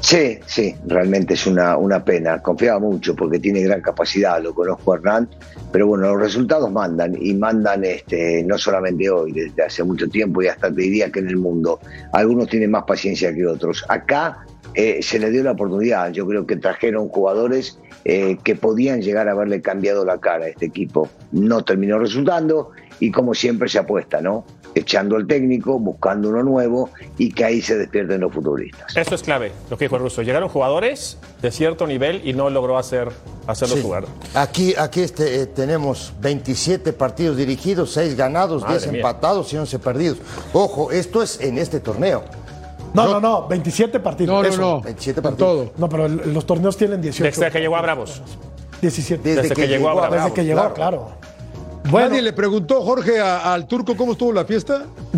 Sí, 0.00 0.38
sí, 0.46 0.74
realmente 0.86 1.34
es 1.34 1.46
una, 1.46 1.76
una 1.76 2.02
pena. 2.02 2.40
Confiaba 2.40 2.78
mucho 2.78 3.14
porque 3.14 3.38
tiene 3.38 3.60
gran 3.62 3.82
capacidad, 3.82 4.42
lo 4.42 4.54
conozco 4.54 4.94
Hernán, 4.94 5.28
pero 5.72 5.86
bueno, 5.86 6.08
los 6.08 6.20
resultados 6.20 6.70
mandan 6.70 7.16
y 7.20 7.34
mandan 7.34 7.84
este, 7.84 8.42
no 8.44 8.56
solamente 8.56 9.10
hoy, 9.10 9.32
desde 9.32 9.62
hace 9.62 9.82
mucho 9.82 10.08
tiempo 10.08 10.42
y 10.42 10.48
hasta 10.48 10.68
te 10.68 10.82
diría 10.82 11.10
que 11.10 11.20
en 11.20 11.28
el 11.28 11.36
mundo. 11.36 11.80
Algunos 12.12 12.48
tienen 12.48 12.70
más 12.70 12.84
paciencia 12.84 13.34
que 13.34 13.46
otros. 13.46 13.84
Acá 13.88 14.44
eh, 14.74 15.00
se 15.02 15.18
le 15.18 15.30
dio 15.30 15.42
la 15.42 15.52
oportunidad, 15.52 16.12
yo 16.12 16.26
creo 16.26 16.46
que 16.46 16.56
trajeron 16.56 17.08
jugadores 17.08 17.78
eh, 18.04 18.36
que 18.42 18.56
podían 18.56 19.00
llegar 19.00 19.28
a 19.28 19.32
haberle 19.32 19.62
cambiado 19.62 20.04
la 20.04 20.18
cara 20.18 20.46
a 20.46 20.48
este 20.48 20.66
equipo. 20.66 21.08
No 21.32 21.64
terminó 21.64 21.98
resultando 21.98 22.72
y 23.00 23.10
como 23.10 23.34
siempre 23.34 23.68
se 23.68 23.78
apuesta, 23.78 24.20
¿no? 24.20 24.44
echando 24.76 25.14
al 25.14 25.24
técnico, 25.28 25.78
buscando 25.78 26.30
uno 26.30 26.42
nuevo 26.42 26.90
y 27.16 27.30
que 27.32 27.44
ahí 27.44 27.62
se 27.62 27.78
despierten 27.78 28.20
los 28.20 28.32
futbolistas. 28.34 28.96
Esto 28.96 29.14
es 29.14 29.22
clave, 29.22 29.52
lo 29.70 29.78
que 29.78 29.84
dijo 29.84 29.94
el 29.94 30.02
ruso. 30.02 30.20
Llegaron 30.22 30.48
jugadores 30.48 31.16
de 31.40 31.52
cierto 31.52 31.86
nivel 31.86 32.22
y 32.24 32.32
no 32.32 32.50
logró 32.50 32.76
hacer, 32.76 33.08
hacerlos 33.46 33.78
Sí. 33.78 33.84
jugar. 33.84 34.04
Aquí, 34.34 34.74
aquí 34.76 35.02
este, 35.02 35.42
eh, 35.42 35.46
tenemos 35.46 36.12
27 36.20 36.92
partidos 36.92 37.36
dirigidos, 37.36 37.92
6 37.92 38.16
ganados, 38.16 38.62
Madre 38.62 38.78
10 38.78 38.90
mía. 38.90 38.96
empatados 39.02 39.52
y 39.52 39.58
11 39.58 39.78
perdidos. 39.78 40.18
Ojo, 40.52 40.90
esto 40.90 41.22
es 41.22 41.40
en 41.40 41.58
este 41.58 41.78
torneo. 41.78 42.24
No, 42.94 43.06
no, 43.06 43.20
no, 43.20 43.46
27 43.46 44.00
partidos. 44.00 44.34
No, 44.34 44.42
no, 44.42 44.48
Eso. 44.48 44.60
no. 44.60 44.80
27 44.80 45.20
En 45.20 45.22
partidos. 45.22 45.38
todo. 45.66 45.72
No, 45.78 45.88
pero 45.88 46.08
los 46.08 46.44
torneos 46.46 46.76
tienen 46.76 47.00
18. 47.00 47.40
Desde 47.40 47.52
que 47.52 47.60
llegó 47.60 47.76
a 47.76 47.82
Bravos. 47.82 48.22
17. 48.80 49.36
Desde 49.36 49.54
que 49.54 49.68
llegó 49.68 49.88
a 49.90 49.94
Bravos. 49.94 50.16
Desde 50.16 50.32
que 50.32 50.44
llegó, 50.44 50.60
claro. 50.60 50.74
claro. 50.74 51.08
Bueno, 51.90 52.08
Nadie 52.08 52.22
le 52.22 52.32
preguntó, 52.32 52.80
Jorge, 52.82 53.20
a- 53.20 53.52
al 53.52 53.66
turco 53.66 53.96
cómo 53.96 54.12
estuvo 54.12 54.32
la 54.32 54.44
fiesta. 54.44 54.84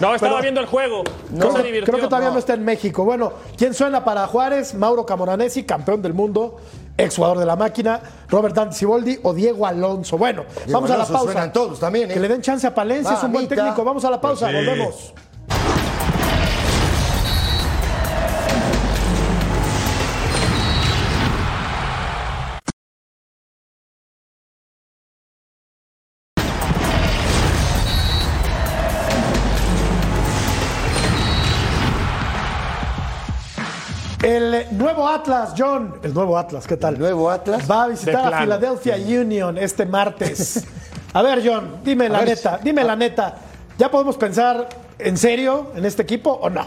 No, 0.00 0.14
estaba 0.14 0.18
Pero- 0.18 0.40
viendo 0.42 0.60
el 0.60 0.66
juego. 0.66 1.04
No, 1.30 1.38
creo, 1.38 1.52
se 1.52 1.58
que- 1.58 1.64
divirtió. 1.64 1.92
creo 1.92 2.04
que 2.04 2.08
todavía 2.08 2.30
no. 2.30 2.38
está 2.38 2.54
en 2.54 2.64
México. 2.64 3.04
Bueno, 3.04 3.32
¿quién 3.56 3.74
suena 3.74 4.04
para 4.04 4.26
Juárez? 4.26 4.74
Mauro 4.74 5.06
Camoranesi, 5.06 5.64
campeón 5.64 6.02
del 6.02 6.14
mundo, 6.14 6.56
exjugador 6.96 7.38
de 7.38 7.46
la 7.46 7.56
máquina, 7.56 8.00
Robert 8.28 8.54
Dante 8.54 8.74
Siboldi 8.76 9.18
o 9.22 9.32
Diego 9.34 9.66
Alonso. 9.66 10.18
Bueno, 10.18 10.44
Diego 10.66 10.72
vamos 10.80 10.90
a 10.90 10.96
la 10.98 11.06
pausa. 11.06 11.32
suenan 11.32 11.52
todos 11.52 11.78
también, 11.80 12.10
¿eh? 12.10 12.14
Que 12.14 12.20
le 12.20 12.28
den 12.28 12.42
chance 12.42 12.66
a 12.66 12.74
Palencia, 12.74 13.14
es 13.14 13.22
un 13.22 13.32
buen 13.32 13.46
técnico. 13.48 13.84
Vamos 13.84 14.04
a 14.04 14.10
la 14.10 14.20
pausa, 14.20 14.46
Pues 14.46 14.58
sí. 14.60 14.66
volvemos. 14.66 15.14
Nuevo 35.08 35.22
Atlas, 35.22 35.54
John. 35.56 35.94
El 36.02 36.12
nuevo 36.12 36.36
Atlas, 36.36 36.66
¿qué 36.66 36.76
tal? 36.76 36.94
El 36.94 37.00
nuevo 37.00 37.30
Atlas. 37.30 37.70
Va 37.70 37.84
a 37.84 37.88
visitar 37.88 38.34
a. 38.34 38.40
Philadelphia 38.40 38.96
Union 38.96 39.56
este 39.56 39.86
martes. 39.86 40.64
A 41.14 41.22
ver, 41.22 41.42
John, 41.42 41.80
dime 41.82 42.08
la 42.10 42.18
ver 42.18 42.28
neta, 42.28 42.60
dime 42.62 42.84
la 42.84 42.94
neta. 42.94 43.34
¿Ya 43.78 43.90
podemos 43.90 44.18
pensar 44.18 44.68
en 44.98 45.16
serio 45.16 45.72
en 45.74 45.86
este 45.86 46.02
equipo 46.02 46.30
o 46.30 46.50
no? 46.50 46.66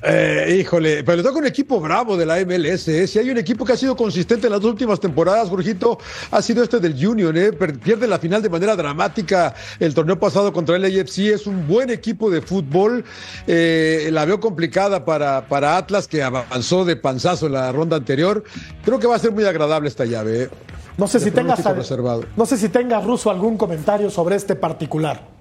Eh, 0.00 0.58
híjole, 0.60 1.02
pero 1.02 1.16
le 1.16 1.22
toca 1.24 1.38
un 1.38 1.46
equipo 1.46 1.80
bravo 1.80 2.16
de 2.16 2.24
la 2.24 2.36
MLS. 2.44 2.86
¿eh? 2.88 3.06
Si 3.08 3.18
hay 3.18 3.30
un 3.30 3.38
equipo 3.38 3.64
que 3.64 3.72
ha 3.72 3.76
sido 3.76 3.96
consistente 3.96 4.46
en 4.46 4.52
las 4.52 4.60
dos 4.60 4.70
últimas 4.70 5.00
temporadas, 5.00 5.48
Jorgito, 5.48 5.98
ha 6.30 6.40
sido 6.40 6.62
este 6.62 6.78
del 6.78 6.94
Union. 7.06 7.36
¿eh? 7.36 7.50
Pierde 7.52 8.06
la 8.06 8.18
final 8.18 8.40
de 8.40 8.48
manera 8.48 8.76
dramática 8.76 9.54
el 9.80 9.94
torneo 9.94 10.18
pasado 10.18 10.52
contra 10.52 10.76
el 10.76 10.84
AFC. 10.84 11.18
Es 11.32 11.46
un 11.48 11.66
buen 11.66 11.90
equipo 11.90 12.30
de 12.30 12.40
fútbol. 12.42 13.04
Eh, 13.48 14.08
la 14.12 14.24
veo 14.24 14.38
complicada 14.38 15.04
para, 15.04 15.46
para 15.48 15.76
Atlas, 15.76 16.06
que 16.06 16.22
avanzó 16.22 16.84
de 16.84 16.94
panzazo 16.94 17.46
en 17.46 17.52
la 17.54 17.72
ronda 17.72 17.96
anterior. 17.96 18.44
Creo 18.84 19.00
que 19.00 19.08
va 19.08 19.16
a 19.16 19.18
ser 19.18 19.32
muy 19.32 19.44
agradable 19.44 19.88
esta 19.88 20.04
llave. 20.04 20.44
¿eh? 20.44 20.48
No 20.96 21.08
sé 21.08 21.18
De 21.18 21.24
si 21.24 21.30
tengas 21.32 21.64
reservado. 21.64 22.24
no 22.36 22.46
sé 22.46 22.56
si 22.56 22.68
tengas 22.68 23.04
ruso 23.04 23.30
algún 23.30 23.56
comentario 23.56 24.10
sobre 24.10 24.36
este 24.36 24.54
particular. 24.54 25.37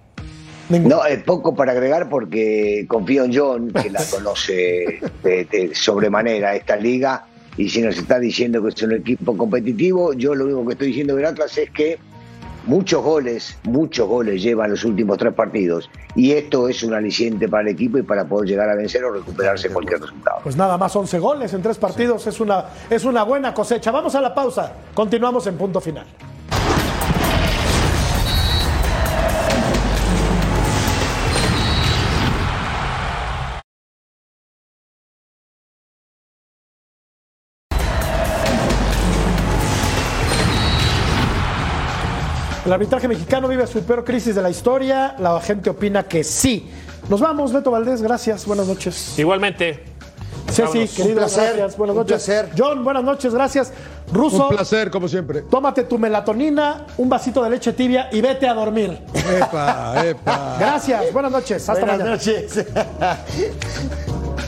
No, 0.69 1.05
es 1.05 1.23
poco 1.23 1.55
para 1.55 1.71
agregar 1.71 2.09
porque 2.09 2.85
confío 2.87 3.23
en 3.23 3.35
John, 3.35 3.71
que 3.71 3.89
la 3.89 4.03
conoce 4.11 4.99
de, 5.23 5.45
de 5.45 5.71
sobremanera 5.73 6.55
esta 6.55 6.75
liga, 6.75 7.25
y 7.57 7.69
si 7.69 7.81
nos 7.81 7.97
está 7.97 8.19
diciendo 8.19 8.61
que 8.61 8.69
es 8.69 8.81
un 8.83 8.93
equipo 8.93 9.35
competitivo, 9.35 10.13
yo 10.13 10.35
lo 10.35 10.45
único 10.45 10.65
que 10.65 10.73
estoy 10.73 10.87
diciendo 10.87 11.15
del 11.15 11.25
Atlas 11.25 11.57
es 11.57 11.71
que 11.71 11.97
muchos 12.67 13.01
goles, 13.01 13.57
muchos 13.63 14.07
goles 14.07 14.43
llevan 14.43 14.69
los 14.69 14.83
últimos 14.83 15.17
tres 15.17 15.33
partidos, 15.33 15.89
y 16.15 16.33
esto 16.33 16.67
es 16.67 16.83
un 16.83 16.93
aliciente 16.93 17.47
para 17.47 17.63
el 17.63 17.69
equipo 17.69 17.97
y 17.97 18.03
para 18.03 18.25
poder 18.25 18.49
llegar 18.49 18.69
a 18.69 18.75
vencer 18.75 19.03
o 19.05 19.11
recuperarse 19.11 19.69
cualquier 19.69 20.01
resultado. 20.01 20.39
Pues 20.43 20.55
nada 20.55 20.77
más 20.77 20.95
11 20.95 21.17
goles 21.19 21.53
en 21.53 21.61
tres 21.61 21.77
partidos 21.77 22.27
es 22.27 22.39
una, 22.39 22.65
es 22.89 23.05
una 23.05 23.23
buena 23.23 23.53
cosecha. 23.53 23.91
Vamos 23.91 24.13
a 24.15 24.21
la 24.21 24.35
pausa. 24.35 24.73
Continuamos 24.93 25.47
en 25.47 25.57
punto 25.57 25.81
final. 25.81 26.05
El 42.67 42.73
arbitraje 42.73 43.07
mexicano 43.07 43.47
vive 43.47 43.65
su 43.65 43.81
peor 43.81 44.03
crisis 44.03 44.35
de 44.35 44.41
la 44.41 44.49
historia. 44.49 45.15
La 45.19 45.39
gente 45.39 45.69
opina 45.69 46.03
que 46.03 46.21
sí. 46.25 46.69
Nos 47.07 47.21
vamos, 47.21 47.53
Beto 47.53 47.71
Valdés. 47.71 48.01
Gracias. 48.01 48.45
Buenas 48.45 48.67
noches. 48.67 49.17
Igualmente. 49.17 49.85
Ceci, 50.49 50.61
Vámonos. 50.63 50.89
querido, 50.91 51.07
Un 51.13 51.15
placer, 51.15 51.43
gracias. 51.55 51.77
Buenas 51.77 51.93
un 51.95 52.01
noches. 52.01 52.25
placer. 52.25 52.49
John, 52.57 52.83
buenas 52.83 53.03
noches, 53.05 53.33
gracias. 53.33 53.71
Ruso, 54.11 54.49
Un 54.49 54.55
placer, 54.57 54.91
como 54.91 55.07
siempre. 55.07 55.43
tómate 55.43 55.83
tu 55.85 55.97
melatonina, 55.97 56.85
un 56.97 57.07
vasito 57.07 57.41
de 57.41 57.49
leche 57.51 57.71
tibia 57.71 58.09
y 58.11 58.19
vete 58.19 58.47
a 58.49 58.53
dormir. 58.53 58.99
Epa, 59.13 60.05
epa. 60.05 60.55
Gracias, 60.59 61.11
buenas 61.13 61.31
noches. 61.31 61.69
Hasta 61.69 61.85
Buenas 61.85 61.97
mañana. 61.99 62.11
noches. 62.17 62.65